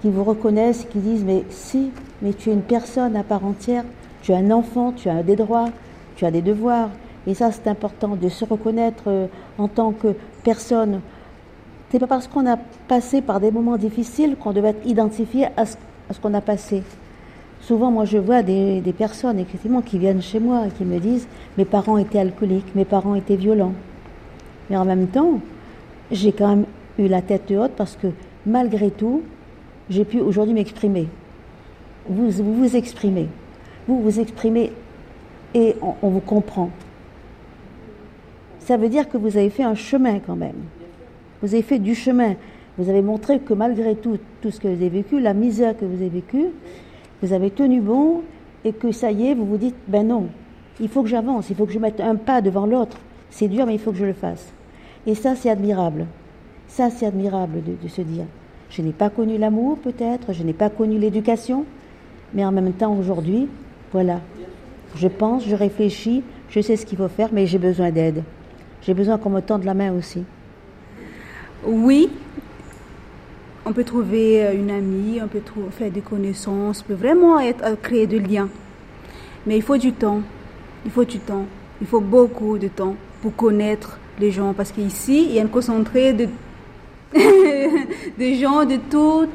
qui 0.00 0.10
vous 0.10 0.24
reconnaissent, 0.24 0.86
qui 0.90 0.98
disent 0.98 1.24
mais 1.24 1.44
si, 1.50 1.90
mais 2.22 2.32
tu 2.32 2.50
es 2.50 2.52
une 2.52 2.62
personne 2.62 3.16
à 3.16 3.24
part 3.24 3.44
entière, 3.44 3.84
tu 4.22 4.32
es 4.32 4.36
un 4.36 4.50
enfant, 4.50 4.92
tu 4.92 5.08
as 5.08 5.22
des 5.22 5.36
droits, 5.36 5.70
tu 6.16 6.24
as 6.24 6.30
des 6.30 6.42
devoirs. 6.42 6.90
Et 7.28 7.34
ça 7.34 7.52
c'est 7.52 7.68
important 7.68 8.16
de 8.16 8.28
se 8.30 8.44
reconnaître 8.46 9.04
euh, 9.06 9.26
en 9.58 9.68
tant 9.68 9.92
que 9.92 10.14
personne. 10.42 11.02
C'est 11.90 11.98
pas 11.98 12.06
parce 12.06 12.26
qu'on 12.26 12.50
a 12.50 12.56
passé 12.88 13.20
par 13.20 13.38
des 13.38 13.50
moments 13.50 13.76
difficiles 13.76 14.36
qu'on 14.36 14.52
devait 14.52 14.70
être 14.70 14.86
identifié 14.86 15.48
à 15.58 15.66
ce, 15.66 15.76
qu'on 16.22 16.32
a 16.32 16.40
passé. 16.40 16.82
Souvent, 17.60 17.90
moi, 17.90 18.04
je 18.04 18.18
vois 18.18 18.42
des, 18.42 18.94
personnes, 18.96 19.38
effectivement, 19.38 19.82
qui 19.82 19.98
viennent 19.98 20.22
chez 20.22 20.38
moi 20.38 20.66
et 20.66 20.70
qui 20.70 20.84
me 20.84 20.98
disent 20.98 21.26
Mes 21.58 21.64
parents 21.64 21.98
étaient 21.98 22.18
alcooliques, 22.18 22.74
mes 22.74 22.84
parents 22.84 23.14
étaient 23.14 23.36
violents. 23.36 23.74
Mais 24.70 24.76
en 24.76 24.84
même 24.84 25.08
temps, 25.08 25.40
j'ai 26.10 26.32
quand 26.32 26.48
même 26.48 26.64
eu 26.98 27.08
la 27.08 27.20
tête 27.20 27.50
haute 27.50 27.72
parce 27.76 27.96
que, 27.96 28.08
malgré 28.46 28.90
tout, 28.90 29.22
j'ai 29.90 30.04
pu 30.04 30.20
aujourd'hui 30.20 30.54
m'exprimer. 30.54 31.08
Vous, 32.08 32.30
vous 32.30 32.76
exprimez. 32.76 33.28
Vous 33.86 34.00
vous 34.00 34.20
exprimez 34.20 34.72
et 35.54 35.76
on 35.82 36.08
vous 36.08 36.20
comprend. 36.20 36.70
Ça 38.68 38.76
veut 38.76 38.90
dire 38.90 39.08
que 39.08 39.16
vous 39.16 39.38
avez 39.38 39.48
fait 39.48 39.62
un 39.62 39.74
chemin 39.74 40.18
quand 40.18 40.36
même. 40.36 40.66
Vous 41.40 41.54
avez 41.54 41.62
fait 41.62 41.78
du 41.78 41.94
chemin. 41.94 42.34
Vous 42.76 42.90
avez 42.90 43.00
montré 43.00 43.38
que 43.38 43.54
malgré 43.54 43.94
tout, 43.94 44.18
tout 44.42 44.50
ce 44.50 44.60
que 44.60 44.68
vous 44.68 44.74
avez 44.74 44.90
vécu, 44.90 45.20
la 45.20 45.32
misère 45.32 45.74
que 45.74 45.86
vous 45.86 45.94
avez 45.94 46.10
vécue, 46.10 46.48
vous 47.22 47.32
avez 47.32 47.48
tenu 47.48 47.80
bon 47.80 48.20
et 48.66 48.74
que 48.74 48.92
ça 48.92 49.10
y 49.10 49.28
est, 49.28 49.34
vous 49.34 49.46
vous 49.46 49.56
dites, 49.56 49.74
ben 49.86 50.06
non, 50.06 50.26
il 50.80 50.90
faut 50.90 51.02
que 51.02 51.08
j'avance, 51.08 51.48
il 51.48 51.56
faut 51.56 51.64
que 51.64 51.72
je 51.72 51.78
mette 51.78 51.98
un 51.98 52.16
pas 52.16 52.42
devant 52.42 52.66
l'autre. 52.66 52.98
C'est 53.30 53.48
dur, 53.48 53.64
mais 53.64 53.72
il 53.72 53.80
faut 53.80 53.90
que 53.90 53.96
je 53.96 54.04
le 54.04 54.12
fasse. 54.12 54.52
Et 55.06 55.14
ça, 55.14 55.34
c'est 55.34 55.48
admirable. 55.48 56.04
Ça, 56.66 56.90
c'est 56.90 57.06
admirable 57.06 57.62
de, 57.64 57.72
de 57.82 57.88
se 57.88 58.02
dire, 58.02 58.26
je 58.68 58.82
n'ai 58.82 58.92
pas 58.92 59.08
connu 59.08 59.38
l'amour 59.38 59.78
peut-être, 59.78 60.34
je 60.34 60.42
n'ai 60.42 60.52
pas 60.52 60.68
connu 60.68 60.98
l'éducation, 60.98 61.64
mais 62.34 62.44
en 62.44 62.52
même 62.52 62.74
temps, 62.74 62.94
aujourd'hui, 62.94 63.48
voilà, 63.92 64.20
je 64.94 65.08
pense, 65.08 65.46
je 65.46 65.54
réfléchis, 65.54 66.22
je 66.50 66.60
sais 66.60 66.76
ce 66.76 66.84
qu'il 66.84 66.98
faut 66.98 67.08
faire, 67.08 67.30
mais 67.32 67.46
j'ai 67.46 67.56
besoin 67.56 67.90
d'aide. 67.90 68.24
J'ai 68.82 68.94
besoin 68.94 69.18
qu'on 69.18 69.30
me 69.30 69.40
tende 69.40 69.64
la 69.64 69.74
main 69.74 69.92
aussi. 69.92 70.24
Oui, 71.64 72.08
on 73.68 73.72
peut 73.72 73.84
trouver 73.84 74.46
euh, 74.46 74.54
une 74.54 74.70
amie, 74.70 75.20
on 75.22 75.28
peut 75.28 75.42
faire 75.72 75.90
des 75.90 76.00
connaissances, 76.00 76.82
on 76.82 76.88
peut 76.88 76.94
vraiment 76.94 77.38
être, 77.38 77.62
euh, 77.64 77.74
créer 77.80 78.06
des 78.06 78.18
liens. 78.18 78.48
Mais 79.46 79.56
il 79.56 79.62
faut 79.62 79.76
du 79.76 79.92
temps. 79.92 80.22
Il 80.86 80.90
faut 80.90 81.04
du 81.04 81.18
temps. 81.18 81.44
Il 81.80 81.86
faut 81.86 82.00
beaucoup 82.00 82.56
de 82.56 82.68
temps 82.68 82.94
pour 83.20 83.34
connaître 83.36 83.98
les 84.18 84.30
gens. 84.30 84.54
Parce 84.54 84.72
qu'ici, 84.72 85.24
il 85.24 85.32
y 85.34 85.38
a 85.38 85.42
une 85.42 85.48
concentrée 85.48 86.12
de, 86.12 86.28
de 87.14 88.34
gens 88.40 88.64
de 88.64 88.76
tout 88.90 89.26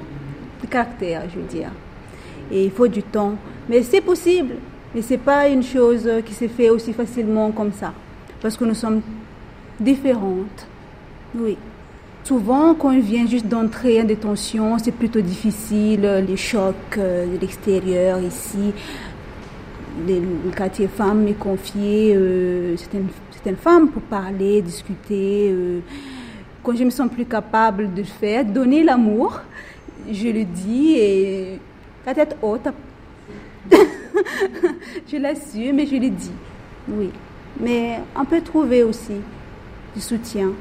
caractère, 0.69 1.23
je 1.29 1.39
veux 1.39 1.47
dire. 1.47 1.69
Et 2.51 2.65
il 2.65 2.71
faut 2.71 2.87
du 2.87 3.03
temps. 3.03 3.35
Mais 3.69 3.83
c'est 3.83 4.01
possible. 4.01 4.55
Mais 4.95 5.01
ce 5.01 5.11
n'est 5.11 5.19
pas 5.19 5.47
une 5.47 5.63
chose 5.63 6.09
qui 6.25 6.33
se 6.33 6.47
fait 6.47 6.69
aussi 6.69 6.93
facilement 6.93 7.51
comme 7.51 7.71
ça. 7.71 7.93
Parce 8.41 8.57
que 8.57 8.65
nous 8.65 8.73
sommes 8.73 9.01
différentes. 9.79 10.67
Oui. 11.35 11.57
Souvent, 12.23 12.73
quand 12.73 12.93
on 12.95 12.99
vient 13.01 13.27
juste 13.27 13.47
d'entrer 13.47 14.01
en 14.01 14.05
détention, 14.05 14.77
c'est 14.77 14.93
plutôt 14.93 15.19
difficile, 15.19 16.23
les 16.25 16.37
chocs 16.37 16.75
euh, 16.97 17.25
de 17.35 17.37
l'extérieur 17.41 18.19
ici. 18.21 18.73
Le 20.07 20.51
quartier 20.55 20.87
femme 20.87 21.23
m'est 21.23 21.33
confié 21.33 22.15
euh, 22.15 22.77
certaines, 22.77 23.07
certaines 23.29 23.57
femmes 23.57 23.89
pour 23.89 24.01
parler, 24.03 24.61
discuter. 24.61 25.49
euh. 25.51 25.79
Quand 26.63 26.75
je 26.77 26.85
me 26.85 26.89
sens 26.89 27.09
plus 27.11 27.25
capable 27.25 27.93
de 27.93 28.03
faire, 28.03 28.45
donner 28.45 28.83
l'amour, 28.83 29.41
je 30.09 30.29
le 30.29 30.45
dis 30.45 30.93
et 30.97 31.59
la 32.05 32.13
tête 32.13 32.37
haute. 32.41 32.67
je 35.11 35.17
l'assume 35.17 35.79
et 35.79 35.85
je 35.87 35.95
le 35.95 36.09
dis. 36.09 36.31
Oui. 36.87 37.09
Mais 37.59 37.99
on 38.17 38.23
peut 38.23 38.41
trouver 38.41 38.83
aussi 38.83 39.13
du 39.95 40.01
soutien. 40.01 40.51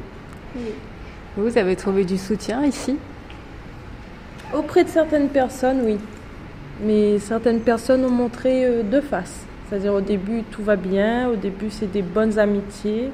Vous 1.37 1.57
avez 1.57 1.77
trouvé 1.77 2.05
du 2.05 2.19
soutien 2.19 2.65
ici? 2.65 2.97
Auprès 4.55 4.85
de 4.85 4.89
certaines 4.89 5.29
personnes, 5.29 5.81
oui. 5.85 5.99
Mais 6.85 7.19
certaines 7.19 7.61
personnes 7.61 8.05
ont 8.05 8.11
montré 8.11 8.67
euh, 8.67 8.83
deux 8.83 9.01
faces. 9.01 9.47
C'est-à-dire 9.69 9.95
au 9.95 10.01
début, 10.01 10.43
tout 10.51 10.63
va 10.63 10.77
bien, 10.77 11.29
au 11.29 11.37
début, 11.37 11.71
c'est 11.71 11.91
des 11.91 12.03
bonnes 12.03 12.39
amitiés. 12.39 13.11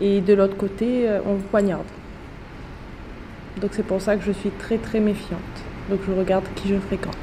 Et 0.00 0.20
de 0.20 0.34
l'autre 0.34 0.56
côté, 0.56 1.08
euh, 1.08 1.20
on 1.26 1.36
poignarde. 1.36 1.86
Donc 3.60 3.70
c'est 3.72 3.82
pour 3.82 4.02
ça 4.02 4.16
que 4.16 4.24
je 4.24 4.32
suis 4.32 4.50
très 4.50 4.76
très 4.76 5.00
méfiante. 5.00 5.38
Donc 5.88 6.00
je 6.06 6.12
regarde 6.12 6.44
qui 6.54 6.68
je 6.68 6.76
fréquente. 6.76 7.16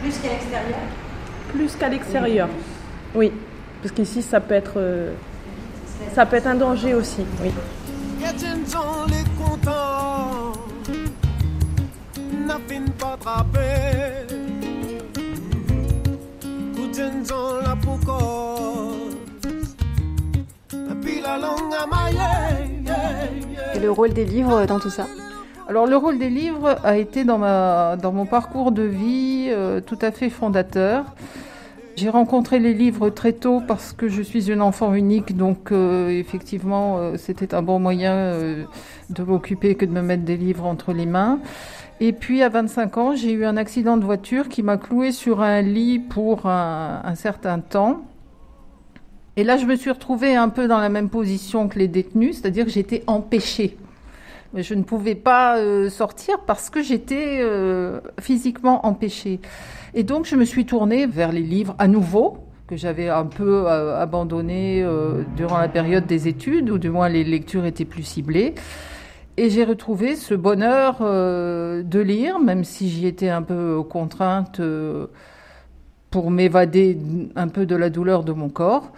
Plus 0.00 0.16
qu'à 0.18 0.28
l'extérieur? 0.28 0.78
Plus 1.52 1.76
qu'à 1.76 1.88
l'extérieur. 1.88 2.48
Oui. 3.14 3.32
Parce 3.82 3.92
qu'ici, 3.92 4.22
ça 4.22 4.40
peut 4.40 4.54
être... 4.54 4.74
euh, 4.76 5.12
ça 6.14 6.26
peut 6.26 6.36
être 6.36 6.46
un 6.46 6.54
danger 6.54 6.94
aussi, 6.94 7.22
oui. 7.42 7.50
Et 23.74 23.80
le 23.80 23.90
rôle 23.90 24.12
des 24.12 24.24
livres 24.24 24.66
dans 24.66 24.78
tout 24.78 24.90
ça? 24.90 25.06
Alors 25.68 25.86
le 25.86 25.96
rôle 25.96 26.18
des 26.18 26.28
livres 26.28 26.76
a 26.84 26.96
été 26.98 27.24
dans, 27.24 27.38
ma, 27.38 27.96
dans 27.96 28.12
mon 28.12 28.26
parcours 28.26 28.72
de 28.72 28.82
vie 28.82 29.46
euh, 29.50 29.80
tout 29.80 29.98
à 30.02 30.10
fait 30.10 30.28
fondateur. 30.28 31.04
J'ai 31.94 32.08
rencontré 32.08 32.58
les 32.58 32.72
livres 32.72 33.10
très 33.10 33.32
tôt 33.32 33.62
parce 33.66 33.92
que 33.92 34.08
je 34.08 34.22
suis 34.22 34.50
une 34.50 34.62
enfant 34.62 34.94
unique, 34.94 35.36
donc 35.36 35.72
euh, 35.72 36.08
effectivement 36.08 36.98
euh, 36.98 37.16
c'était 37.18 37.54
un 37.54 37.62
bon 37.62 37.78
moyen 37.78 38.14
euh, 38.14 38.64
de 39.10 39.22
m'occuper 39.22 39.74
que 39.74 39.84
de 39.84 39.90
me 39.90 40.00
mettre 40.00 40.22
des 40.22 40.38
livres 40.38 40.64
entre 40.64 40.92
les 40.92 41.06
mains. 41.06 41.38
Et 42.00 42.12
puis 42.12 42.42
à 42.42 42.48
25 42.48 42.96
ans, 42.96 43.14
j'ai 43.14 43.32
eu 43.32 43.44
un 43.44 43.56
accident 43.56 43.96
de 43.98 44.04
voiture 44.04 44.48
qui 44.48 44.62
m'a 44.62 44.78
cloué 44.78 45.12
sur 45.12 45.42
un 45.42 45.60
lit 45.60 45.98
pour 45.98 46.46
un, 46.46 47.02
un 47.04 47.14
certain 47.14 47.60
temps. 47.60 48.02
Et 49.36 49.44
là, 49.44 49.56
je 49.56 49.66
me 49.66 49.76
suis 49.76 49.90
retrouvée 49.90 50.34
un 50.34 50.48
peu 50.48 50.68
dans 50.68 50.78
la 50.78 50.88
même 50.88 51.08
position 51.08 51.68
que 51.68 51.78
les 51.78 51.88
détenus, 51.88 52.40
c'est-à-dire 52.40 52.64
que 52.64 52.70
j'étais 52.70 53.04
empêchée. 53.06 53.76
Je 54.54 54.74
ne 54.74 54.82
pouvais 54.82 55.14
pas 55.14 55.56
euh, 55.56 55.88
sortir 55.88 56.40
parce 56.46 56.68
que 56.68 56.82
j'étais 56.82 57.38
euh, 57.40 58.00
physiquement 58.20 58.86
empêchée. 58.86 59.40
Et 59.94 60.04
donc, 60.04 60.26
je 60.26 60.36
me 60.36 60.44
suis 60.44 60.64
tournée 60.64 61.06
vers 61.06 61.32
les 61.32 61.42
livres 61.42 61.74
à 61.78 61.88
nouveau, 61.88 62.38
que 62.66 62.76
j'avais 62.76 63.08
un 63.08 63.26
peu 63.26 63.64
euh, 63.66 64.00
abandonnés 64.00 64.82
euh, 64.82 65.22
durant 65.36 65.58
la 65.58 65.68
période 65.68 66.06
des 66.06 66.28
études, 66.28 66.70
ou 66.70 66.78
du 66.78 66.90
moins 66.90 67.08
les 67.08 67.24
lectures 67.24 67.66
étaient 67.66 67.84
plus 67.84 68.02
ciblées. 68.02 68.54
Et 69.38 69.48
j'ai 69.48 69.64
retrouvé 69.64 70.16
ce 70.16 70.34
bonheur 70.34 70.98
euh, 71.00 71.82
de 71.82 72.00
lire, 72.00 72.38
même 72.38 72.64
si 72.64 72.90
j'y 72.90 73.06
étais 73.06 73.30
un 73.30 73.40
peu 73.40 73.82
contrainte 73.82 74.60
euh, 74.60 75.06
pour 76.10 76.30
m'évader 76.30 76.98
un 77.34 77.48
peu 77.48 77.64
de 77.64 77.74
la 77.74 77.88
douleur 77.88 78.24
de 78.24 78.32
mon 78.32 78.50
corps. 78.50 78.92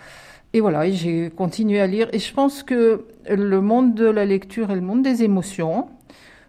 Et 0.52 0.60
voilà, 0.60 0.86
et 0.86 0.92
j'ai 0.92 1.30
continué 1.30 1.80
à 1.80 1.86
lire. 1.86 2.08
Et 2.12 2.18
je 2.18 2.34
pense 2.34 2.64
que 2.64 3.04
le 3.28 3.60
monde 3.60 3.94
de 3.94 4.06
la 4.06 4.24
lecture 4.24 4.72
est 4.72 4.76
le 4.76 4.80
monde 4.80 5.02
des 5.02 5.22
émotions. 5.22 5.86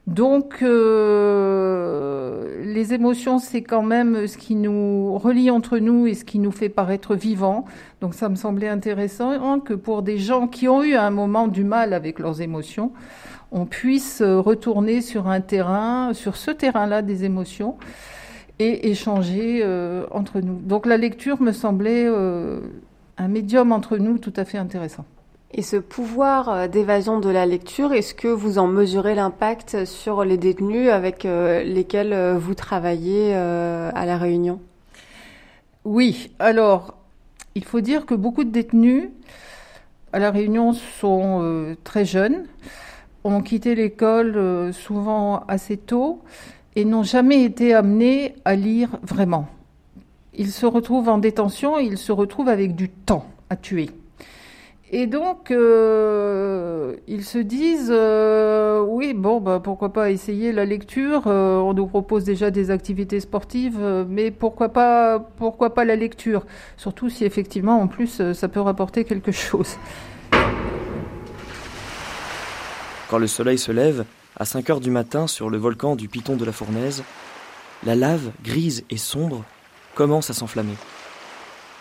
Donc, 0.08 0.60
euh, 0.62 2.64
les 2.64 2.94
émotions, 2.94 3.40
c'est 3.40 3.64
quand 3.64 3.82
même 3.82 4.28
ce 4.28 4.38
qui 4.38 4.56
nous 4.56 5.18
relie 5.18 5.50
entre 5.50 5.80
nous 5.80 6.06
et 6.06 6.14
ce 6.14 6.24
qui 6.24 6.38
nous 6.38 6.52
fait 6.52 6.70
paraître 6.70 7.16
vivants. 7.16 7.66
Donc, 8.02 8.14
ça 8.14 8.30
me 8.30 8.36
semblait 8.36 8.68
intéressant 8.68 9.60
que 9.60 9.74
pour 9.74 10.04
des 10.04 10.20
gens 10.20 10.48
qui 10.48 10.68
ont 10.68 10.84
eu 10.84 10.94
un 10.94 11.10
moment 11.10 11.48
du 11.48 11.64
mal 11.64 11.94
avec 11.94 12.20
leurs 12.20 12.42
émotions, 12.42 12.92
on 13.52 13.66
puisse 13.66 14.22
retourner 14.22 15.02
sur 15.02 15.28
un 15.28 15.42
terrain, 15.42 16.14
sur 16.14 16.36
ce 16.36 16.52
terrain-là 16.52 17.02
des 17.02 17.24
émotions, 17.24 17.76
et 18.60 18.90
échanger 18.90 19.62
euh, 19.64 20.06
entre 20.12 20.40
nous. 20.40 20.60
Donc, 20.60 20.86
la 20.86 20.98
lecture 20.98 21.42
me 21.42 21.52
semblait 21.52 22.06
euh, 22.06 22.62
un 23.18 23.28
médium 23.28 23.72
entre 23.72 23.98
nous 23.98 24.18
tout 24.18 24.34
à 24.36 24.46
fait 24.46 24.58
intéressant. 24.58 25.06
Et 25.52 25.62
ce 25.62 25.78
pouvoir 25.78 26.50
euh, 26.50 26.68
d'évasion 26.68 27.20
de 27.20 27.30
la 27.30 27.46
lecture, 27.46 27.94
est-ce 27.94 28.14
que 28.14 28.28
vous 28.28 28.58
en 28.58 28.68
mesurez 28.68 29.16
l'impact 29.16 29.86
sur 29.86 30.26
les 30.26 30.38
détenus 30.38 30.90
avec 30.90 31.26
euh, 31.26 31.64
lesquels 31.64 32.14
euh, 32.14 32.38
vous 32.38 32.56
travaillez 32.56 33.34
à 33.34 34.06
La 34.06 34.18
Réunion? 34.18 34.60
Oui, 35.86 36.32
alors, 36.40 36.96
il 37.54 37.64
faut 37.64 37.80
dire 37.80 38.06
que 38.06 38.16
beaucoup 38.16 38.44
de 38.44 38.50
détenus 38.50 39.10
à 40.12 40.20
La 40.20 40.32
Réunion 40.32 40.74
sont 40.74 41.76
très 41.84 42.06
jeunes, 42.06 42.46
ont 43.24 43.42
quitté 43.42 43.76
l'école 43.76 44.74
souvent 44.74 45.44
assez 45.48 45.78
tôt 45.78 46.24
et 46.76 46.86
n'ont 46.86 47.04
jamais 47.04 47.44
été 47.44 47.74
amenés 47.74 48.36
à 48.46 48.56
lire 48.56 48.98
vraiment. 49.04 49.48
Ils 50.34 50.52
se 50.52 50.66
retrouvent 50.66 51.10
en 51.10 51.20
détention 51.20 51.78
et 51.78 51.84
ils 51.84 51.98
se 51.98 52.12
retrouvent 52.12 52.50
avec 52.50 52.76
du 52.76 52.90
temps 52.90 53.26
à 53.50 53.56
tuer. 53.56 53.90
Et 54.98 55.08
donc, 55.08 55.52
euh, 55.52 56.96
ils 57.06 57.26
se 57.26 57.38
disent, 57.38 57.92
euh, 57.92 58.80
oui, 58.80 59.14
bon, 59.14 59.42
bah, 59.42 59.60
pourquoi 59.62 59.92
pas 59.92 60.10
essayer 60.10 60.54
la 60.54 60.64
lecture 60.64 61.24
euh, 61.28 61.58
On 61.58 61.74
nous 61.74 61.86
propose 61.86 62.24
déjà 62.24 62.50
des 62.50 62.72
activités 62.72 63.20
sportives, 63.20 63.78
mais 64.08 64.32
pourquoi 64.32 64.70
pas, 64.70 65.20
pourquoi 65.20 65.74
pas 65.74 65.84
la 65.84 65.98
lecture? 65.98 66.46
Surtout 66.78 67.10
si 67.10 67.26
effectivement, 67.26 67.82
en 67.82 67.88
plus, 67.88 68.32
ça 68.32 68.48
peut 68.48 68.62
rapporter 68.62 69.04
quelque 69.04 69.34
chose. 69.34 69.76
Quand 73.10 73.18
le 73.18 73.28
soleil 73.28 73.58
se 73.58 73.74
lève, 73.74 74.06
à 74.38 74.46
5 74.46 74.70
heures 74.70 74.80
du 74.80 74.92
matin 74.92 75.28
sur 75.28 75.50
le 75.50 75.58
volcan 75.58 75.98
du 75.98 76.08
Piton 76.08 76.38
de 76.38 76.46
la 76.46 76.54
Fournaise, 76.54 77.04
la 77.86 77.96
lave, 77.96 78.32
grise 78.46 78.86
et 78.90 78.98
sombre, 78.98 79.44
commence 79.94 80.30
à 80.30 80.34
s'enflammer. 80.34 80.78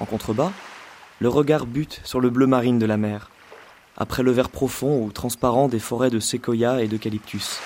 En 0.01 0.05
contrebas, 0.05 0.51
le 1.21 1.29
regard 1.29 1.67
bute 1.67 2.01
sur 2.05 2.21
le 2.21 2.31
bleu 2.31 2.47
marine 2.47 2.79
de 2.79 2.87
la 2.87 2.97
mer, 2.97 3.31
après 3.97 4.23
le 4.23 4.33
vert 4.33 4.51
profond 4.51 5.03
ou 5.03 5.13
transparent 5.13 5.69
des 5.69 5.79
forêts 5.79 6.11
de 6.11 6.19
séquoia 6.19 6.83
et 6.83 6.89
d'eucalyptus. 6.89 7.61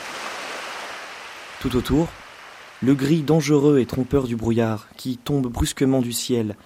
Tout 1.60 1.74
autour, 1.76 2.08
le 2.82 2.94
gris 2.94 3.22
dangereux 3.22 3.78
et 3.78 3.86
trompeur 3.86 4.26
du 4.26 4.36
brouillard 4.36 4.86
qui 4.96 5.16
tombe 5.16 5.46
brusquement 5.48 6.00
du 6.00 6.12
ciel, 6.12 6.56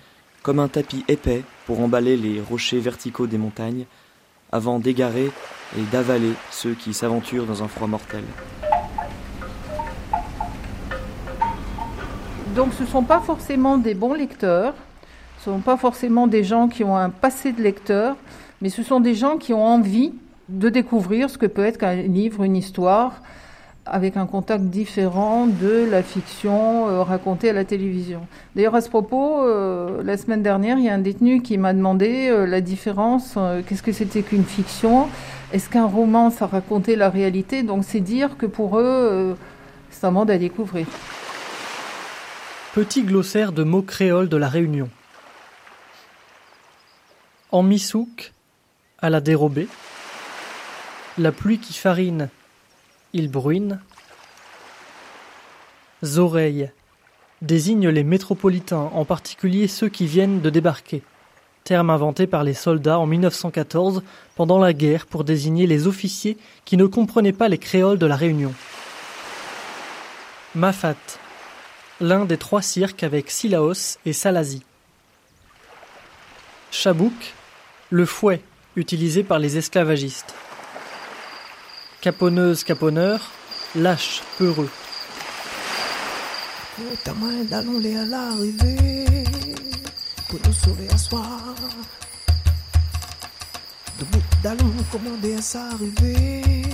comme 0.42 0.58
un 0.58 0.68
tapis 0.68 1.04
épais 1.08 1.44
pour 1.66 1.80
emballer 1.80 2.16
les 2.16 2.40
rochers 2.40 2.80
verticaux 2.80 3.26
des 3.26 3.38
montagnes, 3.38 3.86
avant 4.50 4.78
d'égarer 4.78 5.30
et 5.78 5.82
d'avaler 5.92 6.32
ceux 6.50 6.74
qui 6.74 6.92
s'aventurent 6.92 7.46
dans 7.46 7.62
un 7.62 7.68
froid 7.68 7.86
mortel. 7.86 8.24
Donc, 12.54 12.74
ce 12.74 12.82
ne 12.82 12.88
sont 12.88 13.04
pas 13.04 13.20
forcément 13.20 13.78
des 13.78 13.94
bons 13.94 14.12
lecteurs, 14.12 14.74
ce 15.44 15.50
ne 15.50 15.56
sont 15.56 15.60
pas 15.60 15.76
forcément 15.76 16.28
des 16.28 16.44
gens 16.44 16.68
qui 16.68 16.84
ont 16.84 16.96
un 16.96 17.10
passé 17.10 17.52
de 17.52 17.62
lecteur, 17.62 18.16
mais 18.60 18.68
ce 18.68 18.84
sont 18.84 19.00
des 19.00 19.14
gens 19.14 19.38
qui 19.38 19.52
ont 19.52 19.64
envie 19.64 20.12
de 20.48 20.68
découvrir 20.68 21.30
ce 21.30 21.38
que 21.38 21.46
peut 21.46 21.64
être 21.64 21.82
un 21.82 21.96
livre, 21.96 22.44
une 22.44 22.54
histoire, 22.54 23.22
avec 23.84 24.16
un 24.16 24.26
contact 24.26 24.64
différent 24.64 25.48
de 25.48 25.88
la 25.90 26.04
fiction 26.04 26.88
euh, 26.88 27.02
racontée 27.02 27.50
à 27.50 27.52
la 27.52 27.64
télévision. 27.64 28.20
D'ailleurs, 28.54 28.76
à 28.76 28.80
ce 28.80 28.88
propos, 28.88 29.42
euh, 29.42 30.00
la 30.04 30.16
semaine 30.16 30.44
dernière, 30.44 30.78
il 30.78 30.84
y 30.84 30.88
a 30.88 30.94
un 30.94 30.98
détenu 30.98 31.42
qui 31.42 31.58
m'a 31.58 31.72
demandé 31.72 32.28
euh, 32.28 32.46
la 32.46 32.60
différence, 32.60 33.36
qu'est-ce 33.66 33.82
que 33.82 33.90
c'était 33.90 34.22
qu'une 34.22 34.44
fiction? 34.44 35.08
Est-ce 35.52 35.68
qu'un 35.68 35.86
roman, 35.86 36.30
ça 36.30 36.46
racontait 36.46 36.94
la 36.94 37.10
réalité? 37.10 37.64
Donc, 37.64 37.82
c'est 37.82 38.00
dire 38.00 38.36
que 38.36 38.46
pour 38.46 38.78
eux, 38.78 39.36
c'est 39.90 40.06
un 40.06 40.12
monde 40.12 40.30
à 40.30 40.38
découvrir. 40.38 40.86
Petit 42.74 43.02
glossaire 43.02 43.50
de 43.50 43.64
mots 43.64 43.82
créoles 43.82 44.28
de 44.28 44.36
la 44.36 44.48
Réunion. 44.48 44.88
En 47.52 47.62
misouk, 47.62 48.32
à 48.98 49.10
la 49.10 49.20
dérobée, 49.20 49.68
la 51.18 51.32
pluie 51.32 51.58
qui 51.58 51.74
farine, 51.74 52.30
il 53.12 53.30
bruine. 53.30 53.78
Oreilles 56.16 56.70
désigne 57.42 57.90
les 57.90 58.04
métropolitains, 58.04 58.90
en 58.94 59.04
particulier 59.04 59.68
ceux 59.68 59.90
qui 59.90 60.06
viennent 60.06 60.40
de 60.40 60.48
débarquer. 60.48 61.02
Terme 61.64 61.90
inventé 61.90 62.26
par 62.26 62.42
les 62.42 62.54
soldats 62.54 62.98
en 62.98 63.06
1914 63.06 64.02
pendant 64.34 64.58
la 64.58 64.72
guerre 64.72 65.04
pour 65.04 65.22
désigner 65.22 65.66
les 65.66 65.86
officiers 65.86 66.38
qui 66.64 66.78
ne 66.78 66.86
comprenaient 66.86 67.34
pas 67.34 67.48
les 67.48 67.58
créoles 67.58 67.98
de 67.98 68.06
la 68.06 68.16
Réunion. 68.16 68.54
Mafat, 70.54 70.96
l'un 72.00 72.24
des 72.24 72.38
trois 72.38 72.62
cirques 72.62 73.02
avec 73.02 73.30
Silaos 73.30 73.98
et 74.06 74.14
Salazie. 74.14 74.64
Chabouk, 76.70 77.34
le 77.92 78.06
fouet 78.06 78.40
utilisé 78.74 79.22
par 79.22 79.38
les 79.38 79.58
esclavagistes. 79.58 80.34
Caponneuse, 82.00 82.64
caponneur, 82.64 83.20
lâche, 83.76 84.22
peureux. 84.38 84.70
Ta 87.04 87.12
à 90.90 90.96
à. 90.96 91.54
Debout 93.98 94.22
d'allons 94.42 94.72
commander 94.90 95.34
à 95.34 95.42
s'arriver 95.42 96.64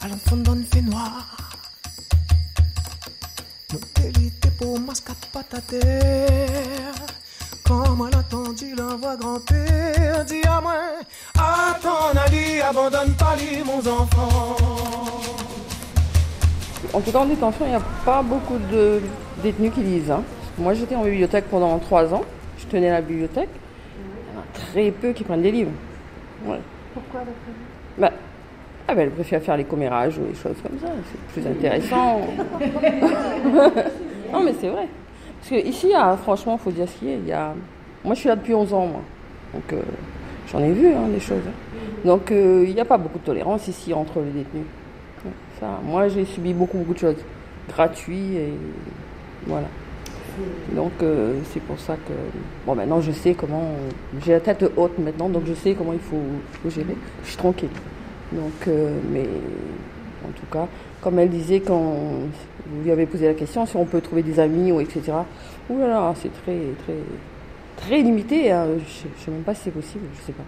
à 0.00 0.06
l'enfant 0.06 0.36
donne 0.36 0.64
fait 0.72 0.82
noir. 0.82 1.36
Nous 3.72 3.80
délité 3.96 4.50
pour 4.56 4.78
mascate 4.78 5.26
pas 5.32 5.42
ta 5.42 5.60
terre. 7.68 7.84
Comme 7.84 8.08
elle 8.08 8.16
entendu 8.18 8.74
l'envoi 8.76 9.16
grand-père, 9.16 10.24
dis 10.26 10.42
à 10.46 10.60
moi, 10.60 10.74
à 11.38 11.76
ton 11.80 12.18
avis, 12.18 12.60
abandonne 12.60 13.12
pas 13.14 13.34
les 13.36 13.62
mon 13.62 13.78
enfant. 13.78 14.56
En 16.92 17.00
tout 17.00 17.12
cas, 17.12 17.18
en 17.18 17.26
détention, 17.26 17.64
il 17.66 17.70
n'y 17.70 17.74
a 17.74 17.82
pas 18.04 18.22
beaucoup 18.22 18.58
de 18.72 19.00
détenus 19.42 19.72
qui 19.74 19.80
lisent. 19.82 20.10
hein. 20.10 20.22
Moi, 20.56 20.74
j'étais 20.74 20.96
en 20.96 21.04
bibliothèque 21.04 21.44
pendant 21.50 21.78
trois 21.78 22.12
ans. 22.14 22.22
Je 22.58 22.66
tenais 22.66 22.90
la 22.90 23.00
bibliothèque. 23.00 23.50
Il 23.98 24.34
y 24.34 24.36
en 24.36 24.40
a 24.40 24.44
très 24.72 24.90
peu 24.90 25.12
qui 25.12 25.22
prennent 25.22 25.42
des 25.42 25.52
livres. 25.52 25.70
Ouais. 26.46 26.58
Pourquoi 26.94 27.20
Bah, 27.98 28.10
ah 28.88 28.94
bah, 28.94 29.02
elles 29.02 29.10
préfèrent 29.10 29.42
faire 29.42 29.56
les 29.56 29.64
commérages 29.64 30.18
ou 30.18 30.22
les 30.26 30.34
choses 30.34 30.56
comme 30.62 30.78
ça. 30.80 30.88
C'est 31.12 31.20
plus 31.42 31.46
intéressant. 31.50 32.20
non, 34.32 34.42
mais 34.42 34.54
c'est 34.58 34.68
vrai. 34.68 34.88
Parce 35.38 35.50
que 35.50 35.66
ici, 35.66 35.92
franchement, 36.22 36.58
il 36.60 36.62
faut 36.62 36.70
dire 36.70 36.88
ce 36.88 36.98
qu'il 36.98 37.26
y 37.26 37.32
a. 37.32 37.54
Moi, 38.04 38.14
je 38.14 38.20
suis 38.20 38.28
là 38.28 38.36
depuis 38.36 38.54
11 38.54 38.72
ans, 38.74 38.86
moi. 38.86 39.00
Donc, 39.54 39.72
euh, 39.72 39.80
j'en 40.50 40.60
ai 40.60 40.72
vu, 40.72 40.88
hein, 40.88 41.08
des 41.12 41.20
choses. 41.20 41.42
Donc, 42.04 42.30
euh, 42.30 42.64
il 42.66 42.74
n'y 42.74 42.80
a 42.80 42.84
pas 42.84 42.98
beaucoup 42.98 43.18
de 43.18 43.24
tolérance 43.24 43.68
ici 43.68 43.92
entre 43.94 44.20
les 44.20 44.30
détenus. 44.30 44.64
Moi, 45.84 46.08
j'ai 46.08 46.24
subi 46.24 46.52
beaucoup, 46.52 46.78
beaucoup 46.78 46.94
de 46.94 46.98
choses. 46.98 47.16
Gratuits 47.68 48.36
et 48.36 48.52
voilà. 49.46 49.66
Donc, 50.72 50.92
euh, 51.02 51.34
c'est 51.52 51.60
pour 51.60 51.78
ça 51.78 51.94
que. 51.94 52.12
Bon, 52.66 52.74
maintenant, 52.74 53.00
je 53.00 53.10
sais 53.10 53.34
comment. 53.34 53.72
J'ai 54.24 54.32
la 54.32 54.40
tête 54.40 54.64
haute 54.76 54.98
maintenant, 54.98 55.28
donc 55.28 55.42
je 55.46 55.54
sais 55.54 55.74
comment 55.74 55.92
il 55.92 55.98
faut, 55.98 56.70
gérer. 56.70 56.96
Je 57.24 57.28
suis 57.28 57.36
tranquille. 57.36 57.70
Donc, 58.32 58.68
mais 59.10 59.26
en 60.24 60.32
tout 60.32 60.46
cas, 60.52 60.66
comme 61.00 61.18
elle 61.18 61.30
disait 61.30 61.60
quand 61.60 61.94
vous 62.70 62.82
lui 62.82 62.90
avez 62.90 63.06
posé 63.06 63.26
la 63.26 63.34
question, 63.34 63.66
si 63.66 63.76
on 63.76 63.84
peut 63.84 64.00
trouver 64.00 64.22
des 64.22 64.38
amis 64.40 64.72
ou 64.72 64.80
etc. 64.80 65.12
Ouh 65.70 65.78
là 65.78 65.88
là, 65.88 66.14
c'est 66.16 66.32
très, 66.42 66.58
très, 66.84 66.96
très 67.76 68.02
limité. 68.02 68.50
hein. 68.52 68.66
Je 68.76 69.08
ne 69.08 69.14
sais 69.18 69.30
même 69.30 69.42
pas 69.42 69.54
si 69.54 69.62
c'est 69.64 69.70
possible, 69.70 70.04
je 70.14 70.26
sais 70.26 70.32
pas. 70.32 70.44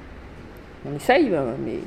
On 0.91 0.97
essaye, 0.97 1.29
ben, 1.29 1.45
mais 1.64 1.79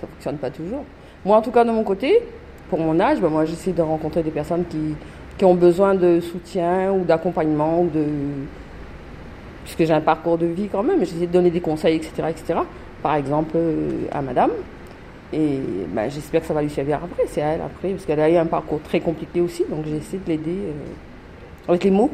ça 0.00 0.06
ne 0.06 0.12
fonctionne 0.12 0.36
pas 0.36 0.50
toujours. 0.50 0.84
Moi, 1.24 1.36
en 1.36 1.42
tout 1.42 1.50
cas, 1.50 1.64
de 1.64 1.70
mon 1.70 1.84
côté, 1.84 2.20
pour 2.68 2.78
mon 2.78 2.98
âge, 3.00 3.20
ben, 3.20 3.28
moi, 3.28 3.44
j'essaie 3.44 3.72
de 3.72 3.82
rencontrer 3.82 4.22
des 4.22 4.30
personnes 4.30 4.64
qui, 4.66 4.94
qui 5.38 5.44
ont 5.44 5.54
besoin 5.54 5.94
de 5.94 6.20
soutien 6.20 6.92
ou 6.92 7.04
d'accompagnement 7.04 7.86
puisque 9.64 9.84
j'ai 9.84 9.92
un 9.94 10.00
parcours 10.00 10.38
de 10.38 10.46
vie 10.46 10.68
quand 10.70 10.82
même, 10.82 11.00
j'essaie 11.00 11.26
de 11.26 11.32
donner 11.32 11.50
des 11.50 11.60
conseils, 11.60 11.96
etc., 11.96 12.24
etc. 12.30 12.58
Par 13.02 13.14
exemple, 13.14 13.52
euh, 13.56 14.06
à 14.10 14.22
madame. 14.22 14.50
Et 15.32 15.58
ben, 15.88 16.10
j'espère 16.10 16.42
que 16.42 16.46
ça 16.46 16.54
va 16.54 16.60
lui 16.62 16.68
servir 16.70 17.00
après, 17.02 17.24
c'est 17.26 17.40
à 17.42 17.48
elle 17.54 17.62
après, 17.62 17.90
parce 17.90 18.04
qu'elle 18.04 18.20
a 18.20 18.28
eu 18.28 18.36
un 18.36 18.44
parcours 18.46 18.80
très 18.82 19.00
compliqué 19.00 19.40
aussi, 19.40 19.64
donc 19.68 19.86
j'essaie 19.86 20.18
de 20.18 20.28
l'aider 20.28 20.50
euh, 20.58 20.72
avec 21.68 21.84
les 21.84 21.90
mots, 21.90 22.10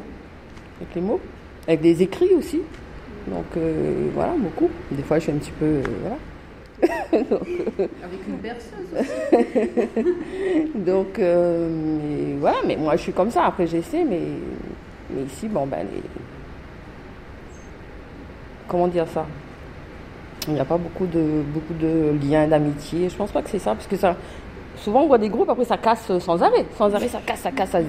avec 0.81 0.95
les 0.95 1.01
mots, 1.01 1.21
avec 1.67 1.81
des 1.81 2.01
écrits 2.03 2.33
aussi. 2.35 2.61
Donc 3.27 3.45
euh, 3.57 4.09
voilà, 4.15 4.35
beaucoup. 4.39 4.71
Des 4.93 5.03
fois, 5.03 5.19
je 5.19 5.25
suis 5.25 5.33
un 5.33 5.37
petit 5.37 5.51
peu, 5.53 5.65
euh, 5.67 5.83
voilà. 6.03 6.17
Donc, 7.13 7.43
Avec 7.43 8.21
une 8.29 8.37
berceuse 8.37 8.87
aussi. 9.01 9.11
donc, 10.77 11.19
mais 11.19 12.35
voilà, 12.39 12.59
mais 12.65 12.77
moi 12.77 12.95
je 12.95 13.03
suis 13.03 13.13
comme 13.13 13.33
ça. 13.33 13.47
Après, 13.47 13.67
j'essaie, 13.67 14.05
mais, 14.05 14.21
mais 15.11 15.23
ici, 15.25 15.49
bon, 15.49 15.67
ben, 15.67 15.79
les- 15.93 16.03
comment 18.69 18.87
dire 18.87 19.09
ça? 19.09 19.27
Il 20.49 20.55
n'y 20.55 20.61
a 20.61 20.65
pas 20.65 20.79
beaucoup 20.79 21.07
de, 21.07 21.43
beaucoup 21.55 21.75
de 21.75 22.15
liens 22.27 22.47
d'amitié. 22.49 23.09
Je 23.09 23.15
pense 23.17 23.31
pas 23.31 23.43
que 23.43 23.51
c'est 23.51 23.59
ça, 23.59 23.75
parce 23.75 23.87
que 23.87 23.97
ça, 23.97 24.17
souvent 24.77 25.03
on 25.03 25.07
voit 25.07 25.19
des 25.19 25.29
groupes, 25.29 25.49
après 25.51 25.65
ça 25.67 25.77
casse 25.77 26.11
sans 26.19 26.43
arrêt. 26.43 26.65
Sans 26.77 26.93
arrêt, 26.95 27.09
ça 27.09 27.21
casse, 27.25 27.41
ça 27.41 27.51
casse, 27.53 27.71
ça- 27.71 27.81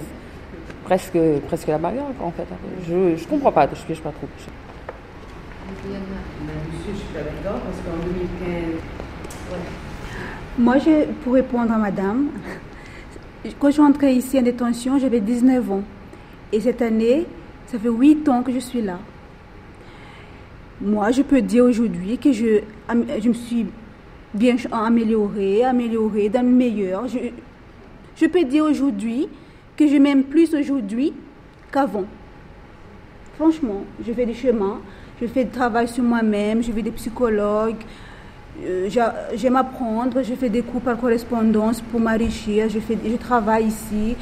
presque, 0.84 1.18
presque 1.47 1.68
la 1.68 1.78
bagarre, 1.78 2.05
en 2.22 2.32
fait. 2.32 2.45
Je, 2.88 3.16
je 3.16 3.28
comprends 3.28 3.51
pas, 3.51 3.68
je 3.74 3.82
piège 3.84 4.01
pas 4.01 4.12
trop. 4.12 4.28
Monsieur, 5.88 6.93
je 6.93 6.97
suis 6.97 7.07
pas 7.14 7.20
d'accord 7.22 7.60
parce 7.62 7.78
qu'en 7.78 7.97
2015. 8.05 8.82
Moi, 10.57 10.78
je, 10.80 11.05
pour 11.24 11.34
répondre 11.34 11.72
à 11.72 11.78
madame, 11.78 12.28
quand 13.60 13.68
je 13.68 13.74
suis 13.74 13.82
entrée 13.82 14.14
ici 14.14 14.38
en 14.38 14.41
détention, 14.41 14.99
j'avais 14.99 15.22
19 15.22 15.72
ans. 15.72 15.82
Et 16.51 16.60
cette 16.60 16.82
année, 16.82 17.26
ça 17.68 17.80
fait 17.80 17.88
8 17.89 18.28
ans 18.28 18.41
que 18.43 18.51
je 18.51 18.60
suis 18.60 18.82
là. 18.82 18.97
Moi, 20.82 21.12
je 21.12 21.22
peux 21.22 21.42
dire 21.42 21.66
aujourd'hui 21.66 22.18
que 22.18 22.32
je, 22.32 22.62
je 23.22 23.28
me 23.28 23.34
suis 23.34 23.66
bien 24.34 24.56
améliorée, 24.72 25.64
améliorée, 25.66 26.30
dans 26.30 26.42
le 26.42 26.52
meilleur. 26.52 27.08
Je, 27.08 27.18
je 28.16 28.26
peux 28.28 28.44
dire 28.44 28.64
aujourd'hui 28.64 29.28
que 29.76 29.88
je 29.88 29.98
m'aime 29.98 30.24
plus 30.24 30.54
aujourd'hui 30.56 31.14
qu'avant. 31.72 32.06
Franchement, 33.36 33.84
je 34.06 34.12
fais 34.14 34.26
des 34.26 34.34
chemins, 34.34 34.80
je 35.22 35.28
fais 35.28 35.44
du 35.46 35.52
travail 35.52 35.88
sur 35.88 36.04
moi-même, 36.04 36.62
je 36.64 36.72
vais 36.72 36.82
des 36.82 36.92
psychologues, 36.92 37.76
euh, 38.64 38.88
j'a- 38.90 39.16
j'aime 39.36 39.56
apprendre, 39.56 40.22
je 40.24 40.34
fais 40.34 40.50
des 40.50 40.62
cours 40.62 40.82
par 40.82 40.98
correspondance 41.00 41.80
pour 41.82 42.00
m'enrichir, 42.02 42.68
je, 42.70 42.80
je 42.80 43.16
travaille 43.16 43.68
ici, 43.68 44.16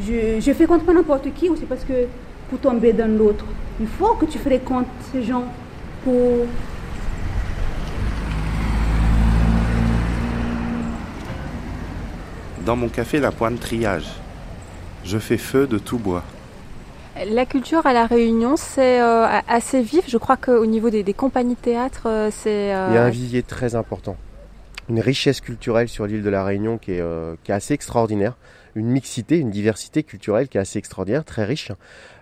je, 0.00 0.40
je 0.40 0.52
fréquente 0.52 0.84
pas 0.84 0.94
n'importe 0.94 1.32
qui 1.34 1.50
aussi 1.50 1.64
parce 1.64 1.84
que 1.84 2.06
pour 2.48 2.58
tomber 2.58 2.92
dans 2.94 3.10
l'autre, 3.14 3.44
il 3.78 3.86
faut 3.86 4.14
que 4.14 4.24
tu 4.24 4.38
fréquentes 4.38 4.86
ces 5.12 5.22
gens 5.22 5.44
pour... 6.06 6.46
Dans 12.64 12.76
mon 12.76 12.88
café 12.88 13.18
La 13.18 13.32
Pointe 13.32 13.58
Triage, 13.58 14.06
je 15.04 15.18
fais 15.18 15.36
feu 15.36 15.66
de 15.66 15.78
tout 15.78 15.98
bois. 15.98 16.22
La 17.28 17.46
culture 17.46 17.86
à 17.86 17.92
La 17.92 18.06
Réunion, 18.06 18.56
c'est 18.56 19.00
euh, 19.00 19.26
assez 19.48 19.82
vif. 19.82 20.04
Je 20.06 20.18
crois 20.18 20.36
qu'au 20.36 20.66
niveau 20.66 20.90
des, 20.90 21.02
des 21.02 21.14
compagnies 21.14 21.54
de 21.54 21.60
théâtre, 21.60 22.02
euh, 22.06 22.30
c'est... 22.30 22.74
euh, 22.74 22.88
Il 22.90 22.94
y 22.94 22.98
a 22.98 23.04
un 23.04 23.10
vivier 23.10 23.42
très 23.42 23.74
important. 23.74 24.16
Une 24.88 25.00
richesse 25.00 25.40
culturelle 25.40 25.88
sur 25.88 26.06
l'île 26.06 26.22
de 26.22 26.30
la 26.30 26.44
Réunion 26.44 26.78
qui 26.78 26.92
est, 26.92 27.00
euh, 27.00 27.34
qui 27.42 27.50
est 27.50 27.54
assez 27.54 27.74
extraordinaire. 27.74 28.36
Une 28.76 28.86
mixité, 28.86 29.38
une 29.38 29.50
diversité 29.50 30.02
culturelle 30.02 30.48
qui 30.48 30.58
est 30.58 30.60
assez 30.60 30.78
extraordinaire, 30.78 31.24
très 31.24 31.44
riche. 31.44 31.72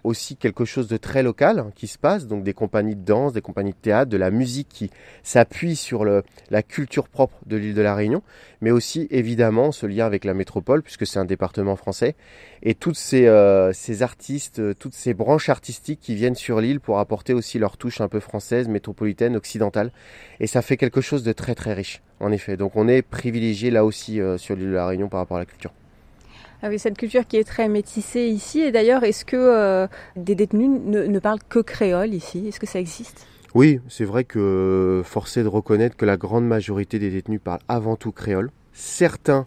Aussi 0.04 0.36
quelque 0.36 0.64
chose 0.64 0.86
de 0.86 0.96
très 0.96 1.22
local 1.22 1.66
qui 1.74 1.86
se 1.86 1.98
passe, 1.98 2.26
donc 2.26 2.44
des 2.44 2.54
compagnies 2.54 2.94
de 2.94 3.04
danse, 3.04 3.32
des 3.32 3.40
compagnies 3.40 3.72
de 3.72 3.76
théâtre, 3.76 4.10
de 4.10 4.16
la 4.16 4.30
musique 4.30 4.68
qui 4.68 4.90
s'appuie 5.22 5.74
sur 5.74 6.04
le, 6.04 6.22
la 6.50 6.62
culture 6.62 7.08
propre 7.08 7.36
de 7.46 7.56
l'île 7.56 7.74
de 7.74 7.82
la 7.82 7.94
Réunion, 7.94 8.22
mais 8.60 8.70
aussi 8.70 9.08
évidemment 9.10 9.72
ce 9.72 9.84
lien 9.86 10.06
avec 10.06 10.24
la 10.24 10.32
métropole 10.32 10.82
puisque 10.82 11.06
c'est 11.06 11.18
un 11.18 11.24
département 11.24 11.74
français 11.74 12.14
et 12.62 12.74
toutes 12.74 12.96
ces, 12.96 13.26
euh, 13.26 13.72
ces 13.72 14.02
artistes, 14.02 14.60
euh, 14.60 14.74
toutes 14.74 14.94
ces 14.94 15.12
branches 15.12 15.48
artistiques 15.48 16.00
qui 16.00 16.14
viennent 16.14 16.34
sur 16.34 16.60
l'île 16.60 16.80
pour 16.80 16.98
apporter 16.98 17.34
aussi 17.34 17.58
leur 17.58 17.76
touche 17.76 18.00
un 18.00 18.08
peu 18.08 18.20
française, 18.20 18.68
métropolitaine, 18.68 19.36
occidentale. 19.36 19.90
Et 20.40 20.46
ça 20.46 20.62
fait 20.62 20.76
quelque 20.76 21.00
chose 21.00 21.24
de 21.24 21.32
très 21.32 21.54
très 21.54 21.74
riche, 21.74 22.00
en 22.20 22.32
effet. 22.32 22.56
Donc 22.56 22.76
on 22.76 22.88
est 22.88 23.02
privilégié 23.02 23.70
là 23.70 23.84
aussi 23.84 24.20
euh, 24.20 24.38
sur 24.38 24.54
l'île 24.56 24.68
de 24.68 24.74
la 24.74 24.86
Réunion 24.86 25.08
par 25.08 25.20
rapport 25.20 25.36
à 25.36 25.40
la 25.40 25.46
culture. 25.46 25.72
Avec 26.64 26.80
cette 26.80 26.96
culture 26.96 27.26
qui 27.26 27.36
est 27.36 27.44
très 27.44 27.68
métissée 27.68 28.22
ici. 28.22 28.60
Et 28.60 28.72
d'ailleurs, 28.72 29.04
est-ce 29.04 29.26
que 29.26 29.36
euh, 29.36 29.86
des 30.16 30.34
détenus 30.34 30.70
ne, 30.86 31.02
ne 31.02 31.18
parlent 31.18 31.42
que 31.46 31.58
créole 31.58 32.14
ici? 32.14 32.48
Est-ce 32.48 32.58
que 32.58 32.66
ça 32.66 32.80
existe? 32.80 33.26
Oui, 33.54 33.80
c'est 33.90 34.06
vrai 34.06 34.24
que 34.24 35.02
force 35.04 35.36
est 35.36 35.42
de 35.42 35.48
reconnaître 35.48 35.94
que 35.94 36.06
la 36.06 36.16
grande 36.16 36.46
majorité 36.46 36.98
des 36.98 37.10
détenus 37.10 37.42
parlent 37.44 37.60
avant 37.68 37.96
tout 37.96 38.12
créole. 38.12 38.50
Certains 38.72 39.46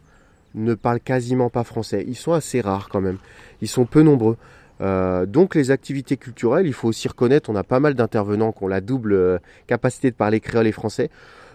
ne 0.53 0.75
parlent 0.75 0.99
quasiment 0.99 1.49
pas 1.49 1.63
français. 1.63 2.05
Ils 2.07 2.15
sont 2.15 2.33
assez 2.33 2.61
rares 2.61 2.87
quand 2.87 3.01
même. 3.01 3.17
Ils 3.63 3.67
sont 3.67 3.85
peu 3.85 4.03
nombreux. 4.03 4.37
Euh, 4.81 5.25
donc 5.25 5.55
les 5.55 5.71
activités 5.71 6.17
culturelles, 6.17 6.67
il 6.67 6.73
faut 6.73 6.87
aussi 6.87 7.07
reconnaître, 7.07 7.49
on 7.49 7.55
a 7.55 7.63
pas 7.63 7.79
mal 7.79 7.95
d'intervenants 7.95 8.51
qui 8.51 8.63
ont 8.63 8.67
la 8.67 8.79
double 8.79 9.13
euh, 9.13 9.39
capacité 9.65 10.11
de 10.11 10.15
parler 10.15 10.39
créole 10.39 10.67
et 10.67 10.71
français. 10.71 11.09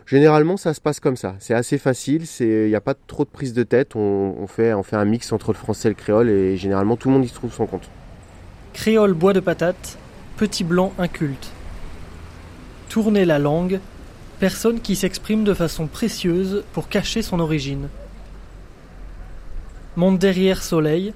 Généralement, 0.07 0.57
ça 0.57 0.75
se 0.75 0.81
passe 0.81 1.01
comme 1.01 1.17
ça. 1.17 1.35
C'est 1.39 1.55
assez 1.55 1.79
facile. 1.79 2.25
Il 2.41 2.69
n'y 2.69 2.75
a 2.75 2.81
pas 2.81 2.95
trop 2.95 3.25
de 3.25 3.31
prise 3.31 3.55
de 3.55 3.63
tête. 3.63 3.97
On, 3.97 4.35
on, 4.39 4.47
fait, 4.47 4.75
on 4.75 4.83
fait 4.83 4.97
un 4.97 5.05
mix 5.05 5.33
entre 5.33 5.53
le 5.53 5.59
français 5.59 5.89
et 5.89 5.91
le 5.91 5.97
créole 5.97 6.29
et 6.29 6.57
généralement 6.57 6.97
tout 6.97 7.09
le 7.09 7.15
monde 7.15 7.25
y 7.25 7.31
trouve 7.31 7.53
son 7.53 7.67
compte. 7.67 7.89
Créole 8.73 9.13
bois 9.13 9.33
de 9.33 9.41
patate, 9.41 9.99
petit 10.37 10.65
blanc 10.65 10.93
inculte. 10.99 11.51
Tourner 12.89 13.25
la 13.25 13.39
langue, 13.39 13.81
personne 14.39 14.81
qui 14.81 14.97
s'exprime 14.97 15.45
de 15.45 15.55
façon 15.55 15.87
précieuse 15.87 16.65
pour 16.73 16.89
cacher 16.89 17.23
son 17.23 17.39
origine. 17.39 17.89
Monte 19.97 20.19
derrière 20.19 20.63
soleil, 20.63 21.15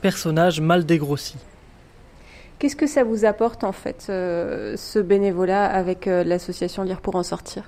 personnage 0.00 0.60
mal 0.60 0.86
dégrossi. 0.86 1.36
Qu'est-ce 2.58 2.76
que 2.76 2.86
ça 2.86 3.02
vous 3.02 3.24
apporte 3.24 3.64
en 3.64 3.72
fait, 3.72 4.06
euh, 4.08 4.76
ce 4.76 5.00
bénévolat 5.00 5.66
avec 5.66 6.06
euh, 6.06 6.22
l'association 6.22 6.84
Lire 6.84 7.00
pour 7.00 7.16
en 7.16 7.24
sortir? 7.24 7.64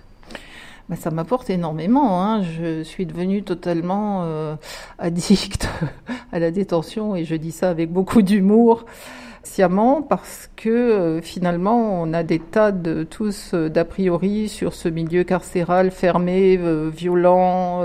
Ben, 0.89 0.97
ça 0.97 1.11
m'apporte 1.11 1.49
énormément. 1.49 2.23
Hein. 2.23 2.43
Je 2.43 2.83
suis 2.83 3.07
devenue 3.07 3.43
totalement 3.43 4.23
euh, 4.25 4.55
addict 4.99 5.69
à 6.33 6.39
la 6.39 6.51
détention 6.51 7.17
et 7.17 7.25
je 7.25 7.35
dis 7.37 7.53
ça 7.53 7.71
avec 7.71 7.91
beaucoup 7.91 8.23
d'humour 8.23 8.85
sciemment 9.43 10.03
parce 10.03 10.51
que 10.57 10.69
euh, 10.69 11.21
finalement 11.23 12.03
on 12.03 12.13
a 12.13 12.23
des 12.23 12.39
tas 12.39 12.73
de 12.73 13.03
tous 13.03 13.53
euh, 13.55 13.69
d'a 13.69 13.85
priori 13.85 14.49
sur 14.49 14.75
ce 14.75 14.89
milieu 14.89 15.25
carcéral 15.25 15.91
fermé, 15.91 16.59
euh, 16.59 16.91
violent 16.95 17.83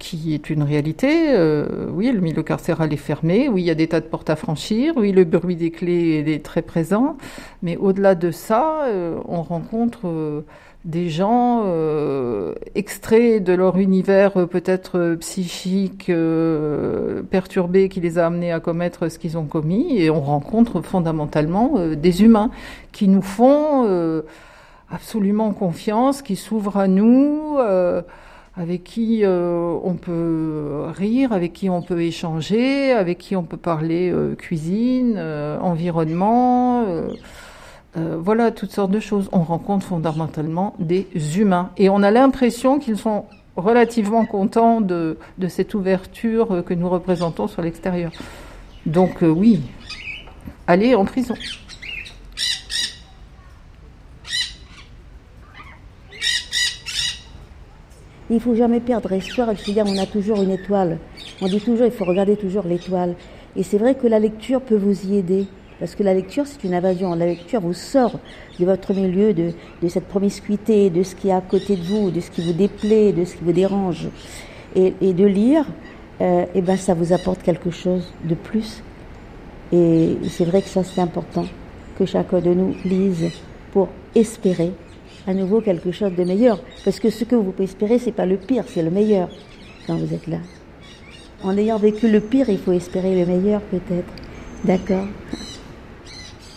qui 0.00 0.34
est 0.34 0.50
une 0.50 0.64
réalité. 0.64 1.36
Euh, 1.36 1.86
oui, 1.92 2.10
le 2.10 2.20
milieu 2.20 2.42
carcéral 2.42 2.92
est 2.92 2.96
fermé. 2.96 3.48
Oui, 3.48 3.62
il 3.62 3.66
y 3.66 3.70
a 3.70 3.76
des 3.76 3.86
tas 3.86 4.00
de 4.00 4.06
portes 4.06 4.30
à 4.30 4.34
franchir. 4.34 4.94
Oui, 4.96 5.12
le 5.12 5.24
bruit 5.24 5.54
des 5.54 5.70
clés 5.70 6.24
est 6.26 6.44
très 6.44 6.62
présent. 6.62 7.16
Mais 7.62 7.76
au-delà 7.76 8.16
de 8.16 8.32
ça, 8.32 8.86
euh, 8.86 9.20
on 9.28 9.42
rencontre 9.42 10.08
euh, 10.08 10.44
des 10.84 11.10
gens 11.10 11.64
extraits 12.74 13.42
de 13.44 13.52
leur 13.52 13.76
univers 13.76 14.32
peut-être 14.48 15.16
psychique 15.20 16.10
perturbé 17.30 17.88
qui 17.88 18.00
les 18.00 18.18
a 18.18 18.26
amenés 18.26 18.50
à 18.50 18.60
commettre 18.60 19.10
ce 19.10 19.18
qu'ils 19.18 19.36
ont 19.36 19.44
commis. 19.44 19.98
Et 19.98 20.08
on 20.08 20.20
rencontre 20.20 20.80
fondamentalement 20.80 21.74
des 21.94 22.22
humains 22.22 22.50
qui 22.92 23.08
nous 23.08 23.22
font 23.22 24.22
absolument 24.90 25.52
confiance, 25.52 26.22
qui 26.22 26.36
s'ouvrent 26.36 26.78
à 26.78 26.88
nous 26.88 27.58
avec 28.56 28.84
qui 28.84 29.24
euh, 29.24 29.74
on 29.82 29.94
peut 29.94 30.84
rire, 30.94 31.32
avec 31.32 31.52
qui 31.52 31.70
on 31.70 31.82
peut 31.82 32.02
échanger, 32.02 32.92
avec 32.92 33.18
qui 33.18 33.36
on 33.36 33.42
peut 33.42 33.56
parler 33.56 34.10
euh, 34.12 34.34
cuisine, 34.34 35.16
euh, 37.96 38.16
voilà 38.20 38.50
toutes 38.50 38.70
sortes 38.70 38.90
de 38.90 39.00
choses. 39.00 39.28
On 39.32 39.40
rencontre 39.40 39.86
fondamentalement 39.86 40.74
des 40.78 41.06
humains 41.38 41.70
et 41.76 41.88
on 41.88 42.02
a 42.02 42.10
l'impression 42.10 42.78
qu'ils 42.78 42.98
sont 42.98 43.24
relativement 43.56 44.24
contents 44.24 44.80
de, 44.80 45.18
cette 45.48 45.74
ouverture 45.74 46.64
que 46.64 46.74
nous 46.74 46.88
représentons 46.88 47.48
sur 47.48 47.62
l'extérieur. 47.62 48.12
Donc 48.86 49.18
oui, 49.22 49.60
allez 50.66 50.94
en 50.94 51.04
prison. 51.04 51.34
Il 58.30 58.34
ne 58.34 58.40
faut 58.40 58.54
jamais 58.54 58.78
perdre 58.78 59.12
espoir. 59.12 59.48
Je 59.56 59.66
veux 59.66 59.72
dire, 59.72 59.84
on 59.88 59.98
a 59.98 60.06
toujours 60.06 60.40
une 60.40 60.52
étoile. 60.52 60.98
On 61.42 61.48
dit 61.48 61.60
toujours, 61.60 61.86
il 61.86 61.92
faut 61.92 62.04
regarder 62.04 62.36
toujours 62.36 62.64
l'étoile. 62.64 63.16
Et 63.56 63.64
c'est 63.64 63.76
vrai 63.76 63.96
que 63.96 64.06
la 64.06 64.20
lecture 64.20 64.60
peut 64.60 64.76
vous 64.76 65.06
y 65.06 65.16
aider. 65.16 65.48
Parce 65.80 65.94
que 65.94 66.02
la 66.02 66.12
lecture, 66.12 66.46
c'est 66.46 66.62
une 66.62 66.74
invasion. 66.74 67.14
La 67.14 67.26
lecture 67.26 67.62
vous 67.62 67.72
sort 67.72 68.20
de 68.58 68.64
votre 68.66 68.92
milieu, 68.92 69.32
de, 69.32 69.52
cette 69.88 70.06
promiscuité, 70.06 70.90
de 70.90 71.02
ce 71.02 71.14
qui 71.14 71.28
est 71.28 71.32
à 71.32 71.40
côté 71.40 71.74
de 71.74 71.82
vous, 71.82 72.10
de 72.10 72.20
ce 72.20 72.30
qui 72.30 72.42
vous 72.42 72.52
déplaît, 72.52 73.12
de 73.12 73.24
ce 73.24 73.34
qui 73.34 73.42
vous 73.42 73.52
dérange. 73.52 74.08
Et, 74.76 74.92
et 75.00 75.14
de 75.14 75.24
lire, 75.24 75.64
euh, 76.20 76.44
eh 76.54 76.60
ben, 76.60 76.76
ça 76.76 76.92
vous 76.92 77.14
apporte 77.14 77.42
quelque 77.42 77.70
chose 77.70 78.12
de 78.24 78.34
plus. 78.34 78.82
Et 79.72 80.18
c'est 80.28 80.44
vrai 80.44 80.60
que 80.60 80.68
ça, 80.68 80.84
c'est 80.84 81.00
important 81.00 81.46
que 81.98 82.04
chacun 82.04 82.40
de 82.40 82.52
nous 82.52 82.74
lise 82.84 83.30
pour 83.72 83.88
espérer 84.14 84.72
à 85.26 85.32
nouveau 85.32 85.62
quelque 85.62 85.92
chose 85.92 86.12
de 86.14 86.24
meilleur. 86.24 86.60
Parce 86.84 87.00
que 87.00 87.08
ce 87.08 87.24
que 87.24 87.36
vous 87.36 87.52
pouvez 87.52 87.64
espérer, 87.64 87.98
c'est 87.98 88.12
pas 88.12 88.26
le 88.26 88.36
pire, 88.36 88.64
c'est 88.66 88.82
le 88.82 88.90
meilleur 88.90 89.30
quand 89.86 89.96
vous 89.96 90.12
êtes 90.12 90.26
là. 90.26 90.38
En 91.42 91.56
ayant 91.56 91.78
vécu 91.78 92.10
le 92.10 92.20
pire, 92.20 92.50
il 92.50 92.58
faut 92.58 92.72
espérer 92.72 93.18
le 93.18 93.24
meilleur 93.24 93.62
peut-être. 93.62 94.12
D'accord? 94.64 95.06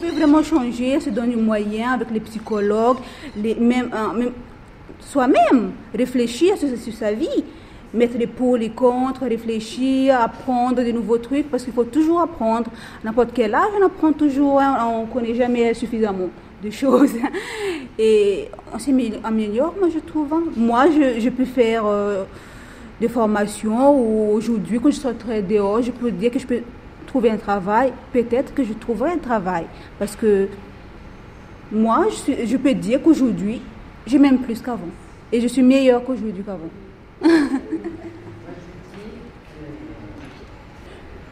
Peut 0.04 0.16
vraiment 0.16 0.43
changer, 0.43 0.99
se 0.99 1.10
donner 1.10 1.36
moyen 1.36 1.93
avec 1.93 2.12
les 2.12 2.20
psychologues, 2.20 2.97
les, 3.38 3.56
même, 3.56 3.89
euh, 3.93 4.18
même 4.18 4.32
soi-même, 4.99 5.72
réfléchir 5.93 6.56
sur, 6.58 6.93
sa 6.93 7.14
vie, 7.14 7.43
mettre 7.93 8.18
les 8.18 8.28
pour, 8.28 8.58
les 8.58 8.70
contre, 8.70 9.26
réfléchir, 9.26 10.20
apprendre 10.20 10.84
de 10.84 10.91
nouveaux 10.91 11.18
trucs, 11.18 11.49
parce 11.49 11.64
qu'il 11.64 11.74
faut 11.74 11.84
toujours 11.86 12.22
apprendre. 12.22 12.70
N'importe 13.04 13.30
quel 13.34 13.56
âge, 13.56 13.72
on 13.80 13.86
apprend 13.86 14.12
toujours, 14.12 14.60
hein, 14.60 14.78
on 14.91 15.01
ne 15.01 15.08
connaît 15.08 15.36
jamais 15.36 15.74
suffisamment 15.74 16.30
de 16.64 16.70
choses. 16.82 17.14
Et 17.97 18.49
on 18.74 18.80
s'améliore, 18.80 19.76
moi 19.80 19.89
je 19.93 19.99
trouve. 19.99 20.34
Hein. 20.34 20.43
Moi, 20.58 20.88
je, 20.88 21.20
je, 21.20 21.30
peux 21.30 21.45
faire 21.45 21.84
euh, 21.86 22.24
des 22.99 23.08
formations 23.08 23.91
ou 23.97 24.34
aujourd'hui, 24.34 24.80
quand 24.82 24.91
je 24.91 24.97
sortirai 24.97 25.41
dehors, 25.41 25.82
je 25.82 25.91
peux 25.91 26.12
dire 26.12 26.32
que 26.32 26.39
je 26.39 26.47
peux 26.47 26.62
trouver 27.14 27.30
un 27.30 27.38
travail. 27.38 27.93
Peut-être 28.11 28.55
que 28.55 28.64
je 28.64 28.74
trouverai 28.74 29.11
un 29.11 29.20
travail. 29.20 29.66
Parce 29.99 30.16
que 30.16 30.47
moi, 31.72 32.07
je, 32.09 32.47
je 32.47 32.57
peux 32.57 32.74
dire 32.74 33.03
qu'aujourd'hui, 33.03 33.61
j'ai 34.07 34.18
même 34.18 34.39
plus 34.39 34.59
qu'avant. 34.61 34.89
Et 35.32 35.39
je 35.39 35.47
suis 35.47 35.61
meilleure 35.61 36.03
qu'aujourd'hui 36.03 36.43
qu'avant. 36.43 36.72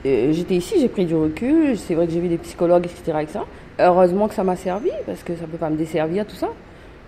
J'étais 0.03 0.55
ici, 0.55 0.75
j'ai 0.79 0.87
pris 0.87 1.05
du 1.05 1.15
recul. 1.15 1.75
C'est 1.77 1.95
vrai 1.95 2.05
que 2.05 2.13
j'ai 2.13 2.19
vu 2.19 2.27
des 2.27 2.37
psychologues, 2.37 2.85
etc. 2.85 3.25
Heureusement 3.79 4.27
que 4.27 4.35
ça 4.35 4.43
m'a 4.43 4.55
servi, 4.55 4.91
parce 5.07 5.23
que 5.23 5.35
ça 5.35 5.41
ne 5.41 5.47
peut 5.47 5.57
pas 5.57 5.71
me 5.71 5.77
desservir, 5.77 6.27
tout 6.27 6.35
ça. 6.35 6.49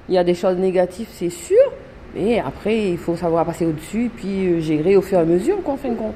Il 0.09 0.15
y 0.15 0.17
a 0.17 0.23
des 0.23 0.33
choses 0.33 0.57
négatives, 0.57 1.07
c'est 1.11 1.29
sûr, 1.29 1.71
mais 2.15 2.39
après, 2.39 2.89
il 2.89 2.97
faut 2.97 3.15
savoir 3.15 3.45
passer 3.45 3.65
au-dessus, 3.65 4.11
puis 4.15 4.61
gérer 4.61 4.95
au 4.95 5.01
fur 5.01 5.19
et 5.19 5.21
à 5.21 5.25
mesure, 5.25 5.61
quoi, 5.63 5.75
en 5.75 5.77
fin 5.77 5.89
de 5.89 5.95
compte. 5.95 6.15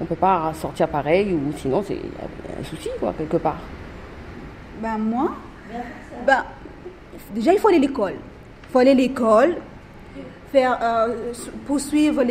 On 0.00 0.04
peut 0.06 0.14
pas 0.14 0.52
sortir 0.54 0.88
pareil, 0.88 1.34
ou 1.34 1.52
sinon, 1.58 1.84
c'est 1.86 1.94
un 1.94 2.64
souci, 2.64 2.88
quoi, 2.98 3.12
quelque 3.16 3.36
part. 3.36 3.58
Ben, 4.80 4.96
moi, 4.96 5.32
ben, 6.26 6.44
déjà, 7.34 7.52
il 7.52 7.58
faut 7.58 7.68
aller 7.68 7.76
à 7.76 7.80
l'école. 7.80 8.14
Il 8.14 8.72
faut 8.72 8.78
aller 8.78 8.92
à 8.92 8.94
l'école, 8.94 9.56
faire, 10.50 10.78
euh, 10.82 11.14
poursuivre 11.66 12.22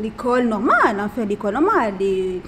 l'école 0.00 0.44
normale, 0.44 1.00
hein, 1.00 1.10
faire 1.14 1.26
l'école 1.26 1.54
normale, 1.54 1.94
les 1.98 2.42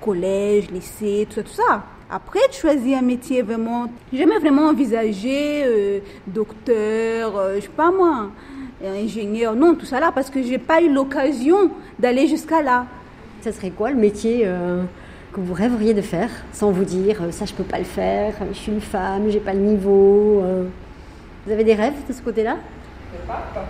collèges, 0.00 0.70
lycées, 0.70 1.26
tout 1.28 1.36
ça, 1.36 1.42
tout 1.42 1.52
ça. 1.52 1.82
Après, 2.10 2.40
tu 2.52 2.60
choisis 2.60 2.94
un 2.96 3.02
métier 3.02 3.42
vraiment. 3.42 3.86
J'ai 4.12 4.20
jamais 4.20 4.38
vraiment 4.38 4.68
envisagé 4.68 5.64
euh, 5.64 5.98
docteur, 6.26 7.36
euh, 7.36 7.56
je 7.56 7.62
sais 7.62 7.68
pas 7.68 7.90
moi, 7.90 8.30
ingénieur, 8.84 9.56
non, 9.56 9.74
tout 9.74 9.86
ça 9.86 9.98
là, 9.98 10.12
parce 10.12 10.30
que 10.30 10.40
j'ai 10.42 10.58
pas 10.58 10.80
eu 10.80 10.92
l'occasion 10.92 11.70
d'aller 11.98 12.28
jusqu'à 12.28 12.62
là. 12.62 12.86
Ça 13.44 13.52
serait 13.52 13.68
quoi 13.68 13.90
le 13.90 13.96
métier 13.96 14.44
euh, 14.46 14.84
que 15.34 15.38
vous 15.38 15.52
rêveriez 15.52 15.92
de 15.92 16.00
faire, 16.00 16.30
sans 16.54 16.70
vous 16.70 16.84
dire 16.84 17.18
ça 17.30 17.44
je 17.44 17.52
peux 17.52 17.62
pas 17.62 17.76
le 17.76 17.84
faire, 17.84 18.32
je 18.48 18.56
suis 18.56 18.72
une 18.72 18.80
femme, 18.80 19.28
j'ai 19.28 19.38
pas 19.38 19.52
le 19.52 19.58
niveau. 19.58 20.42
Vous 21.44 21.52
avez 21.52 21.62
des 21.62 21.74
rêves 21.74 21.92
de 22.08 22.14
ce 22.14 22.22
côté-là? 22.22 22.56
Le 23.12 23.18
pape? 23.28 23.66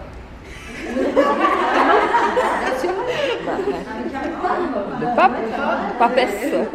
Le 5.01 5.07
pape, 5.16 5.33
papesse. 5.99 6.53
Non, 6.55 6.66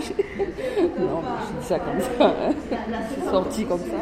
je 0.00 0.12
dis 1.58 1.62
ça 1.62 1.80
comme 1.80 2.00
ça. 2.00 2.26
Hein. 2.26 2.52
C'est 3.10 3.24
sorti 3.28 3.64
comme 3.64 3.80
ça. 3.80 3.98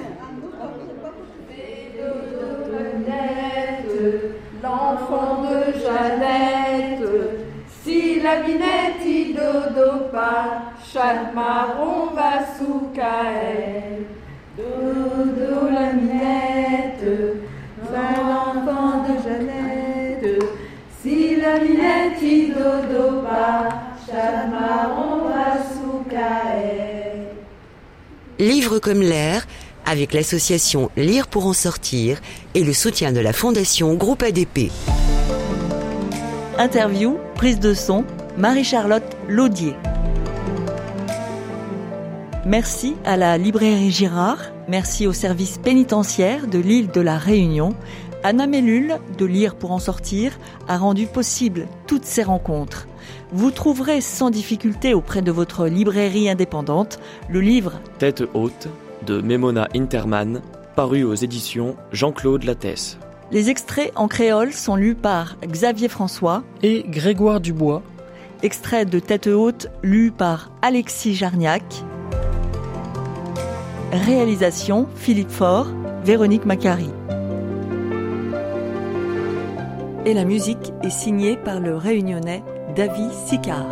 L'enfant 4.72 5.42
de 5.42 5.78
Jeannette, 5.82 7.06
si 7.82 8.20
la 8.22 8.36
binette 8.40 9.04
y 9.04 9.34
dodo 9.34 10.08
pas, 10.10 10.72
chaque 10.82 11.34
marron 11.34 12.14
va 12.14 12.38
sous 12.56 12.88
elle. 12.96 14.06
Dodo 14.56 15.68
la 15.68 15.92
minette, 15.92 17.04
l'enfant 17.92 19.04
de 19.06 19.14
Jeannette, 19.22 20.42
si 21.02 21.36
la 21.36 21.58
minette 21.58 22.22
y 22.22 22.52
dodo 22.52 23.20
pas, 23.28 23.68
chaque 24.06 24.48
marron 24.50 25.28
va 25.28 25.62
sous. 25.70 25.82
Livre 28.38 28.80
comme 28.80 29.02
l'air, 29.02 29.46
avec 29.93 30.14
l'association 30.14 30.90
Lire 30.97 31.28
pour 31.28 31.47
en 31.47 31.53
sortir 31.53 32.18
et 32.55 32.64
le 32.64 32.72
soutien 32.72 33.12
de 33.12 33.20
la 33.20 33.34
Fondation 33.34 33.93
Groupe 33.93 34.22
ADP. 34.22 34.72
Interview, 36.57 37.18
prise 37.34 37.61
de 37.61 37.74
son, 37.74 38.07
Marie-Charlotte 38.38 39.05
Laudier. 39.28 39.74
Merci 42.47 42.97
à 43.05 43.18
la 43.18 43.36
librairie 43.36 43.90
Girard, 43.90 44.38
merci 44.66 45.07
au 45.07 45.12
service 45.12 45.59
pénitentiaire 45.59 46.47
de 46.47 46.59
l'île 46.59 46.90
de 46.90 47.03
la 47.03 47.18
Réunion. 47.18 47.74
Anna 48.24 48.47
Mellul, 48.47 48.97
de 49.18 49.26
Lire 49.26 49.57
pour 49.57 49.72
en 49.72 49.78
sortir, 49.78 50.38
a 50.68 50.78
rendu 50.78 51.07
possible 51.07 51.66
toutes 51.86 52.07
ces 52.07 52.22
rencontres. 52.22 52.86
Vous 53.30 53.51
trouverez 53.51 54.01
sans 54.01 54.30
difficulté 54.30 54.95
auprès 54.95 55.20
de 55.20 55.32
votre 55.32 55.66
librairie 55.66 56.30
indépendante 56.30 56.99
le 57.28 57.43
livre 57.43 57.74
Tête 57.99 58.22
haute 58.32 58.68
de 59.07 59.20
Memona 59.20 59.68
Interman, 59.74 60.40
paru 60.76 61.05
aux 61.05 61.14
éditions 61.14 61.76
Jean-Claude 61.92 62.44
Lattès. 62.44 62.98
Les 63.30 63.50
extraits 63.50 63.92
en 63.96 64.09
créole 64.09 64.53
sont 64.53 64.76
lus 64.76 64.94
par 64.94 65.36
Xavier 65.46 65.88
François 65.88 66.42
et 66.62 66.84
Grégoire 66.86 67.40
Dubois. 67.40 67.82
Extrait 68.42 68.84
de 68.84 68.98
Tête 68.98 69.26
haute 69.26 69.68
lu 69.82 70.11
par 70.11 70.50
Alexis 70.62 71.14
Jarniac. 71.14 71.62
Réalisation 73.92 74.88
Philippe 74.96 75.30
Faure, 75.30 75.68
Véronique 76.05 76.44
Macari. 76.44 76.90
Et 80.05 80.14
la 80.14 80.24
musique 80.24 80.72
est 80.82 80.90
signée 80.90 81.36
par 81.36 81.61
le 81.61 81.76
réunionnais 81.76 82.42
David 82.74 83.12
Sicard. 83.26 83.68